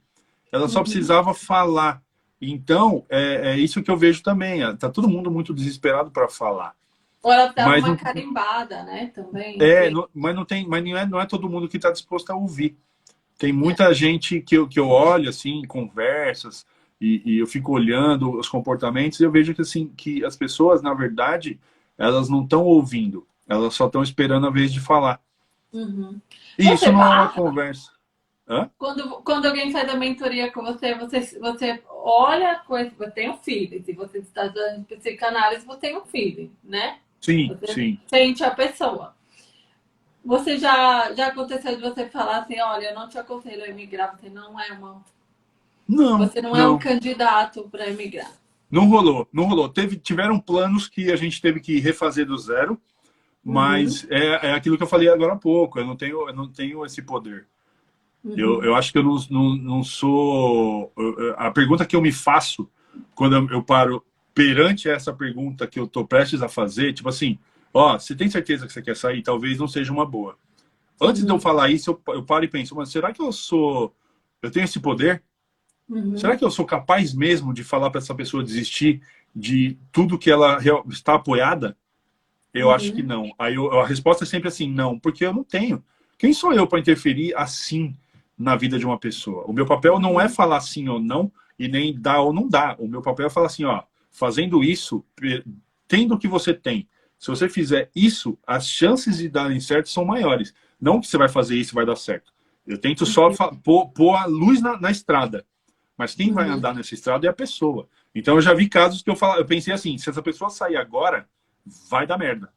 [0.52, 0.84] Ela só uhum.
[0.84, 2.02] precisava falar.
[2.41, 4.61] Então, é, é, isso que eu vejo também.
[4.78, 6.74] Tá todo mundo muito desesperado para falar.
[7.22, 7.98] Ou ela dá uma não...
[7.98, 9.11] carimbada, né?
[9.14, 9.61] Também.
[9.61, 12.32] É, não, mas não tem, mas não é, não é todo mundo que está disposto
[12.32, 12.78] a ouvir.
[13.38, 13.94] Tem muita é.
[13.94, 16.66] gente que eu, que eu olho assim, em conversas,
[16.99, 20.81] e, e, eu fico olhando os comportamentos, e eu vejo que assim, que as pessoas,
[20.81, 21.59] na verdade,
[21.97, 25.21] elas não estão ouvindo, elas só estão esperando a vez de falar.
[25.71, 26.19] Uhum.
[26.57, 27.91] E você isso não fala, é uma conversa.
[28.49, 28.69] Hã?
[28.80, 33.30] Quando, quando alguém faz a mentoria com você, você, você olha a coisa, você tem
[33.30, 33.84] um feeling.
[33.84, 36.97] Se você está dando psicanálise, você tem um feeling, né?
[37.21, 37.99] Sim, você sim.
[38.07, 39.15] Sente a pessoa.
[40.26, 44.17] Você já, já aconteceu de você falar assim, olha, eu não te aconselho a emigrar,
[44.17, 45.03] você não é uma.
[45.90, 46.20] Não.
[46.20, 46.60] Você não, não.
[46.60, 48.32] é um candidato para emigrar.
[48.70, 49.68] Não rolou, não rolou.
[49.68, 52.80] Teve, tiveram planos que a gente teve que refazer do zero,
[53.44, 54.10] mas uhum.
[54.11, 55.80] é, é aquilo que eu falei agora há pouco.
[55.80, 57.48] Eu não tenho, eu não tenho esse poder.
[58.24, 58.38] Uhum.
[58.38, 60.94] Eu, eu acho que eu não, não, não sou.
[61.36, 62.70] A pergunta que eu me faço
[63.16, 64.06] quando eu paro
[64.36, 67.40] perante essa pergunta que eu estou prestes a fazer, tipo assim,
[67.74, 69.24] ó, você tem certeza que você quer sair?
[69.24, 70.38] Talvez não seja uma boa.
[71.02, 71.26] Antes uhum.
[71.26, 71.41] de eu uhum.
[71.41, 73.95] falar isso, eu, eu paro e penso, mas será que eu sou.
[74.41, 75.24] Eu tenho esse poder?
[75.90, 76.18] Uhum.
[76.18, 79.02] Será que eu sou capaz mesmo de falar para essa pessoa desistir
[79.36, 80.60] de tudo que ela
[80.90, 81.76] está apoiada?
[82.53, 82.74] Eu uhum.
[82.74, 83.32] acho que não.
[83.38, 85.84] Aí eu, a resposta é sempre assim, não, porque eu não tenho.
[86.18, 87.95] Quem sou eu para interferir assim
[88.38, 89.45] na vida de uma pessoa?
[89.45, 92.76] O meu papel não é falar sim ou não e nem dar ou não dar.
[92.80, 95.03] O meu papel é falar assim, ó, fazendo isso,
[95.88, 96.88] tendo o que você tem.
[97.18, 100.53] Se você fizer isso, as chances de darem certo são maiores.
[100.80, 102.34] Não que você vai fazer isso e vai dar certo.
[102.66, 103.56] Eu tento só uhum.
[103.64, 105.45] pôr, pôr a luz na, na estrada.
[105.99, 106.53] Mas quem vai uhum.
[106.53, 107.85] andar nessa estrada é a pessoa.
[108.15, 110.77] Então eu já vi casos que eu falo, eu pensei assim, se essa pessoa sair
[110.77, 111.27] agora,
[111.89, 112.49] vai dar merda.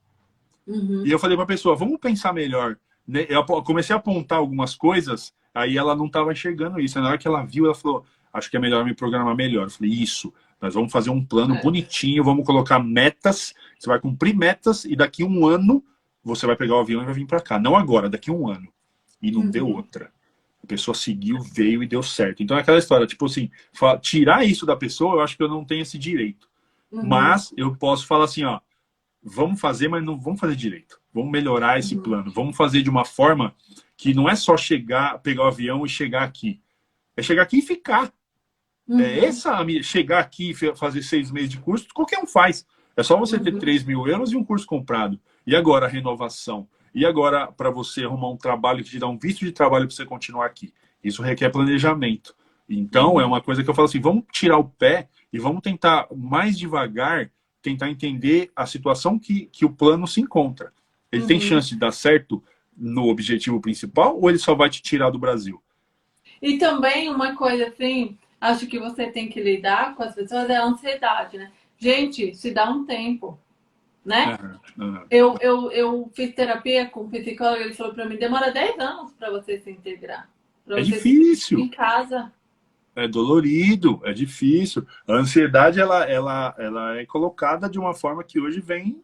[0.64, 1.05] Uhum.
[1.05, 2.78] E eu falei para a pessoa, vamos pensar melhor.
[3.05, 3.27] Né?
[3.28, 7.01] Eu comecei a apontar algumas coisas, aí ela não estava enxergando isso.
[7.01, 9.64] Na hora que ela viu, ela falou, acho que é melhor me programar melhor.
[9.64, 11.60] Eu falei, isso, nós vamos fazer um plano é.
[11.60, 15.82] bonitinho, vamos colocar metas, você vai cumprir metas e daqui um ano
[16.23, 17.59] você vai pegar o avião e vai vir para cá.
[17.59, 18.69] Não agora, daqui um ano.
[19.20, 19.51] E não uhum.
[19.51, 20.11] deu outra.
[20.62, 22.43] A pessoa seguiu, veio e deu certo.
[22.43, 23.51] Então é aquela história, tipo assim,
[24.01, 26.48] tirar isso da pessoa, eu acho que eu não tenho esse direito.
[26.90, 27.06] Uhum.
[27.06, 28.60] Mas eu posso falar assim, ó,
[29.22, 31.01] vamos fazer, mas não vamos fazer direito.
[31.12, 32.02] Vamos melhorar esse uhum.
[32.02, 32.32] plano.
[32.32, 33.55] Vamos fazer de uma forma
[33.97, 36.60] que não é só chegar, pegar o avião e chegar aqui.
[37.16, 38.12] É chegar aqui e ficar.
[38.89, 39.01] É uhum.
[39.01, 42.66] É essa chegar aqui e fazer seis meses de curso, qualquer um faz.
[42.97, 43.89] É só você ter 3 uhum.
[43.89, 45.18] mil euros e um curso comprado.
[45.47, 46.68] E agora a renovação?
[46.94, 49.97] E agora, para você arrumar um trabalho que te dá um visto de trabalho para
[49.97, 50.73] você continuar aqui?
[51.02, 52.35] Isso requer planejamento.
[52.69, 56.06] Então, é uma coisa que eu falo assim: vamos tirar o pé e vamos tentar
[56.14, 57.31] mais devagar
[57.62, 60.73] tentar entender a situação que, que o plano se encontra.
[61.10, 61.28] Ele uhum.
[61.28, 62.43] tem chance de dar certo
[62.77, 65.62] no objetivo principal ou ele só vai te tirar do Brasil?
[66.40, 70.56] E também uma coisa assim, acho que você tem que lidar com as pessoas é
[70.56, 71.52] a ansiedade, né?
[71.78, 73.39] Gente, se dá um tempo
[74.05, 74.39] né?
[74.77, 75.05] Uhum, uhum.
[75.11, 79.12] Eu, eu, eu fiz terapia com um psicólogo, ele falou para mim, demora 10 anos
[79.12, 80.29] para você se integrar.
[80.69, 81.59] É difícil.
[81.59, 82.33] em casa.
[82.95, 84.87] É dolorido, é difícil.
[85.09, 89.03] A ansiedade, ela, ela, ela é colocada de uma forma que hoje vem,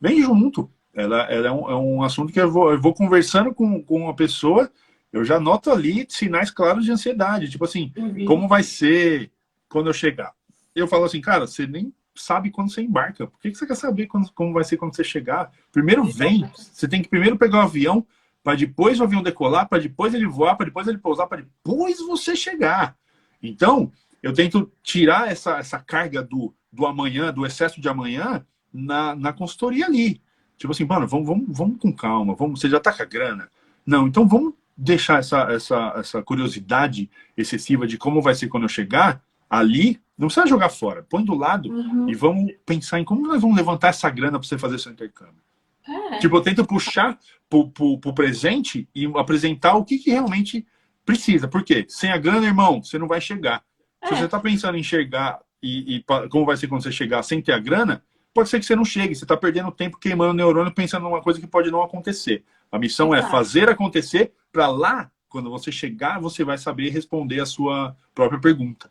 [0.00, 0.70] vem junto.
[0.94, 4.02] Ela, ela é, um, é um assunto que eu vou, eu vou conversando com, com
[4.02, 4.70] uma pessoa,
[5.12, 7.50] eu já noto ali sinais claros de ansiedade.
[7.50, 8.24] Tipo assim, uhum.
[8.24, 9.30] como vai ser
[9.68, 10.32] quando eu chegar?
[10.74, 13.26] Eu falo assim, cara, você nem sabe quando você embarca.
[13.26, 15.50] Por que, que você quer saber quando, como vai ser quando você chegar?
[15.72, 18.06] Primeiro vem, você tem que primeiro pegar o avião,
[18.42, 21.98] para depois o avião decolar, para depois ele voar, para depois ele pousar, para depois
[21.98, 22.96] você chegar.
[23.42, 23.92] Então,
[24.22, 29.32] eu tento tirar essa, essa carga do, do amanhã, do excesso de amanhã, na, na
[29.32, 30.20] consultoria ali.
[30.56, 33.48] Tipo assim, mano, vamos, vamos, vamos com calma, vamos, você já tá com a grana.
[33.86, 38.68] Não, então vamos deixar essa, essa, essa curiosidade excessiva de como vai ser quando eu
[38.68, 42.08] chegar ali, não precisa jogar fora, põe do lado uhum.
[42.08, 45.42] e vamos pensar em como nós vamos levantar essa grana para você fazer seu intercâmbio.
[45.86, 46.18] É.
[46.18, 47.18] Tipo, eu tento puxar
[47.48, 50.66] pro, pro, pro, presente e apresentar o que, que realmente
[51.04, 51.48] precisa.
[51.48, 51.86] Por quê?
[51.88, 53.62] Sem a grana, irmão, você não vai chegar.
[54.02, 54.08] É.
[54.08, 57.40] Se você está pensando em chegar e, e, como vai ser quando você chegar sem
[57.40, 58.04] ter a grana,
[58.34, 59.14] pode ser que você não chegue.
[59.14, 62.44] Você está perdendo tempo queimando o neurônio pensando numa coisa que pode não acontecer.
[62.70, 67.46] A missão é fazer acontecer para lá, quando você chegar, você vai saber responder a
[67.46, 68.90] sua própria pergunta.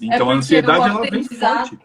[0.00, 1.78] Então é a ansiedade ela vem forte.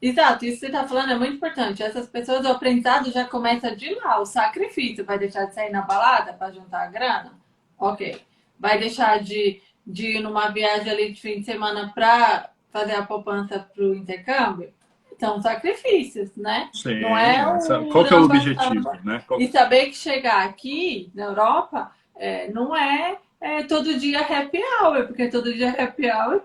[0.00, 1.80] Exato, isso que você está falando é muito importante.
[1.80, 5.04] Essas pessoas, o aprendizado já começa de lá, o sacrifício.
[5.04, 7.32] Vai deixar de sair na balada para juntar a grana?
[7.78, 8.20] Ok.
[8.58, 13.04] Vai deixar de, de ir numa viagem ali de fim de semana para fazer a
[13.04, 14.72] poupança para o intercâmbio?
[15.20, 16.68] São sacrifícios, né?
[16.72, 17.00] Sim.
[17.00, 17.44] Não é
[17.92, 19.22] Qual que é o objetivo, né?
[19.24, 19.40] Qual...
[19.40, 25.06] E saber que chegar aqui na Europa é, não é, é, todo dia happy hour,
[25.06, 26.40] porque todo dia happy hour é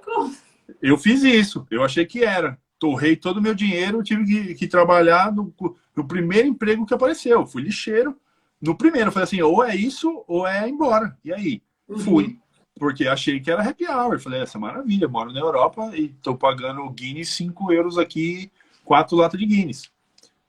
[0.82, 4.68] Eu fiz isso, eu achei que era torrei todo o meu dinheiro, tive que, que
[4.68, 5.54] trabalhar no,
[5.96, 7.46] no, primeiro emprego que apareceu.
[7.46, 8.16] Fui lixeiro.
[8.62, 11.16] No primeiro, falei assim, ou é isso, ou é embora.
[11.24, 11.62] E aí?
[11.88, 12.00] Uhum.
[12.00, 12.38] Fui.
[12.80, 14.20] Porque achei que era happy hour.
[14.20, 18.52] Falei, essa maravilha, moro na Europa e tô pagando Guinness 5 euros aqui,
[18.84, 19.90] quatro latas de Guinness.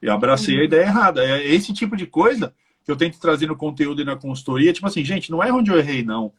[0.00, 0.60] E abracei uhum.
[0.62, 1.24] a ideia errada.
[1.24, 2.54] É esse tipo de coisa
[2.84, 4.72] que eu tento trazer no conteúdo e na consultoria.
[4.72, 6.32] Tipo assim, gente, não é onde eu errei, não.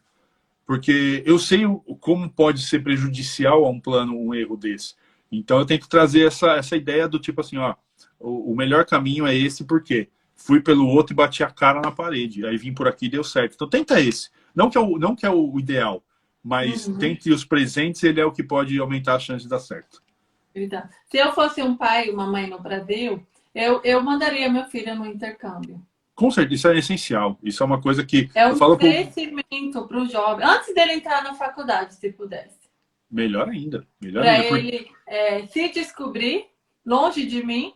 [0.70, 1.64] Porque eu sei
[1.98, 4.94] como pode ser prejudicial a um plano um erro desse.
[5.28, 7.74] Então eu tento trazer essa, essa ideia do tipo assim, ó,
[8.20, 11.90] o, o melhor caminho é esse porque fui pelo outro e bati a cara na
[11.90, 13.54] parede, aí vim por aqui e deu certo.
[13.54, 14.30] Então tenta esse.
[14.54, 16.04] Não que é o, não que é o ideal,
[16.40, 16.98] mas uhum.
[16.98, 20.00] tente os presentes, ele é o que pode aumentar a chance de dar certo.
[21.06, 23.20] Se eu fosse um pai e uma mãe no Brasil,
[23.52, 25.84] eu, eu mandaria meu filho no intercâmbio.
[26.20, 27.38] Com certeza, isso é essencial.
[27.42, 28.30] Isso é uma coisa que.
[28.34, 32.58] É um crescimento para o jovem, antes dele entrar na faculdade, se pudesse.
[33.10, 33.88] Melhor ainda.
[33.98, 34.58] Melhor pra ainda.
[34.58, 36.44] ele é, se descobrir
[36.84, 37.72] longe de mim,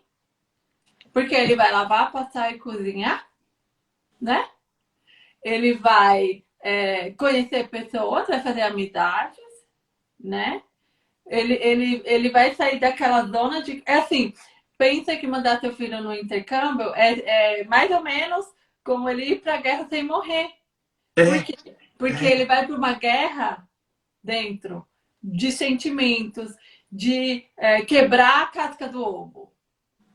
[1.11, 3.27] porque ele vai lavar, passar e cozinhar,
[4.21, 4.47] né?
[5.43, 9.39] Ele vai é, conhecer pessoas, vai fazer amizades,
[10.21, 10.61] né?
[11.27, 13.83] Ele, ele, ele vai sair daquela zona de.
[13.87, 14.35] É assim,
[14.77, 18.47] pensa que mandar seu filho no intercâmbio é, é mais ou menos
[18.85, 20.51] como ele ir para a guerra sem morrer.
[21.17, 21.25] É.
[21.25, 22.33] Porque, porque é.
[22.33, 23.67] ele vai para uma guerra
[24.23, 24.87] dentro
[25.23, 26.55] de sentimentos,
[26.91, 29.53] de é, quebrar a casca do ovo.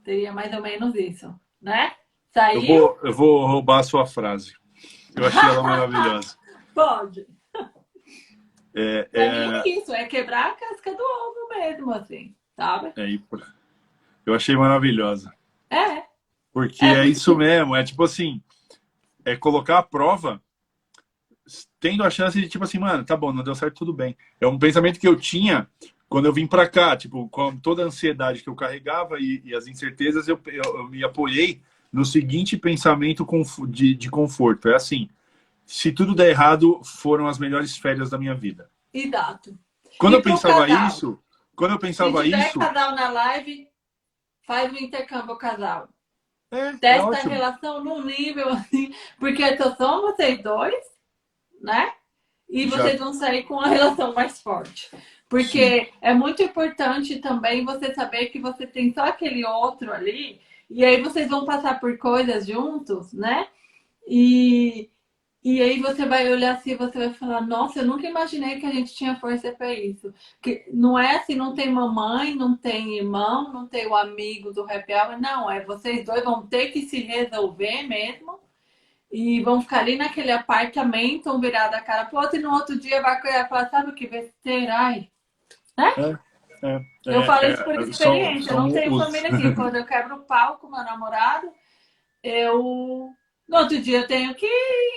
[0.03, 1.94] Seria mais ou menos isso, né?
[2.34, 2.61] Saiu...
[2.61, 4.53] Eu, vou, eu vou roubar a sua frase.
[5.15, 6.38] Eu achei ela maravilhosa.
[6.73, 7.27] Pode.
[8.73, 9.69] É, é...
[9.69, 12.94] isso, é quebrar a casca do ovo mesmo, assim, sabe?
[12.95, 13.10] É,
[14.30, 15.34] eu achei maravilhosa.
[15.69, 16.03] É.
[16.53, 18.41] Porque é, é isso mesmo, é tipo assim,
[19.26, 20.41] é colocar a prova
[21.80, 24.15] tendo a chance de, tipo assim, mano, tá bom, não deu certo, tudo bem.
[24.39, 25.68] É um pensamento que eu tinha
[26.10, 29.56] quando eu vim para cá, tipo, com toda a ansiedade que eu carregava e, e
[29.56, 31.61] as incertezas, eu, eu, eu, me apoiei
[31.93, 33.26] no seguinte pensamento
[33.68, 34.69] de, de conforto.
[34.69, 35.07] É assim,
[35.65, 38.69] se tudo der errado, foram as melhores férias da minha vida.
[38.91, 39.57] Exato.
[39.99, 41.19] Quando e eu pensava isso,
[41.56, 42.60] quando eu pensava se isso...
[42.60, 43.68] casal na live,
[44.49, 45.88] faz o intercâmbio casal.
[46.49, 50.84] É, Testa é a relação num nível assim, porque só são vocês dois,
[51.61, 51.93] né?
[52.49, 53.05] E vocês Já...
[53.05, 54.89] vão sair com uma relação mais forte.
[55.30, 55.91] Porque Sim.
[56.01, 60.99] é muito importante também você saber que você tem só aquele outro ali, e aí
[60.99, 63.47] vocês vão passar por coisas juntos, né?
[64.07, 64.89] E,
[65.41, 68.66] e aí você vai olhar assim e você vai falar, nossa, eu nunca imaginei que
[68.66, 70.14] a gente tinha força para isso.
[70.41, 74.64] Que não é assim, não tem mamãe, não tem irmão, não tem o amigo do
[74.64, 78.40] happy hour, não, é vocês dois vão ter que se resolver mesmo
[79.11, 82.78] e vão ficar ali naquele apartamento, um virado a cara pro outro, e no outro
[82.78, 84.76] dia vai falar, sabe o que besteira?
[84.76, 85.10] Ai.
[85.78, 85.94] Né?
[86.61, 89.03] É, é, eu é, falo isso por experiência, são, são eu não tenho os...
[89.03, 89.56] família aqui.
[89.56, 91.49] Quando eu quebro o pau com meu namorado,
[92.22, 93.10] eu
[93.49, 94.47] No outro dia eu tenho que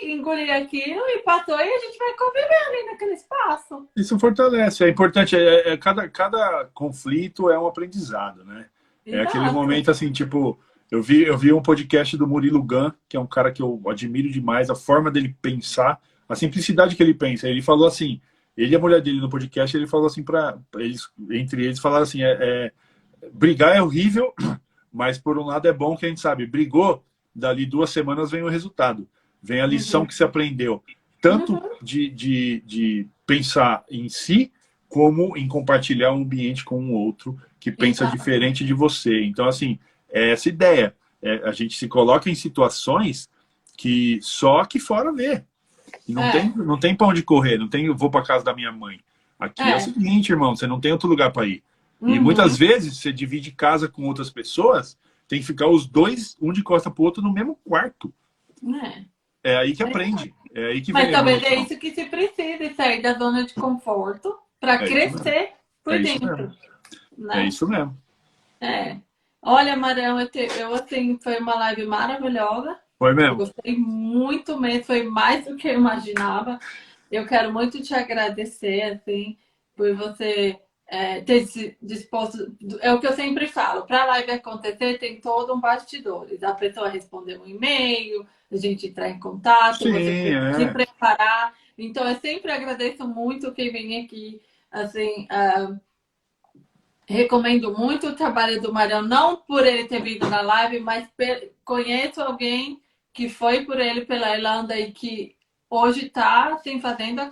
[0.02, 3.88] engolir aquilo e passou e a gente vai conviver ali naquele espaço.
[3.96, 4.84] Isso fortalece.
[4.84, 8.66] É importante, é, é cada, cada conflito é um aprendizado, né?
[9.06, 9.28] É Exato.
[9.28, 10.60] aquele momento assim, tipo,
[10.90, 13.80] eu vi, eu vi um podcast do Murilo Gun, que é um cara que eu
[13.86, 15.98] admiro demais, a forma dele pensar,
[16.28, 17.48] a simplicidade que ele pensa.
[17.48, 18.20] Ele falou assim,
[18.54, 22.02] ele e a mulher dele no podcast, ele falou assim para eles, entre eles falaram
[22.02, 22.72] assim, é, é,
[23.32, 24.34] brigar é horrível,
[24.92, 27.02] mas por um lado é bom que a gente sabe, brigou,
[27.34, 29.08] dali duas semanas vem o resultado,
[29.42, 30.06] vem a lição uhum.
[30.06, 30.82] que se aprendeu,
[31.20, 31.70] tanto uhum.
[31.80, 34.52] de, de, de pensar em si,
[34.88, 38.16] como em compartilhar um ambiente com um outro que pensa Exato.
[38.16, 39.24] diferente de você.
[39.24, 39.78] Então, assim,
[40.10, 40.94] é essa ideia.
[41.22, 43.30] É, a gente se coloca em situações
[43.76, 45.42] que só aqui fora vê.
[46.06, 46.32] E não, é.
[46.32, 49.00] tem, não tem pra onde correr, não tem vou para casa da minha mãe.
[49.38, 49.70] Aqui é.
[49.70, 49.76] é.
[49.76, 51.62] o seguinte, irmão, você não tem outro lugar para ir.
[52.00, 52.14] Uhum.
[52.14, 54.98] E muitas vezes você divide casa com outras pessoas,
[55.32, 58.12] tem que ficar os dois, um de costa pro outro, no mesmo quarto.
[59.42, 60.34] É, é aí que aprende.
[60.54, 64.38] É aí que Mas talvez é isso que se precisa, sair da zona de conforto
[64.60, 65.52] para é crescer
[65.82, 66.52] por é dentro.
[66.52, 67.44] Isso né?
[67.44, 67.96] É isso mesmo.
[68.60, 68.98] É.
[69.40, 72.78] Olha, Marão, eu, te, eu assim, foi uma live maravilhosa.
[72.98, 73.32] Foi mesmo?
[73.32, 76.60] Eu gostei muito mesmo, foi mais do que eu imaginava.
[77.10, 79.38] Eu quero muito te agradecer, assim,
[79.74, 80.60] por você
[80.92, 82.54] é, ter se disposto.
[82.82, 86.42] É o que eu sempre falo: para a live acontecer, tem todo um bastidores.
[86.42, 90.52] A pessoa responder um e-mail, a gente entrar em contato, Sim, você é.
[90.52, 91.54] se preparar.
[91.78, 95.26] Então, eu sempre agradeço muito quem vem aqui, assim.
[95.32, 95.80] Uh,
[97.08, 101.08] recomendo muito o trabalho do Marião, não por ele ter vindo na live, mas
[101.64, 102.82] conheço alguém
[103.14, 105.36] que foi por ele pela Irlanda e que
[105.70, 107.30] hoje está assim, fazendo a,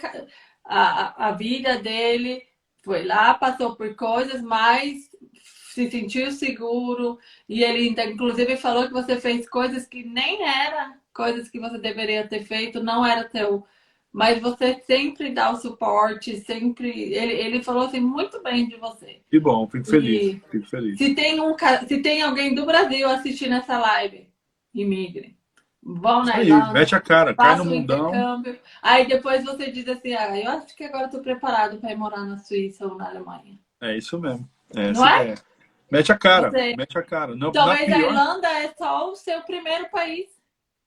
[0.64, 2.48] a, a vida dele.
[2.82, 5.10] Foi lá, passou por coisas, mas
[5.72, 7.18] se sentiu seguro.
[7.48, 12.26] E ele, inclusive, falou que você fez coisas que nem eram coisas que você deveria
[12.26, 13.64] ter feito, não era teu
[14.12, 16.90] mas você sempre dá o suporte, sempre.
[16.90, 19.20] Ele, ele falou assim muito bem de você.
[19.30, 20.34] Que bom, fico feliz.
[20.34, 20.98] E fico feliz.
[20.98, 21.54] Se tem, um,
[21.86, 24.28] se tem alguém do Brasil assistindo essa live,
[24.74, 25.36] imigre.
[25.82, 28.12] Vão na Irlanda, mete a cara, cai no mundão.
[28.82, 32.24] Aí depois você diz assim: ah, eu acho que agora estou preparado para ir morar
[32.24, 33.58] na Suíça ou na Alemanha.
[33.80, 34.48] É isso mesmo.
[34.74, 35.28] É Não é?
[35.30, 35.34] é?
[35.90, 36.76] Mete a cara, você...
[36.76, 37.34] mete a cara.
[37.34, 37.96] Não, Talvez pior...
[37.96, 40.28] a Irlanda é só o seu primeiro país.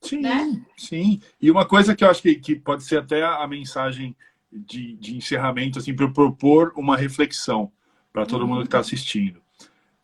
[0.01, 0.61] Sim, né?
[0.77, 1.21] sim.
[1.41, 4.15] E uma coisa que eu acho que, que pode ser até a mensagem
[4.51, 7.71] de, de encerramento, assim, para propor uma reflexão
[8.11, 8.47] para todo uhum.
[8.47, 9.41] mundo que está assistindo.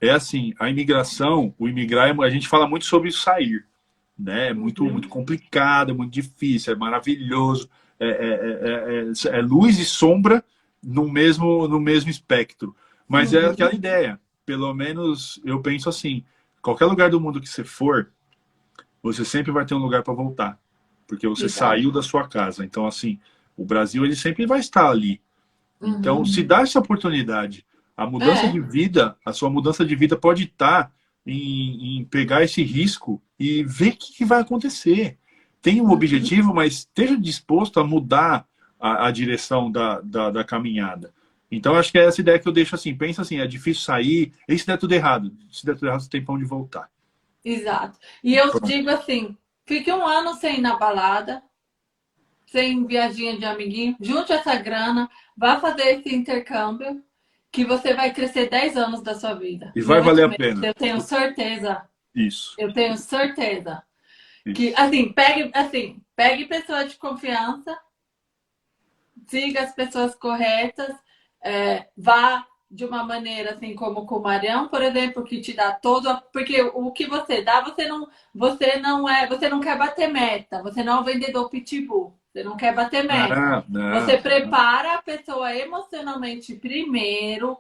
[0.02, 3.66] É assim, a imigração, o imigrar, é a gente fala muito sobre sair,
[4.20, 4.50] né?
[4.50, 4.92] É muito, uhum.
[4.92, 7.70] muito complicado, é muito difícil, é maravilhoso,
[8.00, 10.44] é, é, é, é, luz e sombra
[10.84, 12.76] no mesmo, no mesmo espectro.
[13.08, 13.40] Mas uhum.
[13.40, 16.24] é aquela ideia, pelo menos eu penso assim,
[16.62, 18.12] qualquer lugar do mundo que você for,
[19.02, 20.60] você sempre vai ter um lugar para voltar,
[21.08, 22.66] porque você saiu da sua casa.
[22.66, 23.18] Então, assim,
[23.56, 25.22] o Brasil ele sempre vai estar ali.
[25.82, 26.00] Então, uhum.
[26.00, 27.66] Então, se dá essa oportunidade,
[27.96, 28.52] a mudança é.
[28.52, 30.92] de vida, a sua mudança de vida pode estar
[31.30, 35.18] em, em pegar esse risco e ver o que, que, vai acontecer.
[35.62, 38.48] Tem um objetivo, mas esteja disposto a mudar
[38.80, 41.14] a, a direção da, da, da, caminhada.
[41.52, 42.96] Então, acho que é essa ideia que eu deixo assim.
[42.96, 45.36] Pensa assim, é difícil sair, e se der tudo errado?
[45.52, 46.90] Se der tudo errado, você tem pão de voltar.
[47.44, 47.98] Exato.
[48.24, 48.68] E eu Pronto.
[48.68, 49.36] digo assim,
[49.66, 51.42] fique um ano sem ir na balada,
[52.46, 57.04] sem viaginha de amiguinho, junte essa grana, vá fazer esse intercâmbio,
[57.52, 59.72] que você vai crescer 10 anos da sua vida.
[59.76, 60.68] E vai valer a pena.
[60.68, 61.84] Eu tenho certeza.
[62.14, 62.56] Isso.
[62.58, 63.84] Eu tenho certeza.
[64.46, 64.56] Isso.
[64.56, 67.78] Que, assim, pegue, assim, pegue pessoas de confiança,
[69.28, 70.96] siga as pessoas corretas,
[71.44, 75.72] é, vá de uma maneira assim como com o Marião, por exemplo, que te dá
[75.72, 80.08] todo, porque o que você dá, você não, você não é, você não quer bater
[80.08, 83.66] meta, você não é um vendedor pitbull, você não quer bater meta.
[83.68, 87.58] Não, você prepara a pessoa emocionalmente primeiro,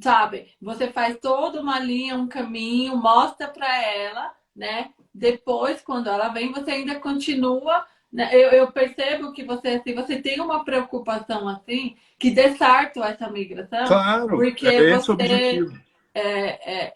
[0.00, 0.48] sabe?
[0.60, 4.90] Você faz toda uma linha, um caminho, mostra para ela, né?
[5.14, 8.28] Depois, quando ela vem, você ainda continua né?
[8.32, 13.30] eu, eu, percebo que você, se você tem uma preocupação assim, que dê certo essa
[13.30, 15.64] migração, claro, porque é você,
[16.12, 16.94] é, é,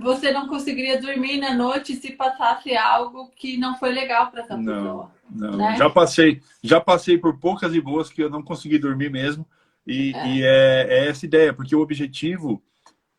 [0.00, 4.56] você não conseguiria dormir na noite se passasse algo que não foi legal para essa
[4.56, 5.10] não, pessoa.
[5.30, 5.76] Não, né?
[5.76, 9.46] já passei, já passei por poucas e boas que eu não consegui dormir mesmo,
[9.86, 12.62] e é, e é, é essa ideia, porque o objetivo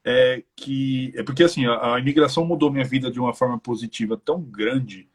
[0.06, 4.18] é que é porque assim a, a imigração mudou minha vida de uma forma positiva
[4.18, 5.08] tão grande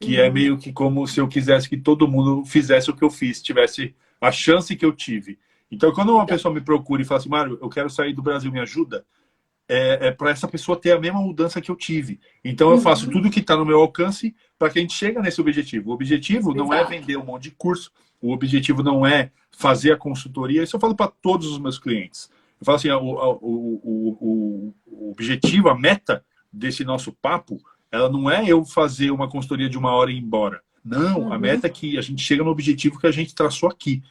[0.00, 0.26] que é uhum.
[0.26, 3.42] é meio que como se eu quisesse que todo mundo fizesse o que eu fiz,
[3.42, 5.38] tivesse a chance que eu tive.
[5.70, 8.50] Então, quando uma pessoa me procura e fala assim, Mário, eu quero sair do Brasil,
[8.50, 9.04] me ajuda?
[9.68, 12.18] É, é para essa pessoa ter a mesma mudança que eu tive.
[12.42, 13.12] Então, eu faço uhum.
[13.12, 15.90] tudo que está no meu alcance para que a gente chegue nesse objetivo.
[15.90, 16.56] O objetivo Exato.
[16.56, 20.62] não é vender um monte de curso, o objetivo não é fazer a consultoria.
[20.62, 22.30] Isso eu falo para todos os meus clientes.
[22.60, 27.60] Eu falo assim, o, o, o, o, objetivo, a meta desse nosso papo,
[27.92, 30.60] ela não é eu fazer uma consultoria de uma hora e ir embora.
[30.84, 31.32] Não, uhum.
[31.32, 34.02] a meta é que a gente chega no objetivo que a gente traçou aqui.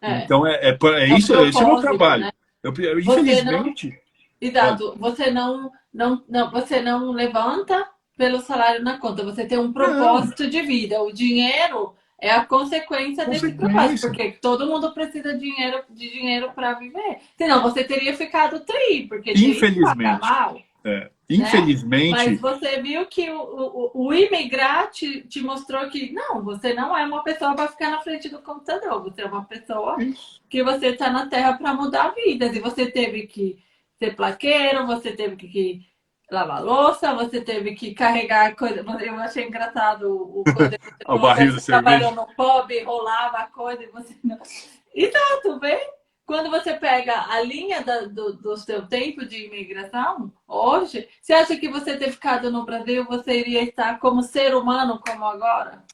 [0.00, 0.24] É.
[0.24, 2.24] Então, é, é, é, é isso, esse é o meu trabalho.
[2.24, 2.32] Né?
[2.62, 4.01] Eu, infelizmente...
[4.42, 7.86] Cuidado, você não, não, não, você não levanta
[8.16, 10.50] pelo salário na conta, você tem um propósito não.
[10.50, 11.00] de vida.
[11.00, 16.10] O dinheiro é a consequência, consequência, desse propósito, porque todo mundo precisa de dinheiro, de
[16.10, 17.18] dinheiro para viver.
[17.38, 20.20] Senão você teria ficado tri, porque infelizmente.
[20.20, 20.90] Mal, é.
[20.90, 21.10] Né?
[21.30, 22.10] Infelizmente.
[22.10, 22.30] Né?
[22.30, 27.06] Mas você viu que o, o, o imigrante te mostrou que não, você não é
[27.06, 30.42] uma pessoa para ficar na frente do computador, você é uma pessoa Isso.
[30.50, 32.54] que você está na Terra para mudar vidas.
[32.54, 33.56] E você teve que
[34.02, 35.86] ser plaqueiro, você teve que
[36.30, 38.84] lavar louça, você teve que carregar coisa.
[39.00, 40.76] Eu achei engraçado o quando
[41.06, 44.38] o barril você trabalhou no pub, rolava a coisa e você não.
[44.94, 45.78] Então, tu vê?
[46.24, 51.56] Quando você pega a linha da, do, do seu tempo de imigração, hoje, você acha
[51.56, 55.84] que você ter ficado no Brasil, você iria estar como ser humano como agora?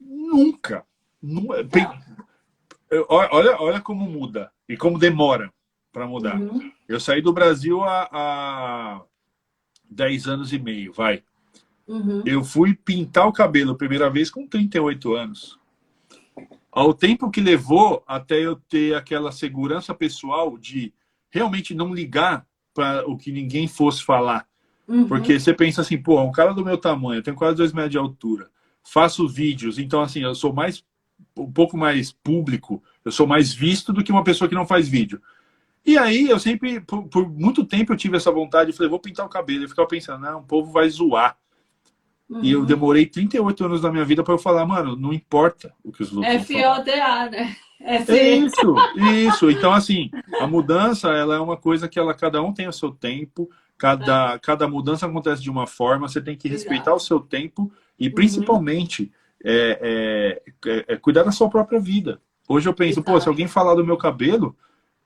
[0.00, 0.84] Nunca.
[1.22, 1.54] Não.
[1.54, 5.52] É olha, olha como muda e como demora
[5.92, 6.40] para mudar.
[6.40, 6.72] Uhum.
[6.88, 9.02] Eu saí do Brasil há, há
[9.90, 11.22] 10 anos e meio, vai.
[11.86, 12.22] Uhum.
[12.24, 15.58] Eu fui pintar o cabelo a primeira vez com 38 anos.
[16.70, 20.92] Ao tempo que levou até eu ter aquela segurança pessoal de
[21.30, 24.46] realmente não ligar para o que ninguém fosse falar.
[24.86, 25.06] Uhum.
[25.06, 27.92] Porque você pensa assim, pô, um cara do meu tamanho, eu tenho quase dois metros
[27.92, 28.50] de altura,
[28.82, 30.84] faço vídeos, então assim, eu sou mais
[31.36, 34.88] um pouco mais público, eu sou mais visto do que uma pessoa que não faz
[34.88, 35.22] vídeo.
[35.84, 38.98] E aí eu sempre, por, por, muito tempo eu tive essa vontade, eu falei, vou
[38.98, 39.64] pintar o cabelo.
[39.64, 41.36] Eu ficava pensando, não, o povo vai zoar.
[42.28, 42.40] Uhum.
[42.42, 42.64] E eu uhum.
[42.64, 46.10] demorei 38 anos da minha vida para eu falar, mano, não importa o que os
[46.22, 47.56] É FODA, né?
[47.80, 49.50] É, é isso, isso.
[49.50, 52.90] Então, assim, a mudança, ela é uma coisa que ela, cada um tem o seu
[52.90, 54.38] tempo, cada, é.
[54.38, 56.96] cada mudança acontece de uma forma, você tem que respeitar Exato.
[56.96, 58.14] o seu tempo e, uhum.
[58.14, 59.10] principalmente, uhum.
[59.44, 62.22] é, é, é, cuidar da sua própria vida.
[62.48, 63.12] Hoje eu penso, Exato.
[63.12, 64.56] pô, se alguém falar do meu cabelo,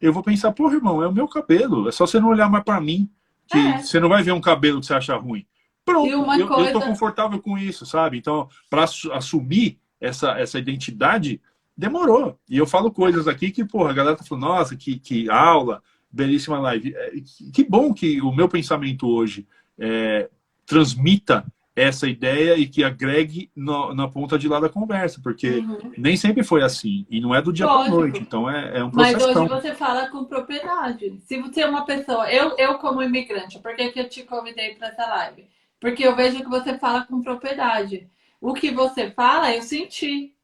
[0.00, 1.88] eu vou pensar, porra, irmão, é o meu cabelo.
[1.88, 3.10] É só você não olhar mais para mim,
[3.46, 3.78] que é.
[3.78, 5.46] você não vai ver um cabelo que você acha ruim.
[5.84, 6.70] Pronto, eu, coisa...
[6.70, 8.18] eu tô confortável com isso, sabe?
[8.18, 11.40] Então, para assumir essa, essa identidade,
[11.76, 12.38] demorou.
[12.48, 15.82] E eu falo coisas aqui que, porra, a galera tá falando, nossa, que, que aula,
[16.10, 16.94] belíssima live.
[16.94, 17.12] É,
[17.52, 19.46] que bom que o meu pensamento hoje
[19.78, 20.28] é,
[20.66, 21.44] transmita
[21.78, 25.92] essa ideia e que agregue no, na ponta de lá da conversa, porque uhum.
[25.96, 28.90] nem sempre foi assim, e não é do dia para noite, então é, é, um
[28.90, 29.26] processo.
[29.26, 31.18] Mas hoje você fala com propriedade.
[31.20, 34.74] Se você é uma pessoa, eu, eu como imigrante, por que, que eu te convidei
[34.74, 35.46] para essa live?
[35.80, 38.08] Porque eu vejo que você fala com propriedade.
[38.40, 40.34] O que você fala, eu senti.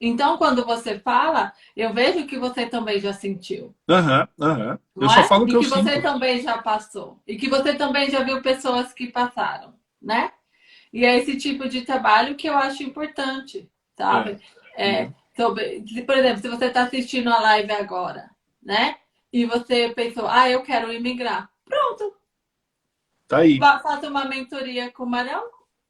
[0.00, 3.74] Então, quando você fala, eu vejo que você também já sentiu.
[3.88, 4.78] Aham, uhum, aham.
[4.96, 5.02] Uhum.
[5.02, 5.24] Eu só é?
[5.24, 7.20] falo que, e que eu você também já passou.
[7.26, 10.32] E que você também já viu pessoas que passaram, né?
[10.92, 14.38] E é esse tipo de trabalho que eu acho importante, sabe?
[14.76, 15.02] É.
[15.04, 18.30] É, sobre, por exemplo, se você está assistindo a live agora,
[18.62, 18.96] né?
[19.32, 21.50] E você pensou, ah, eu quero imigrar.
[21.64, 22.14] Pronto.
[23.26, 23.58] Tá aí.
[23.58, 25.42] Faça uma mentoria com o Marão,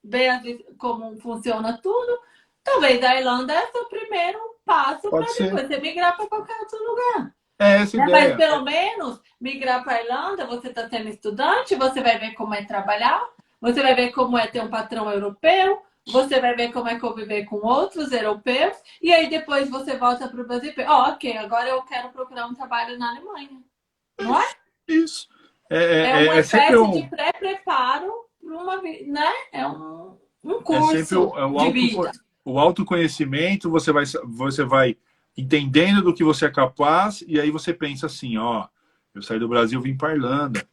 [0.03, 0.41] veja
[0.79, 2.21] como funciona tudo.
[2.63, 7.35] Talvez a Irlanda é o primeiro passo para depois você migrar para qualquer outro lugar.
[7.59, 8.05] É essa né?
[8.05, 8.29] ideia.
[8.29, 12.55] Mas pelo menos migrar para a Irlanda, você está sendo estudante, você vai ver como
[12.55, 13.27] é trabalhar,
[13.63, 17.45] você vai ver como é ter um patrão europeu, você vai ver como é conviver
[17.45, 21.69] com outros europeus, e aí depois você volta para o Brasil e oh, ok, agora
[21.69, 23.63] eu quero procurar um trabalho na Alemanha.
[24.21, 24.47] Não é?
[24.89, 25.29] Isso.
[25.71, 26.91] É, é, é uma é espécie um...
[26.91, 28.13] de pré-preparo
[28.43, 29.33] para uma né?
[29.53, 32.13] É um, um é curso é sempre o, é o, auto, vida.
[32.45, 34.97] o autoconhecimento, você vai, você vai
[35.39, 38.67] entendendo do que você é capaz, e aí você pensa assim, ó,
[39.15, 40.67] eu saí do Brasil, vim para Irlanda.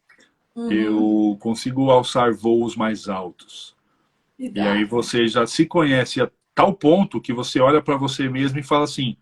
[0.55, 0.71] Uhum.
[0.71, 3.75] Eu consigo alçar voos mais altos.
[4.37, 8.29] E, e aí você já se conhece a tal ponto que você olha para você
[8.29, 9.15] mesmo e fala assim: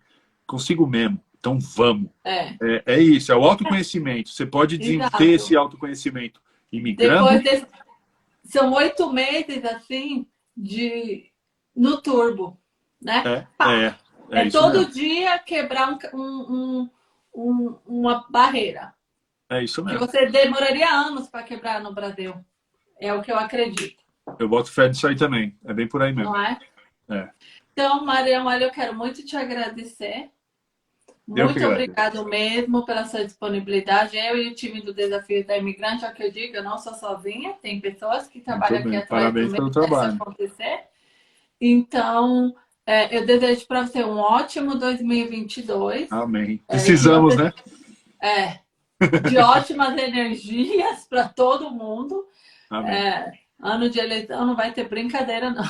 [0.46, 2.10] consigo mesmo, então vamos.
[2.24, 4.30] É, é, é isso, é o autoconhecimento.
[4.30, 4.78] Você pode
[5.18, 6.40] ter esse autoconhecimento
[6.72, 7.42] imigrando.
[7.42, 7.66] Desse...
[8.44, 10.26] São oito meses assim
[10.56, 11.30] de
[11.74, 12.58] no turbo,
[13.00, 13.22] né?
[13.24, 13.94] É, é,
[14.30, 14.92] é, é todo mesmo.
[14.92, 16.90] dia quebrar um, um,
[17.34, 18.94] um, uma barreira.
[19.50, 19.98] É isso mesmo.
[19.98, 22.34] Que você demoraria anos para quebrar no Brasil.
[23.00, 24.02] É o que eu acredito.
[24.38, 25.56] Eu boto fé nisso aí também.
[25.64, 26.32] É bem por aí mesmo.
[26.32, 26.58] Não é?
[27.08, 27.28] É.
[27.72, 30.30] Então, Marião, olha, eu quero muito te agradecer.
[31.26, 34.16] Muito obrigado mesmo pela sua disponibilidade.
[34.16, 36.78] Eu e o time do Desafio da Imigrante, é o que eu digo, eu não
[36.78, 40.14] sou sozinha, tem pessoas que trabalham aqui atrás Parabéns pelo trabalho.
[40.14, 40.84] acontecer.
[41.60, 42.54] Então,
[42.86, 46.10] é, eu desejo para você um ótimo 2022.
[46.10, 46.62] Amém.
[46.66, 47.42] É, Precisamos, você...
[47.42, 47.52] né?
[48.22, 48.67] É.
[49.30, 52.26] De ótimas energias para todo mundo.
[52.86, 55.64] É, ano de eleição não vai ter brincadeira, não.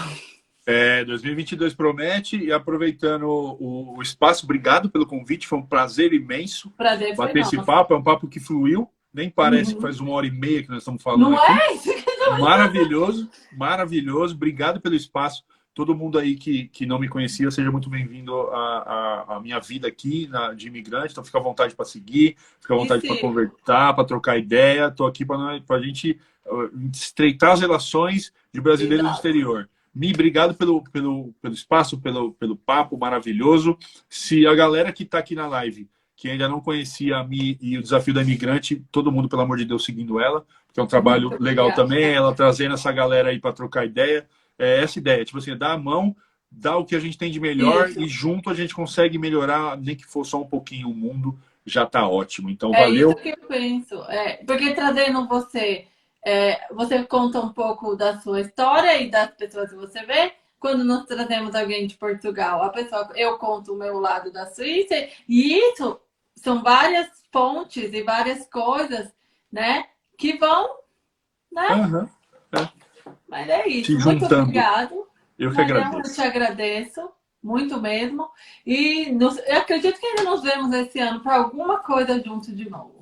[0.66, 6.70] É, 2022 promete e aproveitando o, o, espaço, obrigado pelo convite, foi um prazer imenso
[6.72, 9.76] prazer bater esse papo, é um papo que fluiu, nem parece uhum.
[9.76, 11.90] que faz uma hora e meia que nós estamos falando Não aqui.
[11.90, 12.38] é?
[12.38, 15.42] Maravilhoso, maravilhoso, obrigado pelo espaço.
[15.78, 18.56] Todo mundo aí que, que não me conhecia, seja muito bem-vindo à,
[19.28, 21.12] à, à, minha vida aqui na, de imigrante.
[21.12, 24.88] Então, fica à vontade para seguir, fica à vontade para conversar, para trocar ideia.
[24.88, 26.18] Estou aqui para a gente
[26.92, 29.70] estreitar as relações de brasileiros no exterior.
[29.94, 33.78] Mi, obrigado pelo, pelo, pelo espaço, pelo, pelo papo maravilhoso.
[34.10, 37.78] Se a galera que está aqui na live, que ainda não conhecia a Mi e
[37.78, 40.88] o Desafio da Imigrante, todo mundo, pelo amor de Deus, seguindo ela, que é um
[40.88, 41.88] trabalho Muito legal obrigada.
[41.88, 44.26] também, ela trazendo essa galera aí para trocar ideia.
[44.58, 46.16] É essa ideia, tipo assim, dar a mão,
[46.50, 48.00] dar o que a gente tem de melhor Isso.
[48.00, 51.84] e junto a gente consegue melhorar, nem que for só um pouquinho o mundo, já
[51.84, 52.50] está ótimo.
[52.50, 53.10] Então, é valeu.
[53.10, 54.02] É isso que eu penso.
[54.04, 55.86] É, porque trazendo você
[56.24, 60.32] é, você conta um pouco da sua história e das pessoas que você vê.
[60.58, 64.94] Quando nós trazemos alguém de Portugal, a pessoa, eu conto o meu lado da Suíça,
[65.28, 66.00] e isso
[66.34, 69.08] são várias pontes e várias coisas,
[69.52, 69.86] né?
[70.18, 70.68] Que vão,
[71.52, 71.68] né?
[71.74, 72.08] Uhum.
[73.28, 73.86] Mas é isso.
[73.86, 74.42] Te muito juntando.
[74.42, 75.06] obrigado.
[75.38, 75.96] Eu que agradeço.
[75.96, 77.10] Eu te agradeço,
[77.42, 78.28] muito mesmo.
[78.66, 82.68] E nos, eu acredito que ainda nos vemos esse ano para alguma coisa junto de
[82.68, 82.98] novo.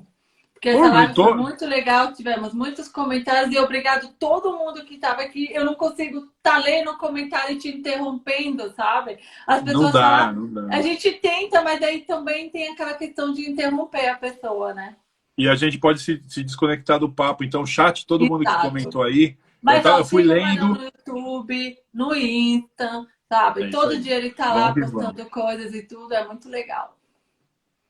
[0.52, 4.94] Porque essa live foi muito legal, tivemos muitos comentários e obrigado a todo mundo que
[4.94, 5.48] estava aqui.
[5.52, 9.18] Eu não consigo estar tá lendo comentário e te interrompendo, sabe?
[9.46, 10.76] As pessoas não dá, falam, não dá.
[10.76, 14.96] A gente tenta, mas aí também tem aquela questão de interromper a pessoa, né?
[15.36, 17.44] E a gente pode se, se desconectar do papo.
[17.44, 18.32] Então, chat, todo Exato.
[18.32, 19.36] mundo que comentou aí.
[19.62, 20.68] Mas eu, eu fui lendo.
[20.68, 23.64] No YouTube, no Insta, sabe?
[23.64, 26.96] É Todo dia ele tá lá postando coisas e tudo, é muito legal.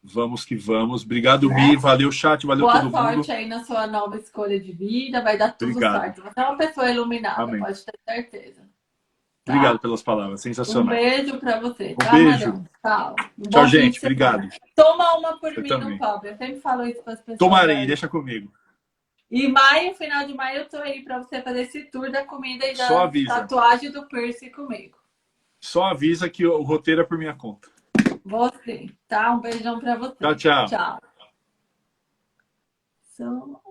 [0.03, 1.03] Vamos que vamos.
[1.03, 1.77] Obrigado, Mi.
[1.77, 2.47] Valeu, chat.
[2.47, 2.93] Valeu Boa todo mundo.
[2.93, 5.21] Boa sorte aí na sua nova escolha de vida.
[5.21, 6.01] Vai dar tudo Obrigado.
[6.01, 6.23] certo.
[6.23, 7.61] Você é uma pessoa iluminada, Amém.
[7.61, 8.63] pode ter certeza.
[9.45, 9.53] Tá?
[9.53, 10.41] Obrigado pelas palavras.
[10.41, 10.95] Sensacional.
[10.95, 11.93] Um beijo pra você.
[11.93, 12.65] Um tá, beijo.
[12.83, 13.17] Tchau.
[13.39, 13.99] Um Tchau, gente.
[13.99, 14.49] Obrigado.
[14.77, 15.91] Toma uma por Eu mim também.
[15.91, 16.27] no copo.
[16.27, 17.39] Eu sempre falo isso para as pessoas.
[17.39, 17.87] Tomarei, aí.
[17.87, 18.53] deixa comigo.
[19.31, 22.65] E maio, final de maio, eu tô aí para você fazer esse tour da comida
[22.67, 22.89] e da
[23.27, 24.97] tatuagem do piercing comigo.
[25.61, 27.69] Só avisa que o roteiro é por minha conta.
[28.25, 29.33] Você, tá?
[29.33, 30.17] Um beijão pra você.
[30.17, 30.67] Tchau, tchau.
[30.67, 31.01] Tchau.
[33.03, 33.66] So...